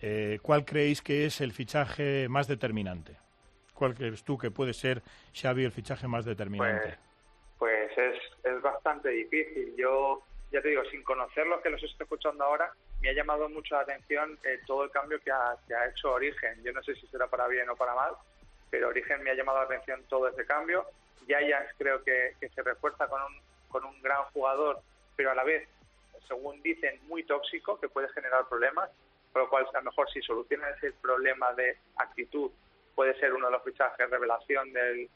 eh, 0.00 0.38
¿cuál 0.42 0.64
creéis 0.64 1.02
que 1.02 1.26
es 1.26 1.40
el 1.40 1.52
fichaje 1.52 2.28
más 2.28 2.46
determinante? 2.46 3.16
¿Cuál 3.74 3.94
crees 3.94 4.24
tú 4.24 4.36
que 4.36 4.50
puede 4.50 4.74
ser, 4.74 5.02
Xavi, 5.34 5.64
el 5.64 5.72
fichaje 5.72 6.08
más 6.08 6.24
determinante? 6.24 6.98
Pues 7.58 7.90
es, 7.96 8.16
es 8.44 8.60
bastante 8.62 9.08
difícil. 9.10 9.74
Yo, 9.76 10.22
ya 10.50 10.60
te 10.60 10.68
digo, 10.68 10.84
sin 10.86 11.02
conocerlos 11.02 11.60
que 11.60 11.70
los 11.70 11.82
estoy 11.82 12.04
escuchando 12.04 12.44
ahora, 12.44 12.72
me 13.00 13.10
ha 13.10 13.12
llamado 13.12 13.48
mucho 13.48 13.76
la 13.76 13.82
atención 13.82 14.38
eh, 14.44 14.60
todo 14.66 14.84
el 14.84 14.90
cambio 14.90 15.20
que 15.20 15.30
ha, 15.30 15.50
ha 15.50 15.88
hecho 15.88 16.12
Origen. 16.12 16.62
Yo 16.64 16.72
no 16.72 16.82
sé 16.82 16.94
si 16.96 17.06
será 17.06 17.28
para 17.28 17.46
bien 17.46 17.68
o 17.68 17.76
para 17.76 17.94
mal, 17.94 18.14
pero 18.70 18.88
Origen 18.88 19.22
me 19.22 19.30
ha 19.30 19.34
llamado 19.34 19.58
la 19.58 19.64
atención 19.64 20.02
todo 20.08 20.28
ese 20.28 20.44
cambio. 20.44 20.84
Giants 21.26 21.72
creo 21.78 22.02
que, 22.02 22.34
que 22.40 22.48
se 22.48 22.62
refuerza 22.62 23.06
con 23.06 23.20
un, 23.22 23.40
con 23.68 23.84
un 23.84 24.00
gran 24.02 24.24
jugador, 24.32 24.80
pero 25.14 25.30
a 25.30 25.34
la 25.34 25.44
vez, 25.44 25.68
según 26.26 26.60
dicen, 26.62 26.98
muy 27.06 27.22
tóxico, 27.24 27.78
que 27.78 27.88
puede 27.88 28.08
generar 28.08 28.48
problemas, 28.48 28.90
por 29.38 29.44
lo 29.44 29.50
cual 29.50 29.66
a 29.72 29.78
lo 29.78 29.84
mejor 29.84 30.10
si 30.10 30.20
solucionan 30.22 30.74
ese 30.74 30.92
problema 31.00 31.52
de 31.52 31.76
actitud, 31.96 32.50
puede 32.94 33.16
ser 33.20 33.32
uno 33.32 33.46
de 33.46 33.52
los 33.52 33.62
fichajes 33.62 34.10
revelación 34.10 34.72
del, 34.72 35.08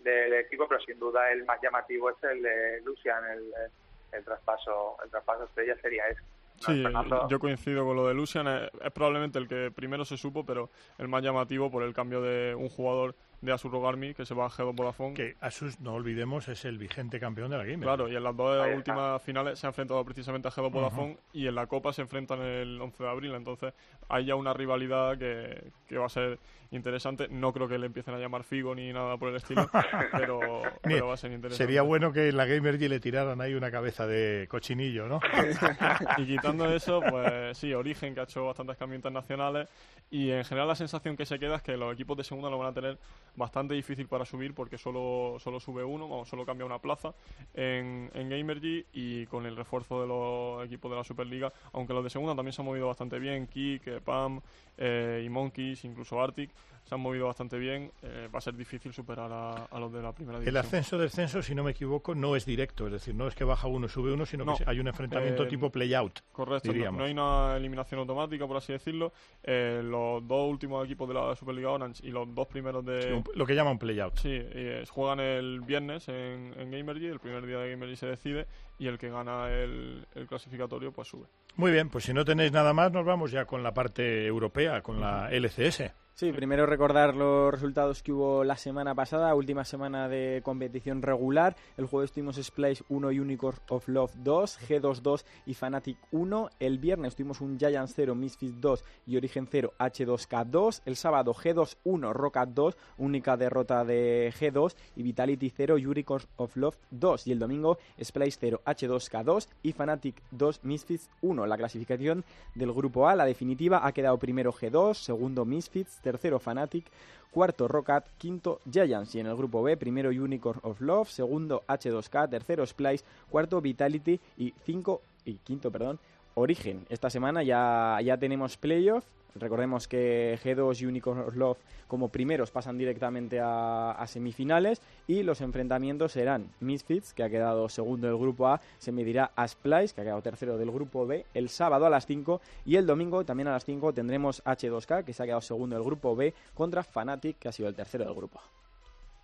del 0.00 0.32
equipo, 0.34 0.66
pero 0.66 0.80
sin 0.80 0.98
duda 0.98 1.30
el 1.30 1.44
más 1.44 1.60
llamativo 1.62 2.10
es 2.10 2.16
el 2.24 2.42
de 2.42 2.80
Lucian, 2.82 3.24
el, 3.24 3.38
el, 3.38 3.70
el 4.18 4.24
traspaso, 4.24 4.96
el 5.04 5.10
traspaso 5.10 5.44
estrella 5.44 5.76
sería 5.80 6.08
ese. 6.08 6.20
No, 6.22 6.74
Sí, 6.74 6.82
Fernando. 6.82 7.28
yo 7.28 7.38
coincido 7.38 7.84
con 7.84 7.94
lo 7.94 8.08
de 8.08 8.14
Lucian. 8.14 8.48
Es, 8.48 8.70
es 8.82 8.90
probablemente 8.90 9.38
el 9.38 9.46
que 9.46 9.70
primero 9.70 10.04
se 10.04 10.16
supo, 10.16 10.44
pero 10.44 10.70
el 10.98 11.06
más 11.06 11.22
llamativo 11.22 11.70
por 11.70 11.84
el 11.84 11.94
cambio 11.94 12.20
de 12.20 12.56
un 12.56 12.68
jugador 12.68 13.14
de 13.40 13.52
Asus 13.52 13.70
Rogarmi 13.70 14.14
que 14.14 14.24
se 14.24 14.34
va 14.34 14.46
a 14.46 14.50
G2 14.50 14.74
Vodafone. 14.74 15.14
Que 15.14 15.36
Asus, 15.40 15.80
no 15.80 15.94
olvidemos, 15.94 16.48
es 16.48 16.64
el 16.64 16.78
vigente 16.78 17.20
campeón 17.20 17.50
de 17.50 17.58
la 17.58 17.64
Gamer. 17.64 17.80
Claro, 17.80 18.08
y 18.08 18.16
en 18.16 18.22
las 18.22 18.36
dos 18.36 18.66
últimas 18.74 19.22
finales 19.22 19.58
se 19.58 19.66
ha 19.66 19.68
enfrentado 19.68 20.04
precisamente 20.04 20.48
a 20.48 20.50
G2 20.50 20.70
Vodafone 20.70 21.18
y 21.32 21.46
en 21.46 21.54
la 21.54 21.66
Copa 21.66 21.92
se 21.92 22.02
enfrentan 22.02 22.40
el 22.42 22.80
11 22.80 23.02
de 23.02 23.08
abril. 23.08 23.34
Entonces 23.34 23.74
hay 24.08 24.26
ya 24.26 24.34
una 24.34 24.52
rivalidad 24.52 25.18
que, 25.18 25.70
que 25.86 25.98
va 25.98 26.06
a 26.06 26.10
ser 26.10 26.38
interesante. 26.70 27.28
No 27.28 27.52
creo 27.52 27.68
que 27.68 27.78
le 27.78 27.86
empiecen 27.86 28.14
a 28.14 28.18
llamar 28.18 28.44
Figo 28.44 28.74
ni 28.74 28.92
nada 28.92 29.16
por 29.16 29.30
el 29.30 29.36
estilo, 29.36 29.68
pero, 30.12 30.40
va 30.40 31.14
a 31.14 31.16
ser 31.16 31.32
interesante. 31.32 31.64
Sería 31.64 31.82
bueno 31.82 32.12
que 32.12 32.28
en 32.28 32.36
la 32.36 32.46
Gamergy 32.46 32.88
le 32.88 33.00
tiraran 33.00 33.40
ahí 33.40 33.54
una 33.54 33.70
cabeza 33.70 34.06
de 34.06 34.46
cochinillo, 34.48 35.08
¿no? 35.08 35.20
y 36.18 36.26
quitando 36.26 36.70
eso, 36.72 37.00
pues 37.00 37.56
sí, 37.56 37.72
Origen, 37.72 38.14
que 38.14 38.20
ha 38.20 38.24
hecho 38.24 38.44
bastantes 38.44 38.76
cambios 38.76 38.98
internacionales. 38.98 39.68
Y 40.10 40.30
en 40.30 40.44
general 40.44 40.68
la 40.68 40.74
sensación 40.74 41.16
que 41.16 41.26
se 41.26 41.38
queda 41.38 41.56
es 41.56 41.62
que 41.62 41.76
los 41.76 41.92
equipos 41.92 42.16
de 42.16 42.24
segunda 42.24 42.50
lo 42.50 42.58
van 42.58 42.68
a 42.68 42.72
tener 42.72 42.98
bastante 43.38 43.74
difícil 43.74 44.08
para 44.08 44.24
subir 44.24 44.52
porque 44.52 44.76
solo, 44.76 45.36
solo 45.38 45.60
sube 45.60 45.84
uno, 45.84 46.08
vamos, 46.08 46.28
solo 46.28 46.44
cambia 46.44 46.66
una 46.66 46.80
plaza 46.80 47.14
en, 47.54 48.10
en 48.12 48.28
Gamergy 48.28 48.84
y 48.92 49.26
con 49.26 49.46
el 49.46 49.56
refuerzo 49.56 50.02
de 50.02 50.08
los 50.08 50.66
equipos 50.66 50.90
de 50.90 50.96
la 50.96 51.04
Superliga, 51.04 51.52
aunque 51.72 51.94
los 51.94 52.04
de 52.04 52.10
segunda 52.10 52.34
también 52.34 52.52
se 52.52 52.60
han 52.60 52.66
movido 52.66 52.88
bastante 52.88 53.18
bien, 53.18 53.46
Kik, 53.46 53.86
eh, 53.86 54.00
Pam 54.04 54.40
eh, 54.76 55.22
y 55.24 55.28
Monkeys, 55.28 55.84
incluso 55.84 56.20
Arctic, 56.20 56.50
se 56.88 56.94
han 56.94 57.00
movido 57.00 57.26
bastante 57.26 57.58
bien. 57.58 57.90
eh, 58.02 58.28
va 58.34 58.38
a 58.38 58.40
ser 58.40 58.54
difícil 58.54 58.92
superar 58.92 59.30
a, 59.30 59.64
a 59.66 59.78
los 59.78 59.92
de 59.92 60.00
la 60.02 60.12
primera 60.12 60.38
El 60.38 60.44
división. 60.44 60.64
ascenso-descenso, 60.64 61.42
si 61.42 61.54
no 61.54 61.62
me 61.62 61.72
equivoco, 61.72 62.14
no 62.14 62.34
es 62.34 62.46
directo, 62.46 62.86
es 62.86 62.92
decir, 62.92 63.14
no 63.14 63.28
es 63.28 63.34
que 63.34 63.44
baja 63.44 63.66
uno 63.68 63.88
sube 63.88 64.12
uno, 64.12 64.24
sino 64.24 64.44
No. 64.44 64.56
que 64.56 64.64
hay 64.66 64.80
un 64.80 64.88
enfrentamiento 64.88 65.42
Eh, 65.44 65.46
tipo 65.46 65.70
play-out. 65.70 66.20
Correcto, 66.32 66.72
no, 66.72 66.92
no 66.92 67.04
hay 67.04 67.12
una 67.12 67.56
eliminación 67.56 68.00
automática, 68.00 68.46
por 68.46 68.56
así 68.56 68.72
decirlo. 68.72 69.12
Eh, 69.44 69.82
los 69.84 70.26
dos 70.26 70.48
últimos 70.50 70.84
equipos 70.84 71.06
de 71.08 71.14
la 71.14 71.36
Superliga 71.36 71.70
Orange 71.70 72.06
y 72.06 72.10
los 72.10 72.34
dos 72.34 72.46
primeros 72.46 72.84
de... 72.84 73.02
Sí, 73.02 73.08
un- 73.10 73.24
lo 73.34 73.44
que 73.46 73.54
llaman 73.54 73.78
play-out. 73.78 74.16
Sí, 74.16 74.28
y, 74.30 74.40
eh, 74.54 74.84
juegan 74.88 75.20
el 75.20 75.60
viernes 75.60 76.08
en, 76.08 76.54
en 76.58 76.70
Gamergy, 76.70 77.06
el 77.06 77.20
primer 77.20 77.44
día 77.46 77.58
de 77.58 77.70
Gamergy 77.70 77.96
se 77.96 78.06
decide 78.06 78.46
y 78.78 78.86
el 78.86 78.96
que 78.98 79.10
gana 79.10 79.50
el, 79.50 80.06
el 80.14 80.26
clasificatorio 80.26 80.92
pues 80.92 81.08
sube. 81.08 81.26
Muy 81.56 81.72
bien, 81.72 81.88
pues 81.90 82.04
si 82.04 82.12
no 82.14 82.24
tenéis 82.24 82.52
nada 82.52 82.72
más, 82.72 82.92
nos 82.92 83.04
vamos 83.04 83.30
ya 83.32 83.44
con 83.44 83.62
la 83.62 83.74
parte 83.74 84.24
europea, 84.24 84.80
con 84.80 85.00
la 85.00 85.28
LCS. 85.32 85.90
Sí, 86.18 86.32
primero 86.32 86.66
recordar 86.66 87.14
los 87.14 87.52
resultados 87.52 88.02
que 88.02 88.10
hubo 88.10 88.42
la 88.42 88.56
semana 88.56 88.92
pasada, 88.92 89.32
última 89.36 89.64
semana 89.64 90.08
de 90.08 90.40
competición 90.42 91.00
regular. 91.00 91.54
El 91.76 91.86
jueves 91.86 92.10
tuvimos 92.10 92.34
Splice 92.42 92.82
1 92.88 93.12
y 93.12 93.20
Unicorn 93.20 93.60
of 93.68 93.86
Love 93.86 94.10
2, 94.16 94.58
G2-2 94.68 95.24
y 95.46 95.54
Fnatic 95.54 95.96
1. 96.10 96.50
El 96.58 96.80
viernes 96.80 97.14
tuvimos 97.14 97.40
un 97.40 97.56
Giants 97.56 97.92
0, 97.94 98.16
Misfits 98.16 98.60
2 98.60 98.84
y 99.06 99.16
Origen 99.16 99.46
0, 99.48 99.74
H2K2. 99.78 100.82
El 100.86 100.96
sábado 100.96 101.32
G2-1, 101.32 102.12
Rocket 102.12 102.48
2, 102.48 102.76
única 102.96 103.36
derrota 103.36 103.84
de 103.84 104.34
G2 104.36 104.74
y 104.96 105.04
Vitality 105.04 105.50
0 105.50 105.78
y 105.78 105.86
Unicorn 105.86 106.24
of 106.34 106.56
Love 106.56 106.78
2. 106.90 107.28
Y 107.28 107.30
el 107.30 107.38
domingo 107.38 107.78
Splice 108.02 108.38
0, 108.40 108.62
H2K2 108.66 109.46
y 109.62 109.72
Fnatic 109.72 110.20
2, 110.32 110.64
Misfits 110.64 111.10
1. 111.22 111.46
La 111.46 111.56
clasificación 111.56 112.24
del 112.56 112.72
grupo 112.72 113.06
A, 113.06 113.14
la 113.14 113.24
definitiva, 113.24 113.86
ha 113.86 113.92
quedado 113.92 114.18
primero 114.18 114.52
G2, 114.52 114.94
segundo 114.94 115.44
Misfits, 115.44 116.00
tercero 116.08 116.38
Fnatic, 116.38 116.86
cuarto 117.30 117.68
Rocket, 117.68 118.04
quinto 118.16 118.60
Giants. 118.70 119.14
Y 119.14 119.20
en 119.20 119.26
el 119.26 119.36
grupo 119.36 119.62
B 119.62 119.76
primero 119.76 120.08
Unicorn 120.08 120.60
of 120.62 120.80
Love, 120.80 121.10
segundo 121.10 121.62
H2K, 121.68 122.30
tercero 122.30 122.66
Splice, 122.66 123.04
cuarto 123.28 123.60
Vitality. 123.60 124.18
Y 124.38 124.54
cinco 124.64 125.02
y 125.26 125.34
quinto, 125.34 125.70
perdón, 125.70 125.98
Origen. 126.34 126.86
Esta 126.88 127.10
semana 127.10 127.42
ya, 127.42 127.98
ya 128.02 128.16
tenemos 128.16 128.56
playoff. 128.56 129.04
Recordemos 129.34 129.88
que 129.88 130.38
G2 130.42 130.80
y 130.80 130.86
Unicorn 130.86 131.20
of 131.20 131.36
Love 131.36 131.58
como 131.86 132.08
primeros 132.08 132.50
pasan 132.50 132.78
directamente 132.78 133.40
a, 133.40 133.92
a 133.92 134.06
semifinales 134.06 134.80
y 135.06 135.22
los 135.22 135.40
enfrentamientos 135.40 136.12
serán 136.12 136.50
Misfits, 136.60 137.14
que 137.14 137.22
ha 137.22 137.30
quedado 137.30 137.68
segundo 137.68 138.06
del 138.06 138.16
grupo 138.16 138.48
A, 138.48 138.60
se 138.78 138.92
medirá 138.92 139.30
a 139.36 139.46
Splice, 139.46 139.94
que 139.94 140.00
ha 140.00 140.04
quedado 140.04 140.22
tercero 140.22 140.58
del 140.58 140.70
grupo 140.70 141.06
B, 141.06 141.26
el 141.34 141.48
sábado 141.48 141.86
a 141.86 141.90
las 141.90 142.06
5 142.06 142.40
y 142.66 142.76
el 142.76 142.86
domingo 142.86 143.24
también 143.24 143.48
a 143.48 143.52
las 143.52 143.64
5 143.64 143.92
tendremos 143.92 144.42
H2K, 144.44 145.04
que 145.04 145.12
se 145.12 145.22
ha 145.22 145.26
quedado 145.26 145.40
segundo 145.40 145.76
del 145.76 145.84
grupo 145.84 146.14
B, 146.14 146.34
contra 146.54 146.82
Fnatic, 146.82 147.38
que 147.38 147.48
ha 147.48 147.52
sido 147.52 147.68
el 147.68 147.74
tercero 147.74 148.04
del 148.04 148.14
grupo 148.14 148.38
A. 148.38 148.57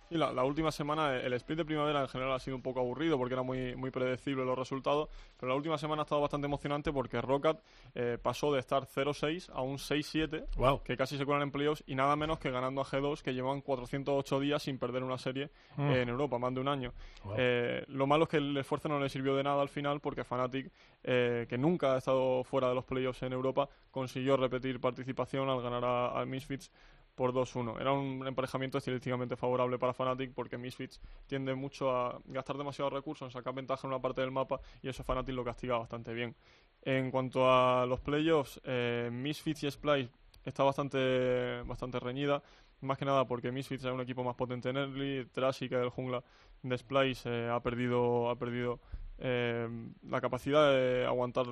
Sí, 0.09 0.15
la, 0.17 0.31
la 0.31 0.43
última 0.43 0.71
semana 0.71 1.15
el 1.17 1.33
split 1.33 1.57
de 1.57 1.65
primavera 1.65 2.01
en 2.01 2.07
general 2.07 2.33
ha 2.33 2.39
sido 2.39 2.55
un 2.55 2.61
poco 2.61 2.79
aburrido 2.79 3.17
porque 3.17 3.33
era 3.33 3.41
muy, 3.43 3.75
muy 3.75 3.89
predecible 3.91 4.45
los 4.45 4.57
resultados, 4.57 5.09
pero 5.39 5.49
la 5.49 5.55
última 5.55 5.77
semana 5.77 6.01
ha 6.01 6.05
estado 6.05 6.21
bastante 6.21 6.45
emocionante 6.45 6.91
porque 6.93 7.19
Rocket 7.21 7.57
eh, 7.95 8.17
pasó 8.21 8.53
de 8.53 8.59
estar 8.59 8.85
0-6 8.85 9.49
a 9.53 9.61
un 9.61 9.77
6-7, 9.77 10.45
Wow. 10.57 10.83
que 10.83 10.95
casi 10.95 11.17
se 11.17 11.25
cuelan 11.25 11.43
en 11.43 11.51
playoffs 11.51 11.83
y 11.87 11.95
nada 11.95 12.15
menos 12.15 12.37
que 12.39 12.51
ganando 12.51 12.81
a 12.81 12.85
G2 12.85 13.21
que 13.21 13.33
llevan 13.33 13.61
408 13.61 14.39
días 14.39 14.61
sin 14.63 14.77
perder 14.77 15.03
una 15.03 15.17
serie 15.17 15.49
Mm. 15.77 15.89
eh, 15.91 16.01
en 16.03 16.09
Europa, 16.09 16.37
más 16.37 16.53
de 16.53 16.59
un 16.61 16.67
año. 16.67 16.93
Wow. 17.23 17.33
Eh, 17.37 17.83
lo 17.87 18.05
malo 18.07 18.23
es 18.25 18.29
que 18.29 18.37
el 18.37 18.55
esfuerzo 18.57 18.87
no 18.87 18.99
le 18.99 19.09
sirvió 19.09 19.35
de 19.35 19.43
nada 19.43 19.61
al 19.61 19.69
final 19.69 19.99
porque 20.01 20.23
Fnatic, 20.23 20.71
eh, 21.03 21.45
que 21.49 21.57
nunca 21.57 21.93
ha 21.93 21.97
estado 21.97 22.43
fuera 22.43 22.69
de 22.69 22.75
los 22.75 22.85
playoffs 22.85 23.23
en 23.23 23.33
Europa, 23.33 23.67
consiguió 23.91 24.37
repetir 24.37 24.79
participación 24.79 25.49
al 25.49 25.61
ganar 25.61 25.83
a, 25.83 26.19
a 26.21 26.25
Misfits 26.25 26.71
por 27.15 27.33
2-1. 27.33 27.79
Era 27.79 27.93
un 27.93 28.27
emparejamiento 28.27 28.77
estilísticamente 28.77 29.35
favorable 29.35 29.79
para 29.79 29.93
Fnatic 29.93 30.33
porque 30.33 30.57
Misfits 30.57 31.01
tiende 31.27 31.55
mucho 31.55 31.89
a 31.89 32.19
gastar 32.25 32.57
demasiados 32.57 32.93
recursos, 32.93 33.25
en 33.25 33.31
sacar 33.31 33.53
ventaja 33.53 33.87
en 33.87 33.93
una 33.93 34.01
parte 34.01 34.21
del 34.21 34.31
mapa 34.31 34.59
y 34.83 34.89
eso 34.89 35.03
Fnatic 35.03 35.33
lo 35.33 35.43
castiga 35.43 35.77
bastante 35.77 36.13
bien. 36.13 36.35
En 36.81 37.09
cuanto 37.09 37.49
a 37.49 37.85
los 37.85 37.99
playoffs, 38.01 38.61
eh, 38.63 39.09
Misfits 39.11 39.63
y 39.63 39.71
Splice 39.71 40.11
está 40.43 40.63
bastante, 40.63 41.61
bastante 41.63 41.99
reñida, 41.99 42.43
más 42.81 42.97
que 42.97 43.05
nada 43.05 43.25
porque 43.25 43.51
Misfits 43.51 43.85
es 43.85 43.91
un 43.91 44.01
equipo 44.01 44.23
más 44.23 44.35
potente 44.35 44.69
en 44.69 44.77
early, 44.77 45.25
Trashy, 45.31 45.69
que 45.69 45.75
el 45.75 45.89
jungla 45.89 46.23
de 46.61 46.77
Splice, 46.77 47.29
eh, 47.29 47.49
ha 47.49 47.59
perdido, 47.61 48.29
ha 48.29 48.35
perdido 48.35 48.79
eh, 49.17 49.67
la 50.09 50.21
capacidad 50.21 50.71
de 50.71 51.05
aguantar 51.05 51.45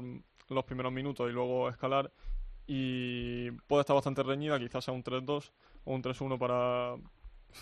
los 0.49 0.65
primeros 0.65 0.91
minutos 0.91 1.29
y 1.29 1.33
luego 1.33 1.69
escalar 1.69 2.11
y 2.67 3.51
puede 3.67 3.81
estar 3.81 3.95
bastante 3.95 4.23
reñida, 4.23 4.59
quizás 4.59 4.85
sea 4.85 4.93
un 4.93 5.03
3-2 5.03 5.51
o 5.85 5.93
un 5.93 6.01
3-1 6.01 6.37
para, 6.37 6.95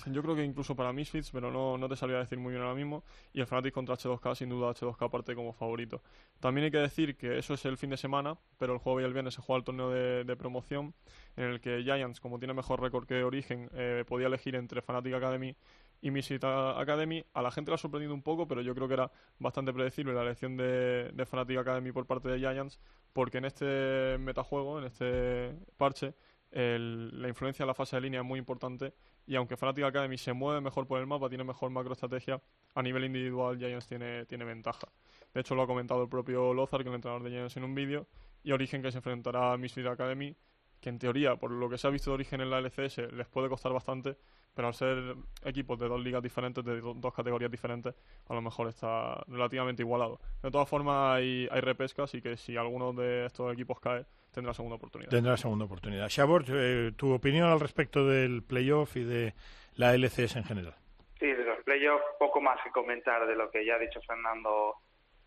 yo 0.07 0.21
creo 0.21 0.35
que 0.35 0.43
incluso 0.43 0.75
para 0.75 0.93
Misfits, 0.93 1.31
pero 1.31 1.51
no, 1.51 1.77
no 1.77 1.89
te 1.89 1.95
sabría 1.95 2.19
decir 2.19 2.37
muy 2.37 2.51
bien 2.51 2.63
ahora 2.63 2.75
mismo. 2.75 3.03
Y 3.33 3.39
el 3.39 3.47
Fnatic 3.47 3.73
contra 3.73 3.95
H2K, 3.95 4.35
sin 4.35 4.49
duda 4.49 4.73
H2K 4.73 5.05
aparte 5.05 5.35
como 5.35 5.53
favorito. 5.53 6.01
También 6.39 6.65
hay 6.65 6.71
que 6.71 6.77
decir 6.77 7.17
que 7.17 7.37
eso 7.37 7.53
es 7.53 7.65
el 7.65 7.77
fin 7.77 7.89
de 7.89 7.97
semana, 7.97 8.37
pero 8.57 8.73
el 8.73 8.79
jueves 8.79 9.03
y 9.03 9.05
el 9.07 9.13
viernes 9.13 9.33
se 9.33 9.41
juega 9.41 9.59
el 9.59 9.63
torneo 9.63 9.89
de, 9.89 10.35
promoción, 10.35 10.93
en 11.35 11.45
el 11.45 11.61
que 11.61 11.83
Giants, 11.83 12.19
como 12.19 12.39
tiene 12.39 12.53
mejor 12.53 12.81
récord 12.81 13.05
que 13.05 13.23
Origen, 13.23 13.69
eh, 13.73 14.05
podía 14.07 14.27
elegir 14.27 14.55
entre 14.55 14.81
Fnatic 14.81 15.13
Academy 15.13 15.55
y 16.01 16.09
Misfits 16.09 16.43
Academy. 16.43 17.23
A 17.33 17.41
la 17.41 17.51
gente 17.51 17.69
le 17.69 17.75
ha 17.75 17.77
sorprendido 17.77 18.13
un 18.13 18.23
poco, 18.23 18.47
pero 18.47 18.61
yo 18.61 18.73
creo 18.73 18.87
que 18.87 18.95
era 18.95 19.11
bastante 19.39 19.71
predecible 19.73 20.13
la 20.13 20.23
elección 20.23 20.57
de, 20.57 21.11
de 21.13 21.25
Fnatic 21.25 21.57
Academy 21.57 21.91
por 21.91 22.05
parte 22.07 22.29
de 22.29 22.39
Giants, 22.39 22.79
porque 23.13 23.39
en 23.39 23.45
este 23.45 24.17
metajuego, 24.19 24.79
en 24.79 24.85
este 24.85 25.55
parche, 25.77 26.13
la 26.51 27.27
influencia 27.27 27.63
de 27.63 27.67
la 27.67 27.73
fase 27.73 27.95
de 27.95 28.01
línea 28.01 28.21
es 28.21 28.25
muy 28.25 28.37
importante 28.39 28.93
y 29.25 29.35
aunque 29.35 29.55
Fnatic 29.55 29.85
Academy 29.85 30.17
se 30.17 30.33
mueve 30.33 30.59
mejor 30.59 30.87
por 30.87 30.99
el 30.99 31.07
mapa, 31.07 31.29
tiene 31.29 31.43
mejor 31.43 31.69
macroestrategia, 31.69 32.41
a 32.75 32.81
nivel 32.81 33.05
individual 33.05 33.57
Giants 33.57 33.87
tiene, 33.87 34.25
tiene 34.25 34.43
ventaja. 34.43 34.87
De 35.33 35.41
hecho 35.41 35.55
lo 35.55 35.61
ha 35.61 35.67
comentado 35.67 36.03
el 36.03 36.09
propio 36.09 36.53
Lozar, 36.53 36.81
que 36.81 36.89
es 36.89 36.91
el 36.91 36.95
entrenador 36.95 37.23
de 37.23 37.29
Giants 37.29 37.57
en 37.57 37.63
un 37.63 37.75
vídeo, 37.75 38.07
y 38.43 38.51
Origen 38.51 38.81
que 38.81 38.91
se 38.91 38.97
enfrentará 38.97 39.53
a 39.53 39.57
Misfit 39.57 39.85
Academy, 39.85 40.35
que 40.81 40.89
en 40.89 40.99
teoría, 40.99 41.35
por 41.35 41.51
lo 41.51 41.69
que 41.69 41.77
se 41.77 41.87
ha 41.87 41.91
visto 41.91 42.09
de 42.09 42.15
Origen 42.15 42.41
en 42.41 42.49
la 42.49 42.59
LCS, 42.59 43.13
les 43.13 43.27
puede 43.27 43.47
costar 43.47 43.71
bastante, 43.71 44.17
pero 44.53 44.67
al 44.67 44.73
ser 44.73 45.15
equipos 45.45 45.79
de 45.79 45.87
dos 45.87 46.01
ligas 46.01 46.21
diferentes, 46.21 46.65
de 46.65 46.81
dos 46.81 47.13
categorías 47.13 47.51
diferentes, 47.51 47.93
a 48.27 48.33
lo 48.33 48.41
mejor 48.41 48.67
está 48.67 49.23
relativamente 49.27 49.83
igualado. 49.83 50.19
De 50.41 50.51
todas 50.51 50.67
formas, 50.67 51.17
hay, 51.17 51.47
hay 51.51 51.61
repescas, 51.61 52.05
así 52.05 52.21
que 52.21 52.35
si 52.35 52.57
alguno 52.57 52.91
de 52.93 53.27
estos 53.27 53.53
equipos 53.53 53.79
cae, 53.79 54.05
tendrá 54.33 54.53
segunda 54.53 54.75
oportunidad. 54.75 55.11
Tendrá 55.11 55.37
segunda 55.37 55.65
oportunidad. 55.65 56.09
Shabor, 56.09 56.45
eh, 56.49 56.91
tu 56.97 57.13
opinión 57.13 57.47
al 57.47 57.59
respecto 57.59 58.05
del 58.07 58.43
playoff 58.43 58.95
y 58.97 59.03
de 59.03 59.33
la 59.75 59.93
LCS 59.93 60.37
en 60.37 60.43
general. 60.43 60.75
Sí, 61.19 61.27
de 61.27 61.45
los 61.45 61.63
playoffs 61.63 62.03
poco 62.17 62.41
más 62.41 62.59
que 62.63 62.71
comentar 62.71 63.27
de 63.27 63.35
lo 63.35 63.51
que 63.51 63.63
ya 63.63 63.75
ha 63.75 63.79
dicho 63.79 64.01
Fernando, 64.01 64.75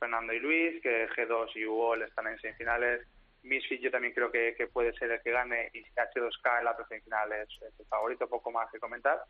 Fernando 0.01 0.33
y 0.33 0.41
Luis, 0.41 0.83
que 0.83 1.09
G2 1.11 1.55
y 1.55 1.67
UOL 1.67 2.03
están 2.03 2.27
en 2.27 2.39
semifinales. 2.41 3.07
Misfit 3.45 3.81
yo 3.81 3.91
también 3.91 4.15
creo 4.15 4.31
que, 4.33 4.69
puede 4.73 4.93
ser 4.95 5.11
el 5.11 5.23
que 5.23 5.31
gane 5.31 5.71
y 5.73 5.83
H2K 5.83 6.59
en 6.59 6.65
la 6.65 6.77
semifinal 6.89 7.33
es, 7.33 7.49
el 7.79 7.87
favorito, 7.87 8.29
poco 8.29 8.51
más 8.51 8.71
que 8.71 8.81
comentar. 8.81 9.23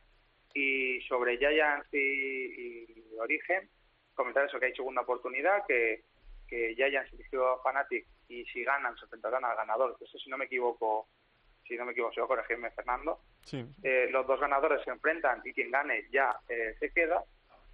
Y 0.55 1.01
sobre 1.03 1.37
Giants 1.37 1.93
y, 1.93 1.99
y 1.99 3.05
Origen, 3.19 3.69
comentar 4.15 4.47
eso, 4.47 4.59
que 4.59 4.67
hay 4.67 4.75
segunda 4.75 5.03
oportunidad, 5.03 5.67
que, 5.67 6.05
que 6.49 6.75
Giants 6.75 7.13
eligió 7.13 7.49
a 7.49 7.63
Fnatic 7.63 8.07
y 8.29 8.45
si 8.47 8.63
ganan 8.65 8.97
se 8.97 9.05
enfrentarán 9.05 9.45
al 9.45 9.57
ganador. 9.57 9.97
Eso 10.01 10.19
si 10.19 10.31
no 10.31 10.39
me 10.39 10.45
equivoco, 10.45 11.09
si 11.67 11.77
no 11.77 11.85
me 11.85 11.93
equivoco, 11.93 12.23
a 12.23 12.29
corregirme 12.29 12.71
Fernando. 12.71 13.21
Eh, 13.83 14.09
los 14.11 14.27
dos 14.27 14.41
ganadores 14.41 14.83
se 14.85 14.91
enfrentan 14.91 15.43
y 15.45 15.53
quien 15.53 15.71
gane 15.71 16.07
ya 16.11 16.37
eh, 16.49 16.75
se 16.79 16.91
queda 16.91 17.23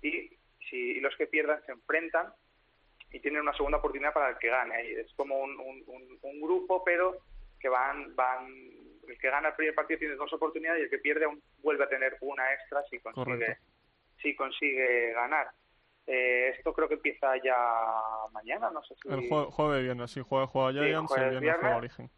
y 0.02 0.30
si 0.68 1.00
los 1.00 1.14
que 1.16 1.26
pierdan 1.26 1.64
se 1.64 1.72
enfrentan 1.72 2.32
y 3.12 3.20
tienen 3.20 3.42
una 3.42 3.54
segunda 3.54 3.78
oportunidad 3.78 4.12
para 4.12 4.30
el 4.30 4.38
que 4.38 4.48
gane. 4.48 4.92
Es 4.92 5.12
como 5.14 5.38
un, 5.38 5.58
un, 6.22 6.40
grupo, 6.40 6.82
pero 6.84 7.18
que 7.58 7.68
van, 7.68 8.14
van, 8.14 8.46
el 9.08 9.18
que 9.18 9.30
gana 9.30 9.48
el 9.48 9.54
primer 9.54 9.74
partido 9.74 9.98
tiene 9.98 10.14
dos 10.14 10.32
oportunidades 10.32 10.80
y 10.80 10.84
el 10.84 10.90
que 10.90 10.98
pierde 10.98 11.26
vuelve 11.62 11.84
a 11.84 11.88
tener 11.88 12.16
una 12.20 12.52
extra 12.52 12.82
si 12.84 12.98
consigue, 13.00 13.58
si 14.22 14.34
consigue 14.34 15.12
ganar. 15.12 15.48
Eh, 16.06 16.54
esto 16.56 16.72
creo 16.72 16.88
que 16.88 16.94
empieza 16.94 17.36
ya 17.42 17.56
mañana, 18.32 18.70
no 18.70 18.82
sé 18.82 18.94
si... 18.96 19.08
El 19.08 19.28
jueves 19.28 19.82
viernes, 19.82 20.10
sí, 20.10 20.20
juega, 20.26 20.46
juega 20.46 20.72
Giants 20.72 21.12
y 21.16 21.20
viernes, 21.20 21.56
juega 21.60 21.76
Origen. 21.76 22.10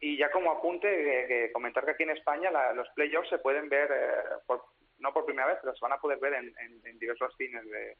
Y 0.00 0.16
ya 0.16 0.30
como 0.30 0.50
apunte, 0.50 1.50
comentar 1.52 1.84
que 1.84 1.90
aquí 1.90 2.02
en 2.04 2.10
España 2.10 2.50
los 2.72 2.88
playoffs 2.90 3.28
se 3.28 3.38
pueden 3.38 3.68
ver, 3.68 3.90
eh, 3.92 4.56
no 4.98 5.12
por 5.12 5.26
primera 5.26 5.46
vez, 5.46 5.58
pero 5.60 5.74
se 5.74 5.80
van 5.80 5.92
a 5.92 6.00
poder 6.00 6.18
ver 6.18 6.34
en, 6.34 6.98
diversos 6.98 7.34
cines 7.36 7.64
de, 7.66 7.96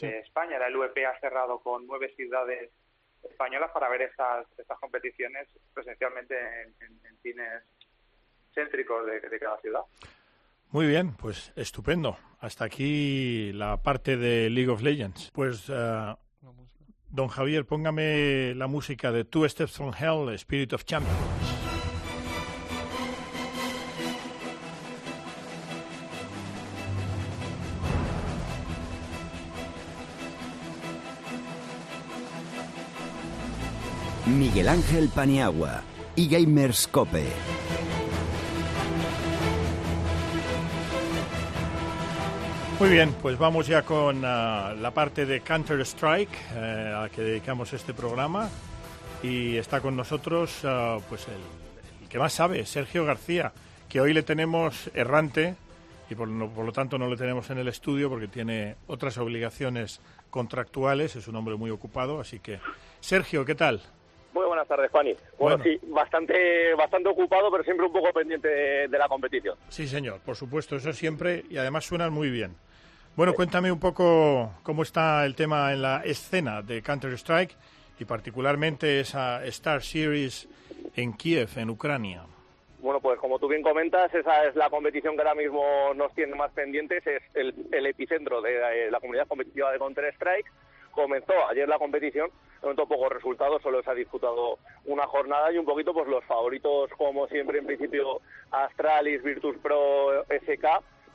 España. 0.00 0.58
La 0.58 0.68
LVP 0.68 1.06
ha 1.06 1.18
cerrado 1.20 1.58
con 1.60 1.86
nueve 1.86 2.12
ciudades 2.14 2.70
españolas 3.22 3.70
para 3.72 3.88
ver 3.88 4.02
estas, 4.02 4.46
estas 4.56 4.78
competiciones 4.78 5.48
presencialmente 5.74 6.34
en, 6.80 7.18
cines 7.22 7.64
céntricos 8.54 9.04
de 9.06 9.38
cada 9.40 9.58
ciudad. 9.60 9.82
Muy 10.70 10.86
bien, 10.86 11.14
pues 11.14 11.50
estupendo. 11.56 12.18
Hasta 12.40 12.66
aquí 12.66 13.52
la 13.54 13.82
parte 13.82 14.18
de 14.18 14.50
League 14.50 14.70
of 14.70 14.82
Legends. 14.82 15.30
Pues, 15.32 15.68
uh, 15.70 16.14
don 17.08 17.28
Javier, 17.28 17.64
póngame 17.64 18.54
la 18.54 18.66
música 18.66 19.10
de 19.10 19.24
Two 19.24 19.48
Steps 19.48 19.76
from 19.76 19.94
Hell, 19.94 20.28
Spirit 20.34 20.74
of 20.74 20.84
Champions. 20.84 21.37
Miguel 34.58 34.74
Ángel 34.74 35.08
Paniagua 35.14 35.82
y 36.16 36.28
Gamers 36.28 36.88
Cope. 36.88 37.24
Muy 42.80 42.88
bien, 42.88 43.14
pues 43.22 43.38
vamos 43.38 43.68
ya 43.68 43.82
con 43.82 44.24
ah, 44.24 44.74
la 44.76 44.90
parte 44.90 45.26
de 45.26 45.42
Counter 45.42 45.80
Strike 45.82 46.36
eh, 46.56 46.92
a 46.92 47.02
la 47.02 47.08
que 47.08 47.22
dedicamos 47.22 47.72
este 47.72 47.94
programa 47.94 48.48
y 49.22 49.54
está 49.54 49.80
con 49.80 49.94
nosotros 49.94 50.58
ah, 50.64 50.98
pues 51.08 51.28
el, 51.28 52.08
que 52.08 52.18
más 52.18 52.32
sabe, 52.32 52.66
Sergio 52.66 53.04
García, 53.04 53.52
que 53.88 54.00
hoy 54.00 54.12
le 54.12 54.24
tenemos 54.24 54.90
errante 54.92 55.54
y 56.10 56.16
por, 56.16 56.28
por, 56.50 56.64
lo 56.64 56.72
tanto 56.72 56.98
no 56.98 57.08
le 57.08 57.16
tenemos 57.16 57.48
en 57.50 57.58
el 57.58 57.68
estudio 57.68 58.10
porque 58.10 58.26
tiene 58.26 58.74
otras 58.88 59.18
obligaciones 59.18 60.00
contractuales, 60.30 61.14
es 61.14 61.28
un 61.28 61.36
hombre 61.36 61.54
muy 61.54 61.70
ocupado, 61.70 62.18
así 62.18 62.40
que 62.40 62.58
Sergio, 62.98 63.44
¿qué 63.44 63.54
tal? 63.54 63.82
Muy 64.38 64.46
buenas 64.46 64.68
tardes, 64.68 64.88
Juani. 64.92 65.16
Bueno, 65.36 65.60
sí, 65.64 65.80
bastante, 65.88 66.72
bastante 66.74 67.08
ocupado, 67.08 67.50
pero 67.50 67.64
siempre 67.64 67.86
un 67.86 67.92
poco 67.92 68.12
pendiente 68.12 68.46
de, 68.86 68.98
la 68.98 69.08
competición. 69.08 69.58
Sí, 69.68 69.88
señor, 69.88 70.20
por 70.20 70.36
supuesto, 70.36 70.76
eso 70.76 70.92
siempre, 70.92 71.42
y 71.50 71.56
además 71.56 71.84
suenan 71.86 72.12
muy 72.12 72.30
bien. 72.30 72.54
Bueno, 73.16 73.34
cuéntame 73.34 73.72
un 73.72 73.80
poco 73.80 74.52
cómo 74.62 74.84
está 74.84 75.26
el 75.26 75.34
tema 75.34 75.72
en 75.72 75.82
la 75.82 76.02
escena 76.04 76.62
de 76.62 76.82
Counter-Strike 76.82 77.50
y 77.98 78.04
particularmente 78.04 79.00
esa 79.00 79.44
Star 79.46 79.82
Series 79.82 80.48
en 80.94 81.14
Kiev, 81.14 81.48
en 81.56 81.70
Ucrania. 81.70 82.22
Bueno, 82.78 83.00
pues 83.00 83.18
como 83.18 83.40
tú 83.40 83.48
bien 83.48 83.62
comentas, 83.62 84.14
esa 84.14 84.44
es 84.44 84.54
la 84.54 84.70
competición 84.70 85.16
que 85.16 85.22
ahora 85.22 85.34
mismo 85.34 85.64
nos 85.96 86.14
tiene 86.14 86.36
más 86.36 86.52
pendientes, 86.52 87.04
es 87.04 87.22
el, 87.34 87.86
epicentro 87.86 88.40
de 88.40 88.86
eh, 88.86 88.90
la 88.92 89.00
comunidad 89.00 89.26
competitiva 89.26 89.72
de 89.72 89.78
Counter-Strike. 89.78 90.46
Comenzó 90.92 91.32
ayer 91.50 91.68
la 91.68 91.78
competición, 91.78 92.30
momento 92.62 92.86
pocos 92.86 93.12
resultados, 93.12 93.62
solo 93.62 93.82
se 93.82 93.90
ha 93.90 93.94
disputado 93.94 94.58
una 94.84 95.06
jornada 95.06 95.52
y 95.52 95.58
un 95.58 95.64
poquito 95.64 95.92
pues 95.92 96.08
los 96.08 96.24
favoritos, 96.24 96.90
como 96.96 97.26
siempre 97.28 97.58
en 97.58 97.66
principio, 97.66 98.20
Astralis, 98.50 99.22
Virtus 99.22 99.56
Pro, 99.58 100.24
SK, 100.24 100.66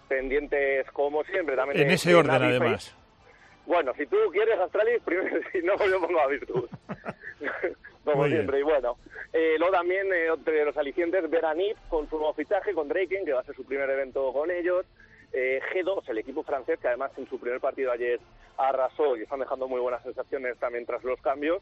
pendientes 0.08 0.90
como 0.92 1.24
siempre. 1.26 1.56
También 1.56 1.82
en 1.82 1.92
ese 1.92 2.14
orden, 2.16 2.32
además. 2.32 2.96
Bueno, 3.66 3.94
si 3.96 4.06
tú 4.08 4.18
quieres 4.32 4.60
Astralis, 4.60 5.02
primero, 5.04 5.40
si 5.52 5.62
no, 5.62 5.76
yo 5.88 6.00
pongo 6.00 6.20
a 6.20 6.28
Virtus. 6.28 6.70
como 8.04 8.28
siempre. 8.28 8.60
Y 8.60 8.64
bueno, 8.64 8.98
eh, 9.32 9.56
luego 9.58 9.74
también, 9.74 10.12
eh, 10.14 10.28
entre 10.28 10.66
los 10.66 10.78
alicientes, 10.78 11.30
Veranit 11.30 11.78
con 11.90 12.10
su 12.10 12.18
nuevo 12.18 12.34
fichaje, 12.34 12.74
con 12.74 12.88
Draken, 12.88 13.26
que 13.26 13.34
va 13.34 13.42
a 13.42 13.44
ser 13.44 13.56
su 13.56 13.66
primer 13.66 13.90
evento 13.90 14.32
con 14.34 14.52
ellos. 14.52 14.86
Eh, 15.34 15.60
G2, 15.74 16.08
el 16.10 16.20
equipo 16.20 16.44
francés, 16.44 16.80
que 16.80 16.88
además 16.88 17.12
en 17.18 17.28
su 17.28 17.40
primer 17.40 17.60
partido 17.60 17.92
ayer 17.92 18.20
arrasó 18.58 19.18
y 19.18 19.24
están 19.24 19.40
dejando 19.40 19.68
muy 19.68 19.82
buenas 19.82 20.04
sensaciones 20.04 20.58
también 20.60 20.86
tras 20.86 21.04
los 21.04 21.20
cambios. 21.22 21.62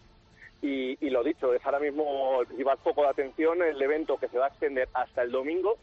Y, 0.62 0.98
y, 1.06 1.10
lo 1.10 1.24
dicho, 1.24 1.54
es 1.54 1.66
ahora 1.66 1.80
mismo 1.80 2.42
el 2.42 2.48
principal 2.48 2.78
foco 2.84 3.02
de 3.02 3.10
atención, 3.10 3.64
el 3.64 3.82
evento 3.82 4.18
que 4.18 4.28
se 4.28 4.38
va 4.38 4.46
a 4.46 4.50
extender 4.50 4.90
hasta 4.94 5.24
el 5.24 5.32
domingo, 5.32 5.78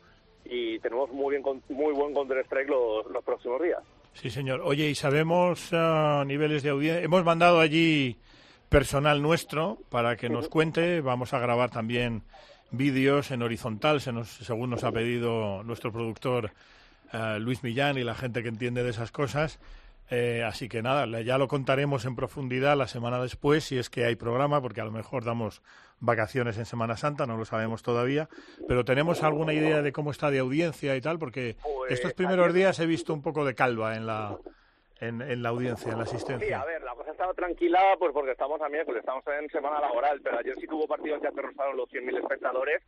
y 0.45 0.79
tenemos 0.79 1.11
muy 1.11 1.37
bien 1.37 1.63
muy 1.71 1.93
buen 1.93 2.15
Counter 2.15 2.39
Strike 2.45 2.69
los, 2.69 3.07
los 3.07 3.25
próximos 3.25 3.63
días. 3.63 3.81
Sí, 4.13 4.31
señor. 4.31 4.61
Oye, 4.63 4.89
y 4.89 4.95
sabemos 4.95 5.73
uh, 5.73 6.25
niveles 6.25 6.63
de 6.63 6.71
audiencia. 6.71 7.03
Hemos 7.03 7.25
mandado 7.25 7.61
allí 7.61 8.17
personal 8.69 9.23
nuestro 9.23 9.79
para 9.91 10.17
que 10.17 10.29
nos 10.29 10.49
cuente. 10.49 11.01
Vamos 11.01 11.35
a 11.35 11.39
grabar 11.39 11.71
también 11.71 12.23
vídeos 12.71 13.31
en 13.31 13.43
horizontal, 13.43 14.01
se 14.01 14.13
nos, 14.13 14.29
según 14.29 14.71
nos 14.71 14.85
ha 14.85 14.93
pedido 14.93 15.63
nuestro 15.65 15.91
productor 15.91 16.51
uh, 17.13 17.39
Luis 17.39 17.63
Millán 17.63 17.99
y 17.99 18.05
la 18.05 18.15
gente 18.15 18.43
que 18.43 18.49
entiende 18.49 18.83
de 18.83 18.91
esas 18.91 19.13
cosas. 19.13 19.59
Eh, 20.11 20.43
así 20.43 20.69
que 20.69 20.81
nada, 20.81 21.07
ya 21.21 21.37
lo 21.37 21.49
contaremos 21.49 22.07
en 22.07 22.17
profundidad 22.17 22.77
la 22.77 22.87
semana 22.87 23.21
después, 23.21 23.65
si 23.65 23.79
es 23.79 23.91
que 23.91 24.07
hay 24.07 24.17
programa, 24.17 24.63
porque 24.63 24.81
a 24.81 24.85
lo 24.85 24.91
mejor 24.91 25.23
damos 25.25 25.63
vacaciones 26.01 26.57
en 26.57 26.65
Semana 26.65 26.97
Santa, 26.97 27.27
no 27.27 27.37
lo 27.37 27.45
sabemos 27.45 27.83
todavía, 27.83 28.29
pero 28.67 28.87
tenemos 28.87 29.23
alguna 29.23 29.53
idea 29.53 29.83
de 29.83 29.93
cómo 29.93 30.11
está 30.11 30.31
de 30.31 30.39
audiencia 30.39 30.97
y 30.97 31.01
tal, 31.03 31.19
porque 31.19 31.57
pues, 31.63 31.93
estos 31.93 32.15
primeros 32.15 32.55
días 32.55 32.79
he 32.81 32.87
visto 32.87 33.13
un 33.13 33.21
poco 33.21 33.45
de 33.45 33.55
calva 33.55 33.97
en 33.97 34.07
la, 34.07 34.39
en, 35.01 35.43
la 35.43 35.49
audiencia, 35.51 35.93
en 35.93 35.99
la 35.99 36.05
asistencia. 36.05 36.47
Sí, 36.47 36.53
a 36.55 36.65
ver, 36.65 36.83
la 36.83 36.95
cosa 36.95 37.11
estaba 37.11 37.35
tranquila 37.35 37.81
pues 37.99 38.13
porque 38.13 38.33
estamos 38.33 38.63
a 38.63 38.69
miércoles, 38.69 39.01
estamos 39.01 39.25
en 39.27 39.51
semana 39.51 39.81
laboral, 39.81 40.21
pero 40.23 40.39
ayer 40.39 40.55
sí 40.59 40.67
tuvo 40.67 40.87
partidos 40.87 41.21
que 41.21 41.29
aterrozaron 41.29 41.77
los 41.77 41.89
100.000 41.91 42.19
espectadores 42.19 42.83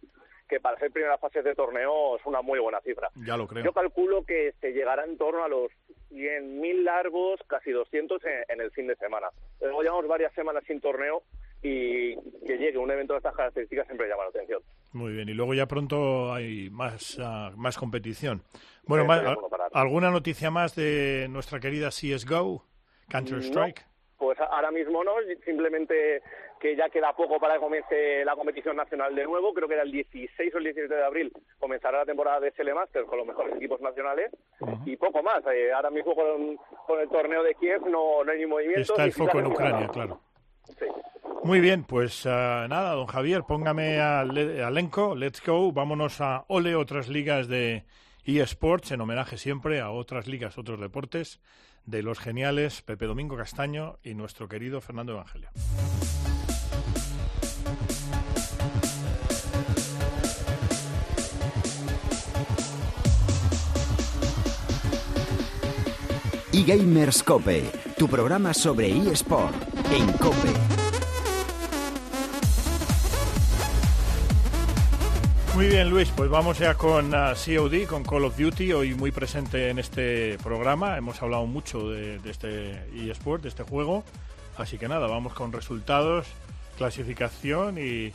que 0.50 0.60
para 0.60 0.76
ser 0.78 0.90
primera 0.90 1.16
fase 1.16 1.42
de 1.42 1.54
torneo 1.54 2.16
es 2.16 2.26
una 2.26 2.42
muy 2.42 2.58
buena 2.58 2.80
cifra. 2.80 3.08
Ya 3.24 3.36
lo 3.36 3.46
creo. 3.46 3.64
Yo 3.64 3.72
calculo 3.72 4.24
que 4.24 4.52
se 4.60 4.72
llegará 4.72 5.04
en 5.04 5.16
torno 5.16 5.44
a 5.44 5.48
los 5.48 5.70
100.000 6.10 6.82
largos, 6.82 7.40
casi 7.46 7.70
200 7.70 8.22
en, 8.24 8.44
en 8.48 8.60
el 8.60 8.70
fin 8.72 8.88
de 8.88 8.96
semana. 8.96 9.28
Luego 9.60 9.82
llevamos 9.82 10.08
varias 10.08 10.34
semanas 10.34 10.64
sin 10.66 10.80
torneo 10.80 11.22
y 11.62 12.16
que 12.46 12.58
llegue 12.58 12.78
un 12.78 12.90
evento 12.90 13.12
de 13.12 13.18
estas 13.18 13.34
características 13.36 13.86
siempre 13.86 14.08
llama 14.08 14.24
la 14.24 14.30
atención. 14.30 14.60
Muy 14.92 15.12
bien, 15.12 15.28
y 15.28 15.34
luego 15.34 15.54
ya 15.54 15.66
pronto 15.66 16.32
hay 16.32 16.68
más, 16.70 17.18
ah, 17.22 17.52
más 17.56 17.78
competición. 17.78 18.42
Bueno, 18.86 19.04
Sí, 19.04 19.08
más-. 19.08 19.36
¿alguna 19.72 20.10
noticia 20.10 20.50
más 20.50 20.74
de 20.74 21.28
nuestra 21.30 21.60
querida 21.60 21.90
CSGO, 21.90 22.64
Counter-Strike? 23.08 23.86
Pues 24.18 24.38
ahora 24.40 24.70
mismo 24.70 25.04
no, 25.04 25.12
simplemente 25.44 26.22
que 26.60 26.76
ya 26.76 26.88
queda 26.90 27.12
poco 27.14 27.40
para 27.40 27.54
que 27.54 27.60
comience 27.60 28.24
la 28.24 28.36
competición 28.36 28.76
nacional 28.76 29.14
de 29.14 29.24
nuevo, 29.24 29.54
creo 29.54 29.66
que 29.66 29.74
era 29.74 29.82
el 29.82 29.90
16 29.90 30.54
o 30.54 30.58
el 30.58 30.64
17 30.64 30.94
de 30.94 31.04
abril 31.04 31.32
comenzará 31.58 31.98
la 31.98 32.06
temporada 32.06 32.40
de 32.40 32.52
SL 32.52 32.74
Masters 32.74 33.06
con 33.06 33.18
los 33.18 33.26
mejores 33.26 33.56
equipos 33.56 33.80
nacionales 33.80 34.30
y 34.84 34.96
poco 34.96 35.22
más. 35.22 35.42
Eh, 35.52 35.72
ahora 35.72 35.90
mismo 35.90 36.14
con, 36.14 36.56
con 36.86 37.00
el 37.00 37.08
torneo 37.08 37.42
de 37.42 37.54
Kiev 37.54 37.86
no, 37.86 38.22
no 38.24 38.30
hay 38.30 38.38
ni 38.38 38.46
movimiento. 38.46 38.80
Está 38.80 39.04
el 39.04 39.12
foco 39.12 39.38
en 39.38 39.46
Ucrania, 39.46 39.80
nada. 39.80 39.92
claro. 39.92 40.20
Sí. 40.78 40.86
Muy 41.42 41.60
bien, 41.60 41.84
pues 41.84 42.26
ah, 42.26 42.66
nada, 42.68 42.92
don 42.92 43.06
Javier, 43.06 43.44
póngame 43.44 43.98
al 43.98 44.36
elenco, 44.36 45.14
let's 45.14 45.42
go, 45.44 45.72
vámonos 45.72 46.20
a 46.20 46.44
Ole, 46.48 46.74
otras 46.74 47.08
ligas 47.08 47.48
de 47.48 47.84
eSports, 48.26 48.92
en 48.92 49.00
homenaje 49.00 49.38
siempre 49.38 49.80
a 49.80 49.90
otras 49.90 50.26
ligas, 50.26 50.58
otros 50.58 50.78
deportes, 50.78 51.40
de 51.86 52.02
los 52.02 52.18
geniales 52.18 52.82
Pepe 52.82 53.06
Domingo 53.06 53.36
Castaño 53.36 53.98
y 54.02 54.14
nuestro 54.14 54.48
querido 54.48 54.82
Fernando 54.82 55.12
Evangelio. 55.12 55.48
eGamers 66.60 67.22
Cope, 67.22 67.62
tu 67.96 68.06
programa 68.06 68.52
sobre 68.52 68.90
eSport 68.90 69.54
en 69.90 70.12
Cope. 70.18 70.52
Muy 75.54 75.68
bien, 75.68 75.88
Luis, 75.88 76.12
pues 76.14 76.28
vamos 76.28 76.58
ya 76.58 76.74
con 76.74 77.14
ah, 77.14 77.32
COD, 77.34 77.86
con 77.86 78.04
Call 78.04 78.24
of 78.24 78.36
Duty, 78.36 78.74
hoy 78.74 78.94
muy 78.94 79.10
presente 79.10 79.70
en 79.70 79.78
este 79.78 80.36
programa. 80.42 80.98
Hemos 80.98 81.22
hablado 81.22 81.46
mucho 81.46 81.88
de, 81.88 82.18
de 82.18 82.30
este 82.30 83.10
eSport, 83.10 83.42
de 83.42 83.48
este 83.48 83.62
juego. 83.62 84.04
Así 84.58 84.76
que 84.76 84.86
nada, 84.86 85.06
vamos 85.06 85.32
con 85.32 85.52
resultados, 85.52 86.26
clasificación 86.76 87.78
y 87.78 88.12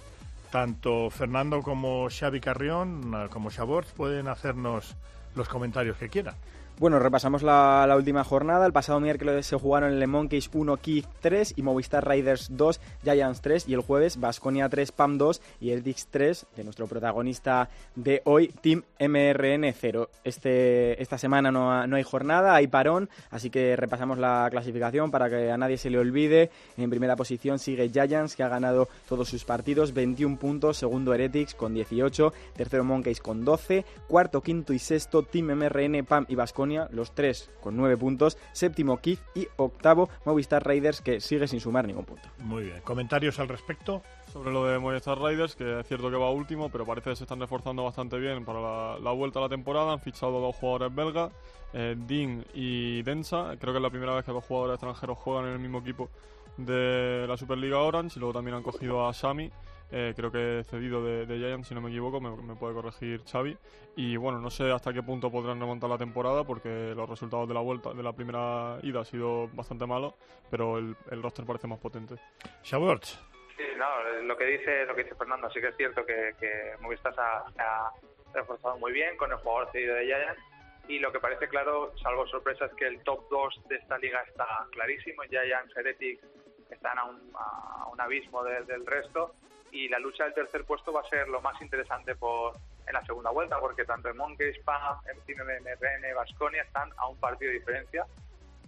tanto 0.51 1.09
Fernando 1.09 1.63
como 1.63 2.09
Xavi 2.11 2.41
Carrión, 2.41 3.11
ah, 3.15 3.27
como 3.31 3.49
Xabort, 3.49 3.87
pueden 3.93 4.27
hacernos 4.27 4.95
los 5.33 5.49
comentarios 5.49 5.97
que 5.97 6.09
quieran. 6.09 6.35
Bueno, 6.77 6.99
repasamos 6.99 7.41
la, 7.41 7.93
última 7.95 8.25
jornada. 8.25 8.65
El 8.65 8.73
pasado 8.73 8.99
miércoles 8.99 9.45
se 9.45 9.55
jugaron 9.55 9.97
Le 9.97 10.07
Monkeys 10.07 10.49
1, 10.53 10.75
Kiev 10.77 11.05
3 11.21 11.53
y 11.55 11.61
Movistar 11.61 12.05
Riders 12.05 12.49
2, 12.51 12.81
Giants 13.01 13.39
3. 13.39 13.69
Y 13.69 13.75
el 13.75 13.79
jueves, 13.79 14.19
Basconia 14.19 14.67
3, 14.67 14.91
PAM 14.91 15.17
2 15.17 15.41
y 15.61 15.69
el 15.69 15.83
Dix 15.83 16.07
3, 16.11 16.45
de 16.53 16.63
nuestro 16.65 16.85
protagonista 16.87 17.69
de 17.95 18.21
hoy, 18.25 18.49
Team 18.49 18.83
MRN 18.99 19.73
0. 19.73 20.09
Este, 20.25 21.01
esta 21.01 21.17
semana 21.17 21.49
no, 21.49 21.87
no 21.87 21.95
hay 21.95 22.03
jornada, 22.03 22.55
hay 22.55 22.67
parón, 22.67 23.09
así 23.31 23.49
que 23.49 23.77
repasamos 23.77 24.17
la 24.17 24.45
clasificación 24.51 25.11
para 25.11 25.29
que 25.29 25.49
a 25.49 25.57
nadie 25.57 25.77
se 25.77 25.89
le 25.89 25.97
olvide. 25.97 26.51
En 26.75 26.89
primera 26.89 27.15
posición 27.15 27.57
sigue 27.57 27.89
Giants, 27.89 28.35
que 28.35 28.43
ha 28.43 28.49
ganado 28.49 28.89
todos 29.07 29.29
sus 29.29 29.45
partidos, 29.45 29.93
21 29.93 30.37
puntos. 30.37 30.75
Segundo, 30.75 31.13
Heretics 31.13 31.55
con 31.55 31.73
18. 31.73 32.33
Tercero, 32.53 32.83
Monkeys 32.83 33.21
con 33.21 33.45
12. 33.45 33.85
Cuarto, 34.09 34.41
quinto 34.41 34.73
y 34.73 34.79
sexto, 34.79 35.23
Team 35.23 35.53
MRN, 35.55 36.03
PAM 36.03 36.25
y 36.27 36.35
Basconia, 36.35 36.64
los 36.65 37.13
tres 37.13 37.49
con 37.61 37.77
9 37.77 37.97
puntos. 37.97 38.37
Séptimo, 38.51 38.97
Kif 38.97 39.21
y 39.33 39.47
octavo, 39.57 40.09
Movistar 40.25 40.65
Raiders, 40.65 41.01
que 41.01 41.19
sigue 41.19 41.47
sin 41.47 41.59
sumar 41.59 41.85
ningún 41.85 42.05
punto. 42.05 42.27
Muy 42.39 42.63
bien, 42.63 42.81
comentarios 42.81 43.39
al 43.39 43.47
respecto. 43.47 44.03
Sobre 44.31 44.51
lo 44.51 44.65
de 44.65 44.77
Movistar 44.79 45.17
Riders, 45.17 45.55
que 45.55 45.79
es 45.79 45.87
cierto 45.87 46.09
que 46.09 46.17
va 46.17 46.29
último, 46.29 46.69
pero 46.69 46.85
parece 46.85 47.11
que 47.11 47.15
se 47.15 47.23
están 47.23 47.39
reforzando 47.39 47.85
bastante 47.85 48.19
bien 48.19 48.43
para 48.43 48.59
la, 48.59 48.99
la 48.99 49.11
vuelta 49.11 49.39
a 49.39 49.43
la 49.43 49.49
temporada. 49.49 49.93
Han 49.93 50.01
fichado 50.01 50.37
a 50.37 50.41
dos 50.41 50.55
jugadores 50.57 50.93
belgas, 50.93 51.31
eh, 51.73 51.95
Dean 51.97 52.45
y 52.53 53.01
Densa. 53.03 53.55
Creo 53.59 53.73
que 53.73 53.77
es 53.77 53.83
la 53.83 53.89
primera 53.89 54.13
vez 54.13 54.25
que 54.25 54.31
dos 54.31 54.43
jugadores 54.43 54.75
extranjeros 54.75 55.17
juegan 55.19 55.45
en 55.45 55.53
el 55.53 55.59
mismo 55.59 55.79
equipo 55.79 56.09
de 56.57 57.25
la 57.27 57.37
Superliga 57.37 57.79
Orange. 57.79 58.17
Y 58.17 58.19
luego 58.19 58.33
también 58.33 58.57
han 58.57 58.63
cogido 58.63 59.07
a 59.07 59.13
Sami, 59.13 59.49
eh, 59.91 60.13
creo 60.15 60.31
que 60.31 60.63
cedido 60.69 61.03
de, 61.03 61.25
de 61.25 61.37
Giants, 61.37 61.67
si 61.67 61.75
no 61.75 61.81
me 61.81 61.89
equivoco, 61.89 62.19
me, 62.19 62.35
me 62.41 62.55
puede 62.55 62.73
corregir 62.73 63.21
Xavi. 63.25 63.57
Y 63.95 64.17
bueno, 64.17 64.39
no 64.39 64.49
sé 64.49 64.71
hasta 64.71 64.91
qué 64.93 65.01
punto 65.03 65.31
podrán 65.31 65.59
remontar 65.59 65.89
la 65.89 65.97
temporada, 65.97 66.43
porque 66.43 66.93
los 66.95 67.09
resultados 67.09 67.47
de 67.47 67.53
la 67.53 67.61
vuelta, 67.61 67.93
de 67.93 68.03
la 68.03 68.13
primera 68.13 68.77
ida, 68.83 68.99
han 68.99 69.05
sido 69.05 69.47
bastante 69.49 69.85
malos, 69.85 70.13
pero 70.51 70.77
el, 70.77 70.95
el 71.11 71.21
roster 71.23 71.45
parece 71.45 71.67
más 71.67 71.79
potente. 71.79 72.15
Xabort. 72.63 73.03
Sí, 73.03 73.63
no, 73.77 74.21
lo 74.23 74.35
que 74.37 74.45
dice 74.45 74.85
lo 74.85 74.93
que 74.95 75.03
dice 75.03 75.15
Fernando, 75.15 75.49
sí 75.49 75.61
que 75.61 75.69
es 75.69 75.77
cierto 75.77 76.05
que, 76.05 76.33
que 76.39 76.73
Movistar 76.81 77.15
se 77.15 77.21
ha, 77.21 77.43
se 77.55 77.61
ha 77.61 77.89
reforzado 78.33 78.77
muy 78.79 78.91
bien 78.91 79.15
con 79.15 79.31
el 79.31 79.37
jugador 79.37 79.71
cedido 79.71 79.95
de 79.95 80.05
Giants 80.07 80.41
y 80.89 80.99
lo 80.99 81.11
que 81.13 81.19
parece 81.21 81.47
claro, 81.47 81.93
salvo 82.03 82.27
sorpresa, 82.27 82.65
es 82.65 82.73
que 82.73 82.85
el 82.85 83.01
top 83.03 83.29
2 83.29 83.61
de 83.69 83.77
esta 83.77 83.97
liga 83.97 84.21
está 84.27 84.45
clarísimo, 84.71 85.23
Giants, 85.29 85.75
Heretics 85.75 86.21
están 86.69 86.99
a 86.99 87.05
un, 87.05 87.31
a 87.33 87.87
un 87.91 88.01
abismo 88.01 88.43
de- 88.43 88.65
del 88.65 88.85
resto 88.85 89.33
y 89.75 89.89
la 89.89 89.99
lucha 89.99 90.23
del 90.23 90.33
tercer 90.33 90.63
puesto 90.63 90.93
va 90.93 91.01
a 91.01 91.09
ser 91.09 91.27
lo 91.27 91.41
más 91.41 91.61
interesante 91.61 92.15
por 92.15 92.53
en 92.87 92.93
la 92.93 93.05
segunda 93.05 93.29
vuelta 93.29 93.59
porque 93.59 93.83
tanto 93.83 94.07
el 94.07 94.15
Monkeys, 94.15 94.57
PAM, 94.59 94.99
el 95.13 95.19
Team 95.23 95.45
MRN, 95.45 96.15
Vasconia 96.15 96.61
están 96.61 96.89
a 96.95 97.07
un 97.09 97.17
partido 97.19 97.51
de 97.51 97.59
diferencia 97.59 98.05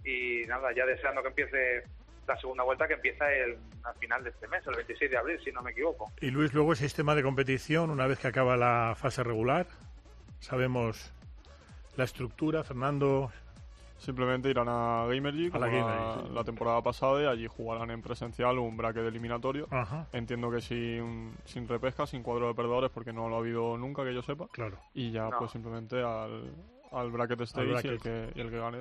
y 0.04 0.42
nada, 0.46 0.70
ya 0.74 0.84
deseando 0.84 1.22
que 1.22 1.28
empiece 1.28 1.82
la 2.26 2.36
segunda 2.38 2.62
vuelta 2.62 2.86
que 2.86 2.94
empieza 2.94 3.32
el, 3.32 3.56
al 3.84 3.94
final 3.94 4.22
de 4.22 4.30
este 4.30 4.46
mes, 4.48 4.66
el 4.66 4.74
26 4.74 5.10
de 5.10 5.16
abril, 5.16 5.40
si 5.42 5.50
no 5.50 5.62
me 5.62 5.70
equivoco. 5.70 6.12
Y 6.20 6.30
Luis, 6.30 6.52
luego 6.52 6.72
el 6.72 6.78
sistema 6.78 7.14
de 7.14 7.22
competición, 7.22 7.88
una 7.88 8.06
vez 8.06 8.18
que 8.18 8.28
acaba 8.28 8.58
la 8.58 8.94
fase 8.94 9.24
regular, 9.24 9.66
sabemos 10.40 11.10
la 11.96 12.04
estructura, 12.04 12.64
Fernando. 12.64 13.32
Simplemente 13.98 14.48
irán 14.48 14.68
a 14.68 15.06
Gamergy 15.08 15.48
A 15.48 15.50
como 15.50 15.66
la 15.66 15.72
la, 15.72 15.78
Gamergy, 15.78 16.28
sí. 16.28 16.34
la 16.34 16.44
temporada 16.44 16.82
pasada 16.82 17.22
y 17.22 17.26
allí 17.26 17.46
jugarán 17.46 17.90
en 17.90 18.00
presencial 18.00 18.58
un 18.58 18.76
bracket 18.76 19.04
eliminatorio. 19.04 19.66
Ajá. 19.70 20.06
Entiendo 20.12 20.50
que 20.50 20.60
sin, 20.60 21.34
sin 21.44 21.66
repesca, 21.68 22.06
sin 22.06 22.22
cuadro 22.22 22.48
de 22.48 22.54
perdedores, 22.54 22.90
porque 22.90 23.12
no 23.12 23.28
lo 23.28 23.36
ha 23.36 23.38
habido 23.40 23.76
nunca 23.76 24.04
que 24.04 24.14
yo 24.14 24.22
sepa. 24.22 24.46
Claro. 24.52 24.78
Y 24.94 25.10
ya 25.10 25.28
No. 25.28 25.38
pues 25.38 25.50
simplemente 25.50 25.96
al, 26.02 26.52
al 26.92 27.10
bracket 27.10 27.40
stage 27.42 27.66
bracket. 27.66 27.84
Y, 27.84 27.94
el 27.94 28.00
que, 28.00 28.32
y 28.34 28.40
el 28.40 28.50
que 28.50 28.58
gane 28.58 28.78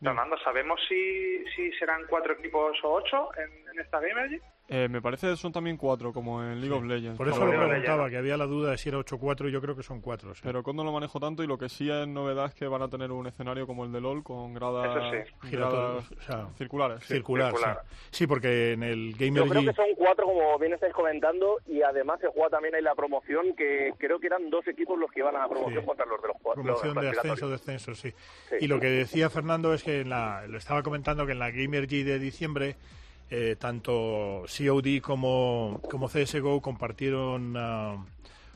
Fernando, 0.00 0.38
¿sabemos 0.42 0.80
si, 0.88 1.44
si 1.54 1.70
serán 1.72 2.02
cuatro 2.08 2.32
equipos 2.34 2.76
o 2.82 2.92
ocho 2.94 3.28
en, 3.36 3.68
en 3.68 3.80
esta 3.80 4.00
Gamergy? 4.00 4.40
Eh, 4.74 4.88
me 4.88 5.02
parece 5.02 5.28
que 5.28 5.36
son 5.36 5.52
también 5.52 5.76
cuatro, 5.76 6.12
como 6.14 6.42
en 6.42 6.58
League 6.60 6.74
of 6.74 6.82
Legends. 6.84 7.18
Por 7.18 7.28
eso 7.28 7.38
pero- 7.40 7.60
lo 7.60 7.68
preguntaba, 7.68 8.08
que 8.08 8.16
había 8.16 8.38
la 8.38 8.46
duda 8.46 8.70
de 8.70 8.78
si 8.78 8.88
era 8.88 8.96
8-4 8.98 9.48
y 9.48 9.52
yo 9.52 9.60
creo 9.60 9.76
que 9.76 9.82
son 9.82 10.00
4. 10.00 10.32
Pero 10.42 10.62
Con 10.62 10.76
no 10.76 10.82
lo 10.84 10.92
manejo 10.92 11.20
tanto 11.20 11.42
y 11.42 11.46
lo 11.46 11.58
que 11.58 11.68
sí 11.68 11.90
es 11.90 12.08
novedad 12.08 12.46
es 12.46 12.54
que 12.54 12.66
van 12.66 12.80
a 12.80 12.88
tener 12.88 13.12
un 13.12 13.26
escenario 13.26 13.66
como 13.66 13.84
el 13.84 13.92
de 13.92 14.00
LOL 14.00 14.22
con 14.22 14.54
gradas, 14.54 14.94
sí. 14.94 15.16
gradas 15.50 15.50
Giratorio, 15.50 15.96
o 15.98 16.22
sea, 16.22 16.48
circulares. 16.56 17.00
sí. 17.02 17.14
Circular, 17.14 17.50
circular. 17.52 17.80
Sí. 18.10 18.22
Sí, 18.22 18.26
porque 18.26 18.72
en 18.72 18.82
el 18.82 19.12
Yo 19.18 19.46
creo 19.46 19.62
que 19.62 19.72
son 19.74 19.86
cuatro, 19.96 20.24
como 20.24 20.58
bien 20.58 20.72
estáis 20.72 20.94
comentando, 20.94 21.58
y 21.66 21.82
además 21.82 22.20
se 22.20 22.28
juega 22.28 22.48
también 22.48 22.74
ahí 22.74 22.82
la 22.82 22.94
promoción, 22.94 23.54
que 23.54 23.92
creo 23.98 24.18
que 24.18 24.28
eran 24.28 24.48
dos 24.48 24.66
equipos 24.68 24.98
los 24.98 25.10
que 25.10 25.20
iban 25.20 25.36
a 25.36 25.40
la 25.40 25.48
promoción 25.48 25.80
Sí. 25.80 25.86
contra 25.86 26.06
los 26.06 26.22
de 26.22 26.28
los 26.28 26.36
cuatro. 26.42 26.62
los 26.64 26.80
Promoción 26.80 27.04
de 27.04 27.10
ascenso, 27.10 27.50
descenso, 27.50 27.94
sí. 27.94 28.10
Sí. 28.48 28.56
Y 28.60 28.66
lo 28.68 28.80
que 28.80 28.86
decía 28.86 29.28
Fernando 29.28 29.74
es 29.74 29.82
que 29.82 30.00
en 30.00 30.08
la, 30.08 30.46
lo 30.46 30.56
estaba 30.56 30.82
comentando 30.82 31.26
que 31.26 31.32
en 31.32 31.38
la 31.40 31.50
Gamergy 31.50 32.04
de 32.04 32.18
diciembre, 32.18 32.76
eh, 33.34 33.56
tanto 33.58 34.44
COD 34.44 35.00
como, 35.00 35.80
como 35.90 36.06
CSGO 36.06 36.60
compartieron, 36.60 37.54
ah, 37.56 38.04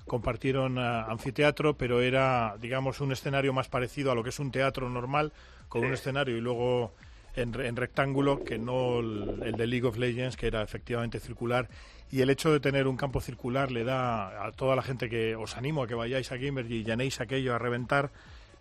compartieron 0.07 0.77
ah, 0.79 1.07
anfiteatro, 1.09 1.79
pero 1.79 2.03
era, 2.03 2.57
digamos, 2.61 3.01
un 3.01 3.11
escenario 3.11 3.55
más 3.55 3.69
parecido 3.69 4.13
a 4.13 4.15
lo 4.15 4.23
que 4.23 4.29
es 4.29 4.39
un 4.39 4.51
teatro 4.51 4.91
normal, 4.91 5.33
con 5.71 5.83
un 5.83 5.95
escenario 5.95 6.37
y 6.37 6.43
luego 6.43 6.93
en, 7.37 7.59
en 7.59 7.75
rectángulo, 7.75 8.45
que 8.45 8.59
no 8.59 8.99
el, 8.99 9.41
el 9.45 9.53
de 9.53 9.67
League 9.67 9.87
of 9.87 9.97
Legends, 9.97 10.37
que 10.37 10.47
era 10.47 10.61
efectivamente 10.61 11.21
circular. 11.21 11.71
Y 12.11 12.21
el 12.21 12.29
hecho 12.29 12.53
de 12.53 12.61
tener 12.61 12.87
un 12.87 12.99
campo 12.99 13.23
circular 13.23 13.71
le 13.71 13.83
da 13.83 14.45
a 14.45 14.53
toda 14.53 14.77
la 14.77 14.83
gente 14.83 15.09
que 15.09 15.37
os 15.37 15.57
animo 15.57 15.85
a 15.85 15.87
que 15.87 15.95
vayáis 15.95 16.31
a 16.33 16.37
Gamergy 16.37 16.81
y 16.81 16.85
llenéis 16.85 17.23
aquello 17.23 17.55
a 17.55 17.59
reventar, 17.59 18.11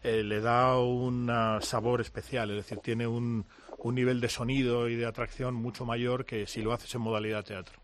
eh, 0.01 0.23
le 0.23 0.39
da 0.39 0.79
un 0.79 1.29
ah, 1.29 1.59
sabor 1.61 1.99
especial, 1.99 2.51
es 2.51 2.55
decir, 2.55 2.77
tiene 2.77 3.05
un, 3.05 3.45
un 3.85 3.93
nivel 3.93 4.19
de 4.19 4.29
sonido 4.29 4.89
y 4.89 4.95
de 4.95 5.05
atracción 5.05 5.53
mucho 5.53 5.85
mayor 5.85 6.25
que 6.25 6.47
si 6.47 6.63
lo 6.63 6.73
haces 6.73 6.95
en 6.95 7.01
modalidad 7.01 7.45
teatro. 7.45 7.79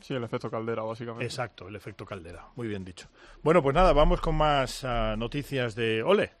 Sí, 0.00 0.14
el 0.14 0.24
efecto 0.24 0.50
caldera, 0.50 0.82
básicamente. 0.82 1.26
Exacto, 1.26 1.68
el 1.68 1.76
efecto 1.76 2.06
caldera, 2.06 2.46
muy 2.56 2.68
bien 2.68 2.86
dicho. 2.86 3.08
Bueno, 3.42 3.62
pues 3.62 3.74
nada, 3.74 3.92
vamos 3.92 4.22
con 4.22 4.34
más 4.34 4.82
ah, 4.82 5.14
noticias 5.18 5.74
de 5.74 6.02
Ole. 6.02 6.32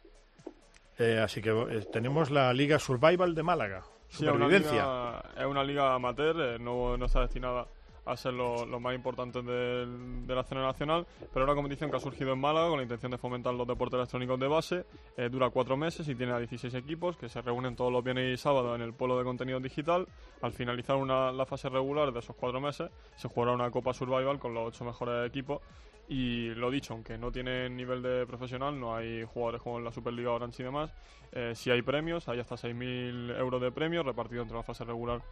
Eh, 0.98 1.20
así 1.22 1.42
que 1.42 1.50
eh, 1.50 1.86
tenemos 1.92 2.30
la 2.30 2.54
Liga 2.54 2.78
Survival 2.78 3.34
de 3.34 3.42
Málaga, 3.42 3.82
Sí, 4.08 4.24
es 4.24 4.30
una 4.32 4.46
supervivencia. 4.46 4.72
liga, 4.72 5.22
es 5.36 5.44
una 5.46 5.64
liga 5.64 5.94
amateur, 5.94 6.40
eh, 6.40 6.58
no, 6.58 6.96
no 6.96 7.04
está 7.04 7.20
destinada 7.20 7.66
a 8.04 8.16
ser 8.16 8.32
lo 8.34 8.80
más 8.80 8.94
importantes 8.94 9.44
del- 9.44 10.26
de 10.26 10.34
la 10.34 10.40
escena 10.40 10.62
nacional, 10.62 11.06
pero 11.32 11.44
es 11.44 11.48
una 11.48 11.54
competición 11.54 11.90
que 11.90 11.96
ha 11.96 12.00
surgido 12.00 12.32
en 12.32 12.40
Málaga 12.40 12.68
con 12.68 12.78
la 12.78 12.82
intención 12.82 13.12
de 13.12 13.18
fomentar 13.18 13.54
los 13.54 13.66
deportes 13.66 13.96
electrónicos 13.98 14.40
de 14.40 14.48
base, 14.48 14.84
eh, 15.16 15.28
dura 15.28 15.50
cuatro 15.50 15.76
meses 15.76 16.08
y 16.08 16.14
tiene 16.14 16.32
a 16.32 16.38
16 16.38 16.74
equipos 16.74 17.16
que 17.16 17.28
se 17.28 17.40
reúnen 17.42 17.76
todos 17.76 17.92
los 17.92 18.02
viernes 18.02 18.34
y 18.34 18.36
sábados 18.36 18.74
en 18.74 18.82
el 18.82 18.92
polo 18.92 19.16
de 19.18 19.24
contenido 19.24 19.60
digital. 19.60 20.06
Al 20.40 20.52
finalizar 20.52 20.96
una, 20.96 21.30
la 21.30 21.46
fase 21.46 21.68
regular 21.68 22.12
de 22.12 22.18
esos 22.18 22.34
cuatro 22.34 22.60
meses, 22.60 22.90
se 23.16 23.28
jugará 23.28 23.52
una 23.52 23.70
Copa 23.70 23.92
Survival 23.94 24.38
con 24.38 24.52
los 24.54 24.68
ocho 24.68 24.84
mejores 24.84 25.28
equipos. 25.28 25.60
Y 26.08 26.48
lo 26.56 26.70
dicho, 26.70 26.92
aunque 26.94 27.16
no 27.16 27.30
tienen 27.30 27.76
nivel 27.76 28.02
de 28.02 28.26
profesional, 28.26 28.78
no 28.78 28.94
hay 28.96 29.24
jugadores 29.24 29.62
como 29.62 29.78
en 29.78 29.84
la 29.84 29.92
Superliga 29.92 30.32
Orange 30.32 30.62
y 30.62 30.64
demás, 30.66 30.92
eh, 31.30 31.52
sí 31.54 31.70
hay 31.70 31.80
premios, 31.80 32.28
hay 32.28 32.40
hasta 32.40 32.56
6.000 32.56 33.30
euros 33.38 33.62
de 33.62 33.70
premios 33.70 34.04
repartidos 34.04 34.42
entre 34.42 34.56
la 34.56 34.62
fase 34.64 34.84
regular 34.84 35.22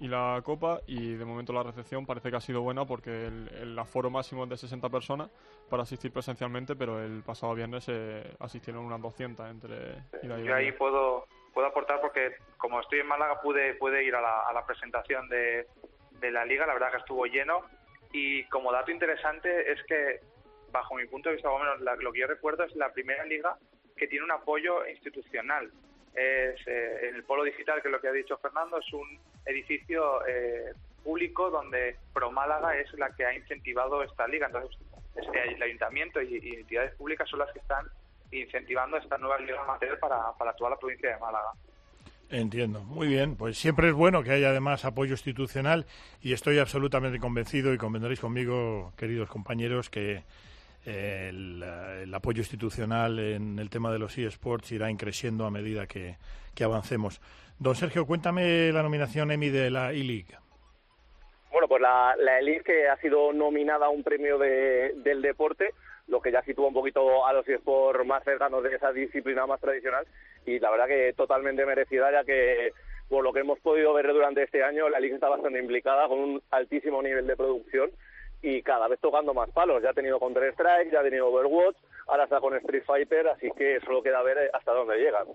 y 0.00 0.08
la 0.08 0.40
Copa 0.42 0.80
y 0.86 1.14
de 1.14 1.24
momento 1.24 1.52
la 1.52 1.62
recepción 1.62 2.06
parece 2.06 2.30
que 2.30 2.36
ha 2.36 2.40
sido 2.40 2.62
buena 2.62 2.84
porque 2.86 3.26
el, 3.26 3.48
el 3.60 3.78
aforo 3.78 4.10
máximo 4.10 4.44
es 4.44 4.50
de 4.50 4.56
60 4.56 4.88
personas 4.88 5.30
para 5.68 5.82
asistir 5.84 6.10
presencialmente, 6.12 6.74
pero 6.74 7.02
el 7.04 7.22
pasado 7.22 7.54
viernes 7.54 7.84
eh, 7.88 8.34
asistieron 8.40 8.84
unas 8.84 9.00
200 9.02 9.48
entre 9.50 9.76
ida 10.22 10.40
y 10.40 10.44
Yo 10.44 10.54
ahí 10.54 10.72
puedo, 10.72 11.26
puedo 11.52 11.66
aportar 11.68 12.00
porque 12.00 12.34
como 12.56 12.80
estoy 12.80 13.00
en 13.00 13.06
Málaga 13.06 13.40
pude, 13.42 13.74
pude 13.74 14.02
ir 14.02 14.14
a 14.14 14.20
la, 14.20 14.48
a 14.48 14.52
la 14.52 14.64
presentación 14.66 15.28
de, 15.28 15.66
de 16.12 16.30
la 16.30 16.44
liga, 16.44 16.66
la 16.66 16.72
verdad 16.74 16.90
que 16.92 16.98
estuvo 16.98 17.26
lleno 17.26 17.62
y 18.12 18.44
como 18.44 18.72
dato 18.72 18.90
interesante 18.90 19.70
es 19.70 19.82
que 19.84 20.20
bajo 20.72 20.94
mi 20.94 21.06
punto 21.06 21.28
de 21.28 21.34
vista, 21.36 21.50
o 21.50 21.58
menos 21.58 21.80
la- 21.82 21.96
lo 21.96 22.10
que 22.12 22.20
yo 22.20 22.26
recuerdo 22.26 22.64
es 22.64 22.74
la 22.74 22.92
primera 22.92 23.24
liga 23.24 23.56
que 23.96 24.06
tiene 24.08 24.24
un 24.24 24.30
apoyo 24.32 24.86
institucional. 24.86 25.70
Es, 26.14 26.56
eh, 26.66 27.08
en 27.08 27.14
el 27.16 27.22
Polo 27.24 27.44
Digital, 27.44 27.82
que 27.82 27.88
es 27.88 27.92
lo 27.92 28.00
que 28.00 28.08
ha 28.08 28.12
dicho 28.12 28.36
Fernando, 28.38 28.78
es 28.78 28.92
un 28.92 29.18
edificio 29.46 30.26
eh, 30.26 30.72
público 31.02 31.50
donde 31.50 31.96
Pro 32.12 32.30
Málaga 32.30 32.76
es 32.76 32.92
la 32.94 33.10
que 33.14 33.24
ha 33.24 33.34
incentivado 33.34 34.02
esta 34.02 34.26
liga. 34.28 34.46
Entonces, 34.46 34.78
el 35.16 35.62
ayuntamiento 35.62 36.20
y, 36.22 36.36
entidades 36.54 36.94
públicas 36.94 37.28
son 37.28 37.40
las 37.40 37.52
que 37.52 37.58
están 37.58 37.86
incentivando 38.30 38.96
esta 38.96 39.18
nueva 39.18 39.38
liga 39.38 39.60
amateur 39.62 39.98
para, 39.98 40.32
para 40.38 40.52
toda 40.54 40.70
la 40.70 40.76
provincia 40.76 41.10
de 41.10 41.18
Málaga. 41.18 41.50
Entiendo. 42.30 42.80
Muy 42.84 43.08
bien. 43.08 43.34
Pues 43.34 43.58
siempre 43.58 43.88
es 43.88 43.94
bueno 43.94 44.22
que 44.22 44.30
haya 44.30 44.50
además 44.50 44.84
apoyo 44.84 45.12
institucional 45.12 45.86
y 46.22 46.32
estoy 46.32 46.58
absolutamente 46.58 47.18
convencido 47.18 47.74
y 47.74 47.78
convendréis 47.78 48.20
conmigo, 48.20 48.92
queridos 48.96 49.28
compañeros, 49.28 49.90
que 49.90 50.22
eh, 50.86 51.26
el, 51.28 51.62
el 51.62 52.14
apoyo 52.14 52.40
institucional 52.40 53.18
en 53.18 53.58
el 53.58 53.68
tema 53.68 53.90
de 53.90 53.98
los 53.98 54.16
eSports 54.16 54.70
irá 54.70 54.90
increciendo 54.90 55.44
a 55.44 55.50
medida 55.50 55.88
que, 55.88 56.16
que 56.54 56.62
avancemos. 56.62 57.20
Don 57.60 57.74
Sergio, 57.74 58.06
cuéntame 58.06 58.72
la 58.72 58.82
nominación 58.82 59.30
Emmy 59.30 59.50
de 59.50 59.70
la 59.70 59.92
E-League. 59.92 60.34
Bueno, 61.52 61.68
pues 61.68 61.82
la, 61.82 62.14
la 62.18 62.38
Elite 62.38 62.64
que 62.64 62.88
ha 62.88 62.96
sido 62.98 63.32
nominada 63.34 63.86
a 63.86 63.90
un 63.90 64.02
premio 64.02 64.38
de- 64.38 64.94
del 64.96 65.20
deporte, 65.20 65.74
lo 66.06 66.22
que 66.22 66.32
ya 66.32 66.42
sitúa 66.42 66.68
un 66.68 66.74
poquito 66.74 67.26
a 67.26 67.32
los 67.34 67.46
eSports 67.46 68.06
más 68.06 68.24
cercanos 68.24 68.62
de 68.62 68.74
esa 68.74 68.92
disciplina 68.92 69.46
más 69.46 69.60
tradicional 69.60 70.06
y 70.46 70.58
la 70.58 70.70
verdad 70.70 70.86
que 70.86 71.12
totalmente 71.12 71.66
merecida 71.66 72.10
ya 72.10 72.24
que 72.24 72.72
por 73.08 73.22
lo 73.22 73.32
que 73.32 73.40
hemos 73.40 73.58
podido 73.60 73.92
ver 73.92 74.06
durante 74.12 74.42
este 74.44 74.64
año 74.64 74.88
la 74.88 74.98
Liga 75.00 75.16
está 75.16 75.28
bastante 75.28 75.58
implicada 75.58 76.08
con 76.08 76.18
un 76.18 76.42
altísimo 76.50 77.02
nivel 77.02 77.26
de 77.26 77.36
producción 77.36 77.90
y 78.42 78.62
cada 78.62 78.88
vez 78.88 78.98
tocando 79.00 79.34
más 79.34 79.50
palos. 79.50 79.82
Ya 79.82 79.90
ha 79.90 79.94
tenido 79.94 80.18
Counter 80.18 80.44
Strike, 80.52 80.90
ya 80.90 81.00
ha 81.00 81.04
tenido 81.04 81.28
Overwatch, 81.28 81.76
ahora 82.06 82.24
está 82.24 82.40
con 82.40 82.56
Street 82.56 82.84
Fighter, 82.86 83.28
así 83.28 83.50
que 83.56 83.80
solo 83.80 84.02
queda 84.02 84.22
ver 84.22 84.38
eh, 84.38 84.50
hasta 84.54 84.72
dónde 84.72 84.96
llegan. 84.96 85.26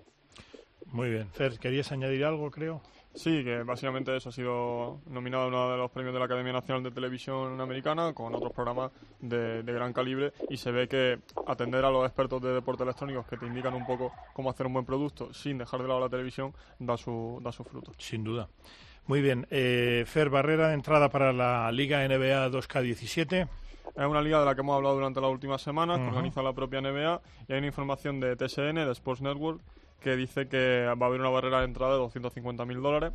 Muy 0.95 1.09
bien. 1.09 1.27
Fer, 1.33 1.59
¿querías 1.59 1.91
añadir 1.91 2.23
algo, 2.23 2.49
creo? 2.49 2.81
Sí, 3.13 3.43
que 3.43 3.63
básicamente 3.63 4.15
eso 4.15 4.29
ha 4.29 4.31
sido 4.31 5.01
nominado 5.07 5.43
a 5.43 5.47
uno 5.47 5.71
de 5.71 5.77
los 5.77 5.91
premios 5.91 6.13
de 6.13 6.19
la 6.19 6.25
Academia 6.25 6.53
Nacional 6.53 6.83
de 6.83 6.91
Televisión 6.91 7.59
Americana 7.59 8.13
con 8.13 8.33
otros 8.33 8.53
programas 8.53 8.91
de, 9.19 9.61
de 9.63 9.73
gran 9.73 9.91
calibre 9.91 10.31
y 10.49 10.55
se 10.55 10.71
ve 10.71 10.87
que 10.87 11.19
atender 11.47 11.83
a 11.83 11.91
los 11.91 12.05
expertos 12.05 12.41
de 12.41 12.53
deportes 12.53 12.83
electrónicos 12.83 13.25
que 13.25 13.35
te 13.35 13.45
indican 13.45 13.73
un 13.73 13.85
poco 13.85 14.13
cómo 14.31 14.49
hacer 14.49 14.67
un 14.67 14.73
buen 14.73 14.85
producto 14.85 15.33
sin 15.33 15.57
dejar 15.57 15.81
de 15.81 15.89
lado 15.89 15.99
la 15.99 16.07
televisión 16.07 16.53
da 16.79 16.95
su, 16.95 17.41
da 17.43 17.51
su 17.51 17.65
fruto. 17.65 17.91
Sin 17.97 18.23
duda. 18.23 18.47
Muy 19.05 19.21
bien. 19.21 19.45
Eh, 19.49 20.05
Fer, 20.07 20.29
barrera 20.29 20.69
de 20.69 20.75
entrada 20.75 21.09
para 21.09 21.33
la 21.33 21.69
Liga 21.73 22.07
NBA 22.07 22.49
2K17. 22.51 23.49
Es 23.97 24.05
una 24.05 24.21
liga 24.21 24.39
de 24.39 24.45
la 24.45 24.55
que 24.55 24.61
hemos 24.61 24.77
hablado 24.77 24.95
durante 24.95 25.19
las 25.19 25.29
últimas 25.29 25.61
semanas, 25.61 25.99
que 25.99 26.07
organiza 26.07 26.41
la 26.41 26.53
propia 26.53 26.79
NBA, 26.79 27.21
y 27.49 27.53
hay 27.53 27.57
una 27.57 27.67
información 27.67 28.21
de 28.21 28.35
TSN, 28.35 28.75
de 28.75 28.91
Sports 28.91 29.21
Network, 29.21 29.61
que 29.99 30.15
dice 30.15 30.47
que 30.47 30.85
va 30.99 31.05
a 31.05 31.09
haber 31.09 31.19
una 31.19 31.29
barrera 31.29 31.59
de 31.59 31.65
entrada 31.65 31.95
de 31.95 32.01
250.000 32.03 32.81
dólares, 32.81 33.13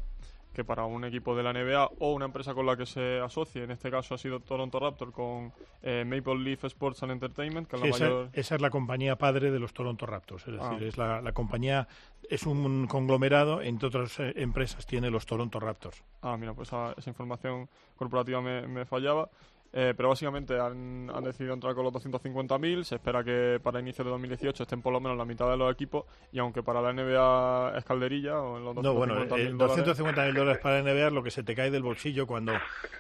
que 0.52 0.64
para 0.64 0.84
un 0.84 1.04
equipo 1.04 1.36
de 1.36 1.44
la 1.44 1.52
NBA 1.52 1.90
o 2.00 2.12
una 2.12 2.24
empresa 2.24 2.54
con 2.54 2.66
la 2.66 2.76
que 2.76 2.84
se 2.84 3.20
asocie, 3.20 3.62
en 3.62 3.70
este 3.70 3.88
caso 3.88 4.16
ha 4.16 4.18
sido 4.18 4.40
Toronto 4.40 4.80
Raptor 4.80 5.12
con 5.12 5.52
eh, 5.82 6.04
Maple 6.04 6.38
Leaf 6.40 6.64
Sports 6.64 7.04
and 7.04 7.12
Entertainment, 7.12 7.68
que 7.68 7.76
es 7.76 7.82
la 7.82 7.88
esa, 7.88 8.04
mayor... 8.04 8.28
esa 8.32 8.54
es 8.56 8.60
la 8.60 8.68
compañía 8.70 9.16
padre 9.16 9.52
de 9.52 9.60
los 9.60 9.72
Toronto 9.72 10.06
Raptors. 10.06 10.48
Es 10.48 10.60
Ah. 10.60 10.70
decir, 10.70 10.88
es 10.88 10.98
la, 10.98 11.20
la 11.22 11.30
compañía, 11.32 11.86
es 12.28 12.42
un 12.46 12.88
conglomerado, 12.88 13.62
entre 13.62 13.86
otras 13.86 14.18
eh, 14.18 14.32
empresas 14.36 14.84
tiene 14.86 15.08
los 15.08 15.24
Toronto 15.24 15.60
Raptors. 15.60 16.02
Ah, 16.22 16.36
mira, 16.36 16.52
pues 16.52 16.66
esa, 16.68 16.94
esa 16.98 17.10
información 17.10 17.68
corporativa 17.94 18.40
me, 18.42 18.66
me 18.66 18.84
fallaba. 18.86 19.30
Eh, 19.72 19.94
pero 19.96 20.08
básicamente 20.08 20.58
han, 20.58 21.08
han 21.14 21.22
decidido 21.22 21.54
entrar 21.54 21.74
con 21.74 21.84
los 21.84 21.92
250.000. 21.94 22.82
Se 22.82 22.96
espera 22.96 23.22
que 23.22 23.60
para 23.62 23.78
inicios 23.78 24.04
de 24.04 24.10
2018 24.10 24.64
estén 24.64 24.82
por 24.82 24.92
lo 24.92 25.00
menos 25.00 25.16
la 25.16 25.24
mitad 25.24 25.48
de 25.48 25.56
los 25.56 25.72
equipos. 25.72 26.04
Y 26.32 26.40
aunque 26.40 26.62
para 26.62 26.82
la 26.82 26.92
NBA 26.92 27.78
es 27.78 27.84
calderilla, 27.84 28.40
o 28.40 28.58
en 28.58 28.64
los 28.64 28.76
No, 28.76 28.94
bueno, 28.94 29.14
250.000 29.14 29.38
eh, 29.38 29.50
dólares, 29.52 29.98
250.000 29.98 30.34
dólares 30.34 30.60
para 30.60 30.82
NBA 30.82 31.06
es 31.06 31.12
lo 31.12 31.22
que 31.22 31.30
se 31.30 31.44
te 31.44 31.54
cae 31.54 31.70
del 31.70 31.82
bolsillo 31.82 32.26
cuando, 32.26 32.52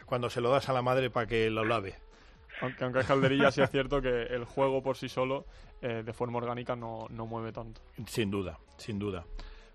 cuando 0.06 0.30
se 0.30 0.40
lo 0.40 0.50
das 0.50 0.68
a 0.68 0.72
la 0.72 0.82
madre 0.82 1.10
para 1.10 1.26
que 1.26 1.50
lo 1.50 1.64
lave. 1.64 1.94
aunque, 2.60 2.84
aunque 2.84 3.00
es 3.00 3.06
calderilla, 3.06 3.50
sí 3.50 3.62
es 3.62 3.70
cierto 3.70 4.00
que 4.00 4.22
el 4.22 4.44
juego 4.44 4.80
por 4.82 4.96
sí 4.96 5.08
solo, 5.08 5.46
eh, 5.82 6.02
de 6.04 6.12
forma 6.12 6.38
orgánica, 6.38 6.76
no, 6.76 7.06
no 7.10 7.26
mueve 7.26 7.52
tanto. 7.52 7.80
Sin 8.06 8.30
duda, 8.30 8.58
sin 8.76 8.98
duda. 8.98 9.24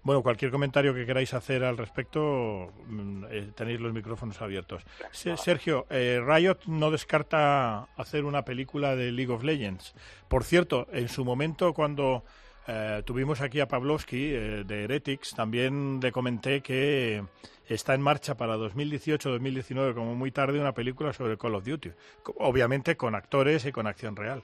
Bueno, 0.05 0.21
cualquier 0.21 0.51
comentario 0.51 0.93
que 0.93 1.03
queráis 1.05 1.33
hacer 1.33 1.63
al 1.63 1.77
respecto, 1.77 2.71
mm, 2.87 3.23
eh, 3.29 3.51
tenéis 3.55 3.79
los 3.81 3.91
micrófonos 3.91 4.39
abiertos. 4.41 4.83
Se- 5.11 5.35
Sergio, 5.35 5.87
eh, 5.89 6.21
Riot 6.23 6.59
no 6.67 6.91
descarta 6.91 7.87
hacer 7.97 8.23
una 8.23 8.45
película 8.45 8.95
de 8.95 9.11
League 9.11 9.33
of 9.33 9.43
Legends. 9.43 9.95
Por 10.27 10.43
cierto, 10.43 10.87
en 10.93 11.09
su 11.09 11.25
momento 11.25 11.73
cuando 11.73 12.23
eh, 12.67 13.01
tuvimos 13.03 13.41
aquí 13.41 13.59
a 13.59 13.67
Pavlovsky 13.67 14.25
eh, 14.33 14.63
de 14.63 14.83
Heretics, 14.83 15.33
también 15.35 15.99
le 16.01 16.11
comenté 16.11 16.61
que 16.61 17.23
está 17.67 17.95
en 17.95 18.01
marcha 18.01 18.35
para 18.37 18.57
2018-2019, 18.57 19.93
como 19.95 20.13
muy 20.15 20.29
tarde, 20.31 20.59
una 20.59 20.73
película 20.73 21.13
sobre 21.13 21.35
Call 21.37 21.55
of 21.55 21.65
Duty. 21.65 21.91
Obviamente 22.37 22.95
con 22.95 23.15
actores 23.15 23.65
y 23.65 23.71
con 23.71 23.87
acción 23.87 24.15
real. 24.15 24.43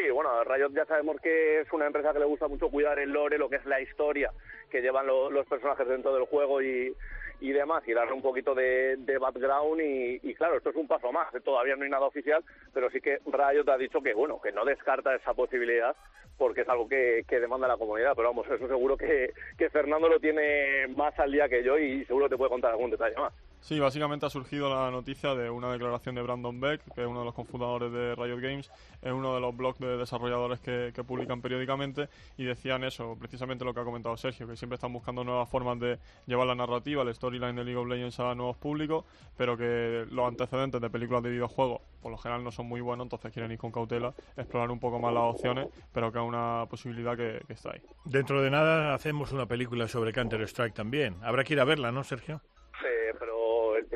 Sí, 0.00 0.10
bueno, 0.10 0.44
Riot 0.44 0.70
ya 0.74 0.84
sabemos 0.84 1.20
que 1.20 1.60
es 1.60 1.72
una 1.72 1.86
empresa 1.86 2.12
que 2.12 2.20
le 2.20 2.24
gusta 2.24 2.46
mucho 2.46 2.68
cuidar 2.68 3.00
el 3.00 3.10
lore, 3.10 3.36
lo 3.36 3.48
que 3.48 3.56
es 3.56 3.64
la 3.66 3.80
historia 3.80 4.30
que 4.70 4.80
llevan 4.80 5.06
lo- 5.08 5.28
los 5.30 5.44
personajes 5.46 5.88
dentro 5.88 6.14
del 6.14 6.26
juego 6.26 6.62
y, 6.62 6.94
y 7.40 7.52
demás, 7.52 7.82
y 7.86 7.94
darle 7.94 8.12
un 8.12 8.22
poquito 8.22 8.54
de, 8.54 8.96
de 8.96 9.18
background 9.18 9.80
y, 9.80 10.34
claro, 10.34 10.56
esto 10.56 10.70
es 10.70 10.76
un 10.76 10.86
paso 10.86 11.10
más, 11.10 11.32
todavía 11.42 11.74
no 11.74 11.82
hay 11.82 11.90
nada 11.90 12.06
oficial, 12.06 12.44
pero 12.72 12.90
sí 12.90 13.00
que 13.00 13.18
Riot 13.26 13.68
ha 13.68 13.76
dicho 13.76 14.00
que 14.00 14.14
bueno, 14.14 14.40
que 14.40 14.52
no 14.52 14.64
descarta 14.64 15.16
esa 15.16 15.34
posibilidad 15.34 15.96
porque 16.36 16.60
es 16.60 16.68
algo 16.68 16.88
que, 16.88 17.24
que 17.26 17.40
demanda 17.40 17.66
la 17.66 17.76
comunidad, 17.76 18.12
pero 18.14 18.28
vamos, 18.28 18.46
eso 18.48 18.68
seguro 18.68 18.96
que, 18.96 19.32
que 19.56 19.70
Fernando 19.70 20.08
lo 20.08 20.20
tiene 20.20 20.86
más 20.96 21.18
al 21.18 21.32
día 21.32 21.48
que 21.48 21.64
yo 21.64 21.76
y 21.76 22.04
seguro 22.04 22.28
te 22.28 22.36
puede 22.36 22.50
contar 22.50 22.70
algún 22.70 22.92
detalle 22.92 23.16
más. 23.16 23.32
Sí, 23.60 23.78
básicamente 23.80 24.24
ha 24.24 24.30
surgido 24.30 24.70
la 24.70 24.90
noticia 24.90 25.34
de 25.34 25.50
una 25.50 25.70
declaración 25.70 26.14
de 26.14 26.22
Brandon 26.22 26.58
Beck, 26.58 26.82
que 26.94 27.02
es 27.02 27.06
uno 27.06 27.20
de 27.20 27.24
los 27.26 27.34
cofundadores 27.34 27.92
de 27.92 28.14
Riot 28.14 28.40
Games, 28.40 28.70
en 29.02 29.12
uno 29.12 29.34
de 29.34 29.40
los 29.40 29.54
blogs 29.56 29.78
de 29.78 29.96
desarrolladores 29.96 30.60
que, 30.60 30.92
que 30.94 31.04
publican 31.04 31.42
periódicamente, 31.42 32.08
y 32.36 32.44
decían 32.44 32.84
eso, 32.84 33.16
precisamente 33.18 33.64
lo 33.64 33.74
que 33.74 33.80
ha 33.80 33.84
comentado 33.84 34.16
Sergio, 34.16 34.46
que 34.46 34.56
siempre 34.56 34.76
están 34.76 34.92
buscando 34.92 35.22
nuevas 35.24 35.48
formas 35.48 35.78
de 35.80 35.98
llevar 36.26 36.46
la 36.46 36.54
narrativa, 36.54 37.02
el 37.02 37.14
storyline 37.14 37.56
de 37.56 37.64
League 37.64 37.76
of 37.76 37.88
Legends 37.88 38.20
a 38.20 38.34
nuevos 38.34 38.56
públicos, 38.56 39.04
pero 39.36 39.56
que 39.56 40.06
los 40.10 40.26
antecedentes 40.26 40.80
de 40.80 40.88
películas 40.88 41.22
de 41.22 41.30
videojuegos 41.30 41.80
por 42.00 42.12
lo 42.12 42.18
general 42.18 42.44
no 42.44 42.52
son 42.52 42.66
muy 42.66 42.80
buenos, 42.80 43.06
entonces 43.06 43.32
quieren 43.32 43.50
ir 43.50 43.58
con 43.58 43.72
cautela, 43.72 44.14
explorar 44.36 44.70
un 44.70 44.78
poco 44.78 44.98
más 45.00 45.12
las 45.12 45.24
opciones, 45.24 45.68
pero 45.92 46.12
que 46.12 46.18
es 46.18 46.24
una 46.24 46.64
posibilidad 46.70 47.16
que, 47.16 47.42
que 47.46 47.52
está 47.52 47.72
ahí. 47.72 47.82
Dentro 48.04 48.40
de 48.40 48.50
nada 48.50 48.94
hacemos 48.94 49.32
una 49.32 49.46
película 49.46 49.88
sobre 49.88 50.12
Counter-Strike 50.12 50.74
también. 50.74 51.16
Habrá 51.22 51.44
que 51.44 51.54
ir 51.54 51.60
a 51.60 51.64
verla, 51.64 51.90
¿no, 51.90 52.04
Sergio? 52.04 52.40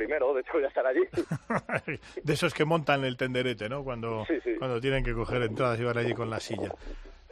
Primero, 0.05 0.35
de 0.35 0.41
hecho, 0.41 0.59
ya 0.61 0.67
estará 0.67 0.89
allí. 0.89 1.03
de 2.25 2.33
esos 2.33 2.53
que 2.55 2.65
montan 2.65 3.05
el 3.05 3.17
tenderete, 3.17 3.69
¿no? 3.69 3.85
Cuando, 3.85 4.25
Sí, 4.27 4.35
sí. 4.43 4.55
cuando 4.59 4.81
tienen 4.81 5.05
que 5.05 5.13
coger 5.15 5.43
entradas 5.43 5.79
y 5.79 5.85
van 5.85 5.97
allí 5.99 6.13
con 6.13 6.29
la 6.29 6.41
silla. 6.41 6.75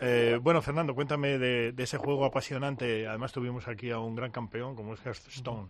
Eh, 0.01 0.39
bueno, 0.41 0.63
Fernando, 0.63 0.95
cuéntame 0.95 1.37
de, 1.39 1.73
de 1.73 1.83
ese 1.83 1.99
juego 1.99 2.25
apasionante. 2.25 3.07
Además, 3.07 3.33
tuvimos 3.33 3.67
aquí 3.69 3.91
a 3.91 3.99
un 3.99 4.15
gran 4.15 4.31
campeón 4.31 4.77
como 4.77 4.95
es 4.95 5.05
Hearthstone. 5.05 5.69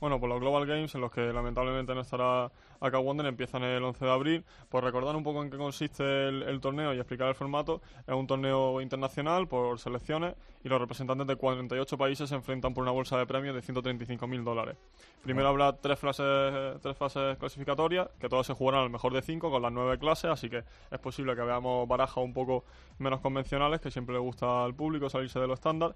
Bueno, 0.00 0.18
pues 0.18 0.30
los 0.30 0.40
Global 0.40 0.66
Games, 0.66 0.94
en 0.94 1.02
los 1.02 1.10
que 1.10 1.30
lamentablemente 1.30 1.94
no 1.94 2.00
estará 2.00 2.50
acá 2.80 2.98
Wonder, 2.98 3.26
empiezan 3.26 3.62
el 3.64 3.84
11 3.84 4.02
de 4.02 4.10
abril. 4.10 4.44
Por 4.70 4.82
recordar 4.82 5.14
un 5.14 5.22
poco 5.22 5.42
en 5.42 5.50
qué 5.50 5.58
consiste 5.58 6.28
el, 6.28 6.60
torneo 6.60 6.94
y 6.94 6.96
explicar 6.96 7.28
el 7.28 7.34
formato, 7.34 7.82
es 8.06 8.14
un 8.14 8.26
torneo 8.26 8.80
internacional 8.80 9.46
por 9.46 9.78
selecciones 9.78 10.34
y 10.64 10.70
los 10.70 10.80
representantes 10.80 11.26
de 11.26 11.36
48 11.36 11.98
países 11.98 12.30
se 12.30 12.34
enfrentan 12.34 12.72
por 12.72 12.82
una 12.82 12.92
bolsa 12.92 13.18
de 13.18 13.26
premios 13.26 13.54
de 13.54 13.60
135.000 13.62 14.42
dólares. 14.42 14.76
Primero 15.22 15.48
habrá 15.48 15.76
tres 15.76 15.98
fases, 15.98 16.80
tres 16.80 16.96
fases 16.96 17.36
clasificatorias, 17.36 18.08
que 18.18 18.30
todas 18.30 18.46
se 18.46 18.54
jugarán 18.54 18.84
al 18.84 18.90
mejor 18.90 19.12
de 19.12 19.20
cinco 19.20 19.50
con 19.50 19.60
las 19.60 19.72
nueve 19.72 19.98
clases, 19.98 20.30
así 20.30 20.48
que 20.48 20.64
es 20.90 20.98
posible 20.98 21.36
que 21.36 21.42
veamos 21.42 21.86
barajas 21.86 22.24
un 22.24 22.32
poco 22.32 22.64
menos 22.98 23.20
convencionales, 23.20 23.82
que 23.82 23.90
siempre 23.90 24.14
le 24.14 24.20
gusta 24.20 24.64
al 24.64 24.74
público 24.74 25.10
salirse 25.10 25.38
de 25.38 25.46
lo 25.46 25.54
estándar. 25.54 25.94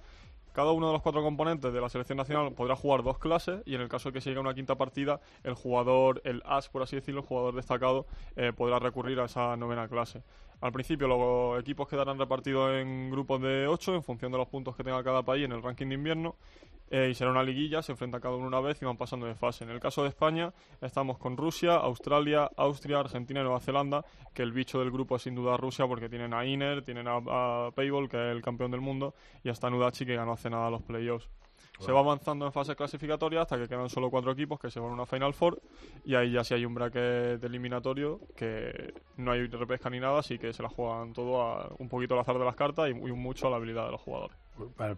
Cada 0.54 0.70
uno 0.70 0.86
de 0.86 0.92
los 0.92 1.02
cuatro 1.02 1.20
componentes 1.20 1.72
de 1.72 1.80
la 1.80 1.88
selección 1.88 2.16
nacional 2.16 2.52
podrá 2.52 2.76
jugar 2.76 3.02
dos 3.02 3.18
clases 3.18 3.60
y 3.66 3.74
en 3.74 3.80
el 3.80 3.88
caso 3.88 4.10
de 4.10 4.12
que 4.12 4.20
se 4.20 4.30
llegue 4.30 4.38
a 4.38 4.42
una 4.42 4.54
quinta 4.54 4.76
partida, 4.76 5.20
el 5.42 5.54
jugador, 5.54 6.22
el 6.24 6.42
as, 6.46 6.68
por 6.68 6.80
así 6.80 6.94
decirlo, 6.94 7.22
el 7.22 7.26
jugador 7.26 7.56
destacado, 7.56 8.06
eh, 8.36 8.52
podrá 8.56 8.78
recurrir 8.78 9.18
a 9.18 9.24
esa 9.24 9.56
novena 9.56 9.88
clase. 9.88 10.22
Al 10.60 10.72
principio 10.72 11.06
los 11.08 11.60
equipos 11.60 11.88
quedarán 11.88 12.18
repartidos 12.18 12.74
en 12.74 13.10
grupos 13.10 13.40
de 13.42 13.66
ocho 13.66 13.94
en 13.94 14.02
función 14.02 14.32
de 14.32 14.38
los 14.38 14.48
puntos 14.48 14.76
que 14.76 14.84
tenga 14.84 15.02
cada 15.02 15.22
país 15.22 15.44
en 15.44 15.52
el 15.52 15.62
ranking 15.62 15.88
de 15.88 15.94
invierno 15.94 16.36
eh, 16.90 17.08
y 17.10 17.14
será 17.14 17.30
una 17.30 17.42
liguilla, 17.42 17.82
se 17.82 17.92
enfrenta 17.92 18.20
cada 18.20 18.36
uno 18.36 18.46
una 18.46 18.60
vez 18.60 18.80
y 18.80 18.84
van 18.84 18.96
pasando 18.96 19.26
de 19.26 19.34
fase. 19.34 19.64
En 19.64 19.70
el 19.70 19.80
caso 19.80 20.02
de 20.02 20.10
España, 20.10 20.52
estamos 20.80 21.18
con 21.18 21.36
Rusia, 21.36 21.74
Australia, 21.74 22.50
Austria, 22.56 23.00
Argentina 23.00 23.40
y 23.40 23.42
Nueva 23.42 23.60
Zelanda, 23.60 24.04
que 24.32 24.42
el 24.42 24.52
bicho 24.52 24.78
del 24.78 24.90
grupo 24.90 25.16
es 25.16 25.22
sin 25.22 25.34
duda 25.34 25.56
Rusia 25.56 25.86
porque 25.86 26.08
tienen 26.08 26.34
a 26.34 26.44
Iner, 26.44 26.84
tienen 26.84 27.08
a, 27.08 27.16
a 27.16 27.70
Payball, 27.74 28.08
que 28.08 28.16
es 28.16 28.36
el 28.36 28.42
campeón 28.42 28.70
del 28.70 28.80
mundo, 28.80 29.14
y 29.42 29.48
hasta 29.48 29.70
Nudachi, 29.70 30.04
que 30.06 30.14
ganó 30.14 30.32
hace 30.32 30.50
nada 30.50 30.70
los 30.70 30.82
playoffs. 30.82 31.28
Se 31.80 31.92
va 31.92 32.00
avanzando 32.00 32.46
en 32.46 32.52
fase 32.52 32.76
clasificatoria 32.76 33.42
hasta 33.42 33.58
que 33.58 33.68
quedan 33.68 33.88
solo 33.88 34.10
cuatro 34.10 34.32
equipos 34.32 34.60
que 34.60 34.70
se 34.70 34.80
van 34.80 34.90
a 34.90 34.94
una 34.94 35.06
Final 35.06 35.34
Four 35.34 35.60
y 36.04 36.14
ahí 36.14 36.32
ya 36.32 36.44
sí 36.44 36.54
hay 36.54 36.64
un 36.64 36.74
bracket 36.74 37.42
eliminatorio 37.42 38.20
que 38.36 38.94
no 39.16 39.32
hay 39.32 39.46
repesca 39.46 39.90
ni 39.90 40.00
nada, 40.00 40.20
así 40.20 40.38
que 40.38 40.52
se 40.52 40.62
la 40.62 40.68
juegan 40.68 41.12
todo 41.12 41.42
a 41.42 41.74
un 41.78 41.88
poquito 41.88 42.14
al 42.14 42.20
azar 42.20 42.38
de 42.38 42.44
las 42.44 42.56
cartas 42.56 42.90
y, 42.90 42.94
mucho 42.94 43.48
a 43.48 43.50
la 43.50 43.56
habilidad 43.56 43.86
de 43.86 43.92
los 43.92 44.00
jugadores. 44.00 44.36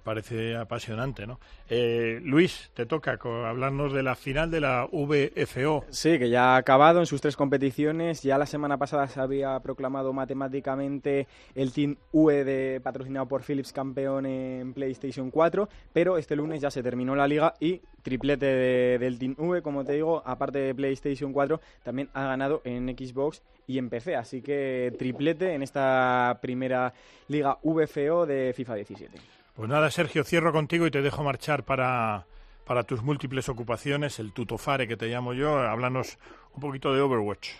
Parece 0.02 0.54
apasionante, 0.54 1.26
¿no? 1.26 1.40
Eh, 1.70 2.20
Luis, 2.22 2.70
te 2.74 2.84
toca 2.84 3.18
hablarnos 3.22 3.92
de 3.92 4.02
la 4.02 4.14
final 4.14 4.50
de 4.50 4.60
la 4.60 4.86
VFO. 4.92 5.84
Sí, 5.88 6.18
que 6.18 6.28
ya 6.28 6.54
ha 6.54 6.56
acabado 6.56 7.00
en 7.00 7.06
sus 7.06 7.20
tres 7.22 7.36
competiciones. 7.36 8.22
Ya 8.22 8.36
la 8.36 8.46
semana 8.46 8.76
pasada 8.76 9.08
se 9.08 9.18
había 9.18 9.58
proclamado 9.60 10.12
matemáticamente 10.12 11.26
el 11.54 11.72
Team 11.72 11.96
UE 12.12 12.44
de, 12.44 12.80
patrocinado 12.82 13.26
por 13.26 13.42
Philips 13.42 13.72
campeón 13.72 14.26
en 14.26 14.74
PlayStation 14.74 15.30
4, 15.30 15.68
pero 15.92 16.18
este 16.18 16.36
lunes 16.36 16.60
ya 16.60 16.70
se 16.70 16.82
terminó 16.82 17.16
la 17.16 17.26
liga 17.26 17.54
y 17.58 17.80
triplete 18.02 18.46
del 18.98 19.18
Team 19.18 19.34
V, 19.38 19.62
como 19.62 19.84
te 19.84 19.94
digo, 19.94 20.22
aparte 20.24 20.58
de 20.58 20.74
PlayStation 20.74 21.32
4, 21.32 21.60
también 21.82 22.08
ha 22.12 22.24
ganado 22.24 22.60
en 22.64 22.88
Xbox 22.88 23.42
y 23.66 23.78
en 23.78 23.88
PC. 23.88 24.16
Así 24.16 24.42
que 24.42 24.94
triplete 24.98 25.54
en 25.54 25.62
esta 25.62 26.38
primera 26.40 26.92
liga 27.28 27.58
VFO 27.62 28.26
de 28.26 28.52
FIFA 28.54 28.74
17. 28.76 29.18
Pues 29.56 29.70
nada, 29.70 29.90
Sergio, 29.90 30.22
cierro 30.22 30.52
contigo 30.52 30.86
y 30.86 30.90
te 30.90 31.00
dejo 31.00 31.22
marchar 31.22 31.62
para, 31.62 32.26
para 32.66 32.82
tus 32.82 33.02
múltiples 33.02 33.48
ocupaciones, 33.48 34.18
el 34.18 34.34
tutofare 34.34 34.86
que 34.86 34.98
te 34.98 35.06
llamo 35.06 35.32
yo. 35.32 35.56
Háblanos 35.56 36.18
un 36.54 36.60
poquito 36.60 36.92
de 36.92 37.00
Overwatch. 37.00 37.52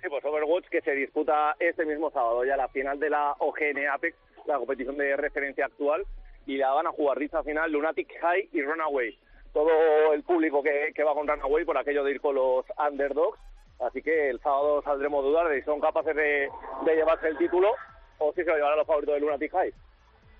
Sí, 0.00 0.08
pues 0.08 0.24
Overwatch 0.24 0.68
que 0.68 0.80
se 0.82 0.92
disputa 0.92 1.56
este 1.58 1.84
mismo 1.84 2.12
sábado, 2.12 2.44
ya 2.44 2.56
la 2.56 2.68
final 2.68 3.00
de 3.00 3.10
la 3.10 3.32
OGN 3.40 3.88
Apex, 3.92 4.16
la 4.46 4.56
competición 4.56 4.96
de 4.96 5.16
referencia 5.16 5.66
actual, 5.66 6.04
y 6.46 6.58
la 6.58 6.70
van 6.70 6.86
a 6.86 6.92
jugar 6.92 7.18
Riza 7.18 7.42
final 7.42 7.72
Lunatic 7.72 8.20
High 8.20 8.50
y 8.52 8.62
Runaway. 8.62 9.18
Todo 9.52 10.12
el 10.12 10.22
público 10.22 10.62
que, 10.62 10.92
que 10.94 11.02
va 11.02 11.12
con 11.12 11.26
Runaway 11.26 11.64
por 11.64 11.76
aquello 11.76 12.04
de 12.04 12.12
ir 12.12 12.20
con 12.20 12.36
los 12.36 12.64
underdogs. 12.78 13.40
Así 13.80 14.00
que 14.00 14.30
el 14.30 14.38
sábado 14.40 14.80
saldremos 14.82 15.24
a 15.24 15.28
dudar 15.28 15.48
de 15.48 15.58
si 15.58 15.64
son 15.64 15.80
capaces 15.80 16.14
de, 16.14 16.48
de 16.84 16.94
llevarse 16.94 17.26
el 17.26 17.36
título 17.36 17.72
o 18.18 18.32
si 18.32 18.44
se 18.44 18.48
lo 18.48 18.54
llevarán 18.54 18.78
los 18.78 18.86
favoritos 18.86 19.16
de 19.16 19.20
Lunatic 19.20 19.50
High. 19.50 19.72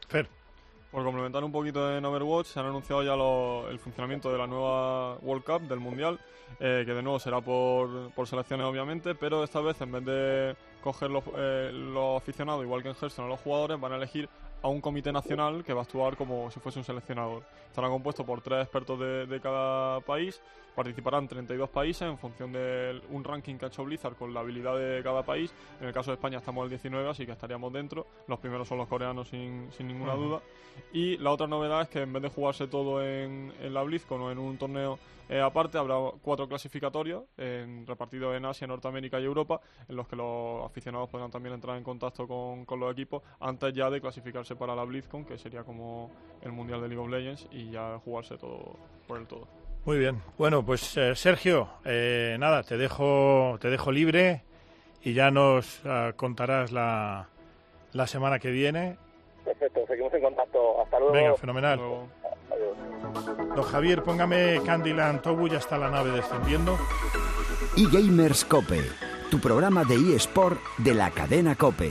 Fer. 0.09 0.42
Por 0.93 1.05
complementar 1.05 1.43
un 1.43 1.51
poquito 1.51 1.97
en 1.97 2.05
Overwatch, 2.05 2.49
se 2.49 2.61
han 2.61 2.67
anunciado 2.67 3.03
ya 3.03 3.15
el 3.71 3.79
funcionamiento 3.79 4.31
de 4.31 4.37
la 4.37 4.47
nueva 4.47 5.17
World 5.23 5.43
Cup 5.43 5.63
del 5.63 5.81
Mundial, 5.81 6.21
eh, 6.61 6.83
que 6.85 6.93
de 6.93 7.03
nuevo 7.03 7.19
será 7.19 7.41
por, 7.41 8.13
por, 8.13 8.29
selecciones 8.29 8.67
obviamente, 8.67 9.15
pero 9.15 9.43
esta 9.43 9.63
vez 9.63 9.81
en 9.81 9.91
vez 9.91 10.05
de 10.05 10.55
coger 10.83 11.11
los, 11.11 11.25
eh, 11.35 11.71
los 11.73 12.21
aficionados, 12.21 12.63
igual 12.63 12.83
que 12.83 12.91
en 12.91 12.95
Hearthstone, 12.95 13.27
a 13.27 13.31
los 13.31 13.41
jugadores, 13.41 13.81
van 13.81 13.93
a 13.93 13.97
elegir 13.97 14.29
a 14.61 14.69
un 14.69 14.83
comité 14.83 15.11
nacional 15.13 15.65
que 15.65 15.73
va 15.73 15.81
a 15.81 15.85
actuar 15.85 16.15
como 16.15 16.51
si 16.51 16.61
fuese 16.61 16.79
un 16.79 16.85
seleccionador. 16.85 17.43
Estará 17.69 17.89
compuesto 17.89 18.27
por 18.27 18.43
tres 18.43 18.63
expertos 18.63 19.01
de, 19.01 19.27
de 19.27 19.41
cada 19.41 20.01
país, 20.03 20.43
participarán 20.75 21.29
32 21.29 21.69
países 21.71 22.03
en 22.03 22.19
función 22.19 22.53
de 22.53 23.01
un 23.11 23.25
ranking 23.25 23.57
que 23.57 23.67
ha 23.67 23.69
hecho 23.69 23.85
Blizzard 23.85 24.17
con 24.17 24.33
la 24.33 24.41
habilidad 24.41 24.77
de 24.77 25.03
cada 25.03 25.23
país. 25.23 25.55
En 25.81 25.87
el 25.87 25.93
caso 25.93 26.11
de 26.11 26.15
España 26.15 26.39
estamos 26.39 26.65
el 26.65 26.71
19, 26.71 27.09
así 27.09 27.27
que 27.27 27.33
estaríamos 27.33 27.73
dentro. 27.73 28.07
Los 28.29 28.39
primeros 28.39 28.69
son 28.69 28.79
los 28.79 28.89
coreanos 28.89 29.29
sin, 29.29 29.71
sin 29.73 29.89
ninguna 29.89 30.15
duda. 30.15 30.41
Y 30.93 31.17
la 31.19 31.31
otra 31.31 31.47
novedad 31.47 31.83
es 31.83 31.89
que 31.89 32.03
en 32.03 32.13
vez 32.13 32.23
de 32.23 32.29
jugarse 32.29 32.67
todo 32.67 33.03
en, 33.03 33.53
en 33.61 33.75
la 33.75 33.83
BlizzCon 33.83 34.21
o 34.21 34.31
en 34.31 34.39
un 34.39 34.57
torneo 34.57 34.99
eh, 35.33 35.41
aparte, 35.41 35.79
habrá 35.79 35.97
cuatro 36.21 36.47
clasificatorios 36.47 37.25
en, 37.39 37.87
repartidos 37.87 38.37
en 38.37 38.45
Asia, 38.45 38.67
Norteamérica 38.67 39.19
y 39.19 39.25
Europa, 39.25 39.63
en 39.89 39.97
los 39.97 40.07
que 40.07 40.15
los 40.15 40.63
aficionados 40.63 41.09
podrán 41.09 41.31
también 41.31 41.55
entrar 41.55 41.79
en 41.79 41.85
contacto 41.85 42.29
con, 42.29 42.67
con 42.67 42.79
los 42.79 42.93
equipos 42.93 43.23
antes 43.41 43.73
ya 43.73 43.89
de 43.89 44.01
clasificarse 44.01 44.57
para 44.57 44.77
la 44.77 44.85
BlizzCon, 44.85 45.25
que 45.25 45.39
sería 45.39 45.65
como 45.65 46.11
el 46.43 46.53
Mundial 46.53 46.83
de 46.83 46.89
League 46.89 47.03
of 47.03 47.11
Legends, 47.11 47.49
y 47.51 47.71
ya 47.71 47.99
jugarse 48.05 48.37
todo 48.37 48.77
por 49.07 49.19
el 49.19 49.27
todo. 49.27 49.62
Muy 49.85 49.99
bien. 49.99 50.23
Bueno, 50.39 50.65
pues 50.65 50.97
eh, 50.97 51.15
Sergio, 51.17 51.69
eh, 51.85 52.37
nada, 52.39 52.63
te 52.63 52.77
dejo, 52.77 53.59
te 53.61 53.69
dejo 53.69 53.91
libre 53.91 54.43
y 55.03 55.13
ya 55.13 55.31
nos 55.31 55.81
ah, 55.85 56.13
contarás 56.15 56.71
la, 56.71 57.29
la 57.93 58.07
semana 58.07 58.39
que 58.39 58.51
viene. 58.51 58.97
Perfecto, 59.45 59.81
seguimos 59.89 60.15
en 60.15 60.23
contacto. 60.23 60.83
Hasta 60.83 60.99
luego. 61.01 61.13
Venga, 61.15 61.35
fenomenal. 61.37 61.81
Adiós. 61.81 62.77
Don 63.57 63.65
Javier, 63.65 64.03
póngame 64.03 64.61
Candyland 64.65 65.21
Tobu, 65.21 65.49
ya 65.49 65.59
está 65.59 65.77
la 65.77 65.91
nave 65.91 66.13
descendiendo. 66.13 66.79
eGamers 67.77 68.45
Cope, 68.45 68.81
tu 69.31 69.41
programa 69.41 69.85
de 69.85 70.15
eSport 70.15 70.59
de 70.79 70.95
la 70.95 71.11
cadena 71.11 71.57
Cope. 71.57 71.91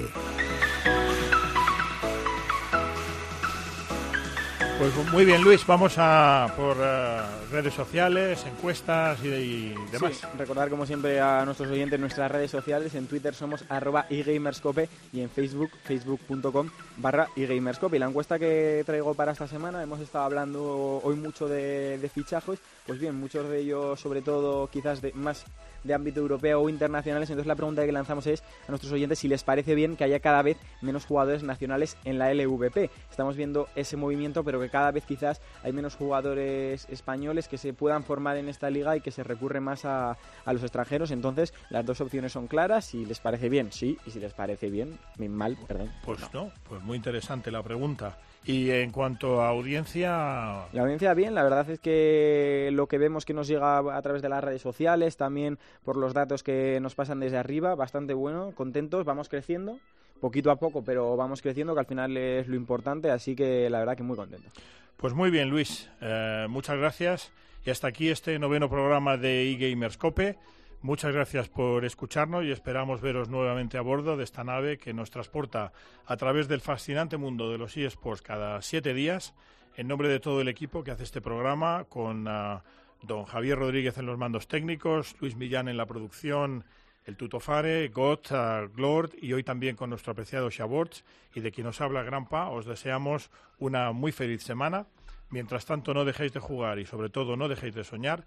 Pues 4.81 5.11
muy 5.11 5.25
bien, 5.25 5.43
Luis, 5.43 5.63
vamos 5.67 5.93
a 5.99 6.51
por 6.57 6.75
eh, 6.81 7.21
redes 7.51 7.71
sociales, 7.71 8.43
encuestas 8.47 9.23
y, 9.23 9.75
demás. 9.91 10.15
Sí, 10.15 10.25
recordar 10.39 10.71
como 10.71 10.87
siempre 10.87 11.21
a 11.21 11.45
nuestros 11.45 11.69
oyentes 11.69 11.99
nuestras 11.99 12.31
redes 12.31 12.49
sociales. 12.49 12.95
En 12.95 13.05
Twitter 13.05 13.35
somos 13.35 13.63
arroba 13.69 14.07
eGamerscope 14.09 14.89
y 15.13 15.21
en 15.21 15.29
Facebook, 15.29 15.69
facebook.com 15.83 16.67
barra 16.97 17.27
eGamerscope. 17.35 17.97
Y 17.97 17.99
la 17.99 18.07
encuesta 18.07 18.39
que 18.39 18.81
traigo 18.83 19.13
para 19.13 19.33
esta 19.33 19.47
semana, 19.47 19.83
hemos 19.83 19.99
estado 19.99 20.25
hablando 20.25 20.99
hoy 21.03 21.15
mucho 21.15 21.47
de, 21.47 21.99
de 21.99 22.09
fichajos. 22.09 22.57
Pues 22.87 22.99
bien, 22.99 23.13
muchos 23.13 23.47
de 23.47 23.59
ellos, 23.59 23.99
sobre 23.99 24.23
todo 24.23 24.65
quizás 24.65 24.99
de 24.99 25.13
más 25.13 25.45
de 25.83 25.93
ámbito 25.93 26.19
europeo 26.19 26.61
o 26.61 26.69
internacionales. 26.69 27.29
Entonces 27.29 27.47
la 27.47 27.55
pregunta 27.55 27.85
que 27.85 27.91
lanzamos 27.91 28.27
es 28.27 28.41
a 28.67 28.69
nuestros 28.69 28.91
oyentes 28.91 29.19
si 29.19 29.27
les 29.27 29.43
parece 29.43 29.75
bien 29.75 29.95
que 29.95 30.03
haya 30.03 30.19
cada 30.19 30.41
vez 30.41 30.57
menos 30.81 31.05
jugadores 31.05 31.43
nacionales 31.43 31.97
en 32.05 32.19
la 32.19 32.33
LVP. 32.33 32.89
Estamos 33.09 33.35
viendo 33.35 33.67
ese 33.75 33.97
movimiento, 33.97 34.43
pero 34.43 34.59
que 34.59 34.69
cada 34.71 34.91
vez 34.91 35.05
quizás 35.05 35.41
hay 35.63 35.73
menos 35.73 35.95
jugadores 35.95 36.87
españoles 36.89 37.47
que 37.47 37.57
se 37.57 37.73
puedan 37.73 38.03
formar 38.03 38.37
en 38.37 38.49
esta 38.49 38.69
liga 38.69 38.97
y 38.97 39.01
que 39.01 39.11
se 39.11 39.23
recurre 39.23 39.59
más 39.59 39.85
a, 39.85 40.17
a 40.45 40.53
los 40.53 40.63
extranjeros. 40.63 41.11
Entonces 41.11 41.53
las 41.69 41.85
dos 41.85 42.01
opciones 42.01 42.31
son 42.31 42.47
claras. 42.47 42.85
Si 42.85 43.05
les 43.05 43.19
parece 43.19 43.49
bien, 43.49 43.71
sí. 43.71 43.97
Y 44.05 44.11
si 44.11 44.19
les 44.19 44.33
parece 44.33 44.69
bien, 44.69 44.97
mal, 45.17 45.57
perdón. 45.67 45.91
Pues 46.03 46.19
no, 46.33 46.51
pues 46.67 46.81
muy 46.81 46.97
interesante 46.97 47.51
la 47.51 47.61
pregunta. 47.61 48.17
Y 48.43 48.71
en 48.71 48.91
cuanto 48.91 49.41
a 49.41 49.49
audiencia... 49.49 50.65
La 50.73 50.81
audiencia 50.81 51.13
bien, 51.13 51.35
la 51.35 51.43
verdad 51.43 51.69
es 51.69 51.79
que 51.79 52.69
lo 52.73 52.87
que 52.87 52.97
vemos 52.97 53.23
que 53.23 53.35
nos 53.35 53.47
llega 53.47 53.77
a 53.77 54.01
través 54.01 54.23
de 54.23 54.29
las 54.29 54.43
redes 54.43 54.63
sociales, 54.63 55.15
también 55.15 55.59
por 55.83 55.95
los 55.95 56.15
datos 56.15 56.41
que 56.41 56.79
nos 56.81 56.95
pasan 56.95 57.19
desde 57.19 57.37
arriba, 57.37 57.75
bastante 57.75 58.15
bueno, 58.15 58.51
contentos, 58.55 59.05
vamos 59.05 59.29
creciendo, 59.29 59.77
poquito 60.21 60.51
a 60.51 60.55
poco, 60.55 60.83
pero 60.83 61.17
vamos 61.17 61.41
creciendo, 61.41 61.73
que 61.73 61.81
al 61.81 61.85
final 61.85 62.15
es 62.15 62.47
lo 62.47 62.55
importante, 62.55 63.11
así 63.11 63.35
que 63.35 63.69
la 63.69 63.79
verdad 63.79 63.97
que 63.97 64.03
muy 64.03 64.15
contento. 64.15 64.49
Pues 64.95 65.13
muy 65.13 65.31
bien, 65.31 65.49
Luis, 65.49 65.89
eh, 65.99 66.45
muchas 66.47 66.77
gracias. 66.77 67.33
Y 67.65 67.69
hasta 67.69 67.87
aquí 67.87 68.09
este 68.09 68.39
noveno 68.39 68.69
programa 68.69 69.17
de 69.17 69.51
eGamerscope. 69.51 70.37
Muchas 70.83 71.13
gracias 71.13 71.47
por 71.47 71.85
escucharnos 71.85 72.43
y 72.43 72.51
esperamos 72.51 73.01
veros 73.01 73.29
nuevamente 73.29 73.77
a 73.77 73.81
bordo 73.81 74.17
de 74.17 74.23
esta 74.23 74.43
nave 74.43 74.79
que 74.79 74.93
nos 74.93 75.11
transporta 75.11 75.71
a 76.07 76.17
través 76.17 76.47
del 76.47 76.61
fascinante 76.61 77.17
mundo 77.17 77.51
de 77.51 77.59
los 77.59 77.77
eSports 77.77 78.23
cada 78.23 78.61
siete 78.63 78.95
días. 78.95 79.35
En 79.75 79.87
nombre 79.87 80.07
de 80.07 80.19
todo 80.19 80.41
el 80.41 80.47
equipo 80.47 80.83
que 80.83 80.91
hace 80.91 81.03
este 81.03 81.21
programa, 81.21 81.85
con 81.87 82.27
ah, 82.27 82.63
don 83.03 83.25
Javier 83.25 83.59
Rodríguez 83.59 83.97
en 83.99 84.07
los 84.07 84.17
mandos 84.17 84.47
técnicos, 84.47 85.15
Luis 85.19 85.35
Millán 85.35 85.67
en 85.67 85.77
la 85.77 85.85
producción, 85.85 86.65
el 87.05 87.17
Tutofare, 87.17 87.87
Got, 87.89 88.31
uh, 88.31 88.73
Glord 88.73 89.11
y 89.21 89.33
hoy 89.33 89.43
también 89.43 89.75
con 89.75 89.89
nuestro 89.89 90.11
apreciado 90.11 90.49
Shaborts 90.49 91.03
y 91.33 91.41
de 91.41 91.51
quien 91.51 91.65
nos 91.65 91.81
habla 91.81 92.03
Grampa, 92.03 92.49
os 92.49 92.65
deseamos 92.65 93.31
una 93.59 93.91
muy 93.91 94.11
feliz 94.11 94.43
semana. 94.43 94.85
Mientras 95.29 95.65
tanto, 95.65 95.93
no 95.93 96.05
dejéis 96.05 96.33
de 96.33 96.39
jugar 96.39 96.79
y 96.79 96.85
sobre 96.85 97.09
todo 97.09 97.35
no 97.35 97.47
dejéis 97.47 97.73
de 97.73 97.83
soñar 97.83 98.25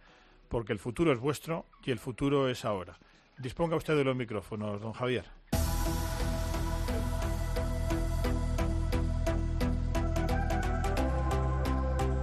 porque 0.48 0.72
el 0.72 0.78
futuro 0.78 1.12
es 1.12 1.18
vuestro 1.18 1.66
y 1.84 1.90
el 1.90 1.98
futuro 1.98 2.48
es 2.48 2.64
ahora. 2.64 2.98
Disponga 3.38 3.76
usted 3.76 3.96
de 3.96 4.04
los 4.04 4.16
micrófonos, 4.16 4.80
don 4.80 4.92
Javier. 4.92 5.24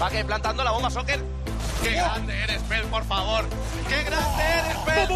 Va 0.01 0.09
que 0.09 0.25
plantando 0.25 0.63
la 0.63 0.71
bomba 0.71 0.89
soccer. 0.89 1.40
¡Qué 1.83 1.91
grande 1.91 2.43
eres, 2.43 2.61
Pel, 2.63 2.83
por 2.85 3.03
favor! 3.05 3.45
¡Qué 3.89 4.03
grande 4.03 4.43
eres, 4.43 4.77
Pel! 4.85 5.07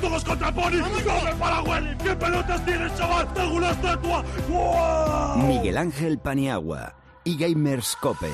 ¡Todos 0.00 0.24
contra 0.24 0.52
Pony! 0.52 0.80
¡Come 0.80 1.34
para 1.38 1.62
Willy! 1.62 1.96
¿Qué 1.98 2.14
pelotas 2.14 2.64
tienes, 2.64 2.96
chaval? 2.96 3.32
¡Tengo 3.34 3.54
una 3.54 3.70
estatua! 3.70 4.24
¡Wow! 4.48 5.38
Miguel 5.46 5.78
Ángel 5.78 6.18
Paniagua 6.18 6.94
y 7.24 7.36
Gamers 7.36 7.96
Cope. 8.00 8.30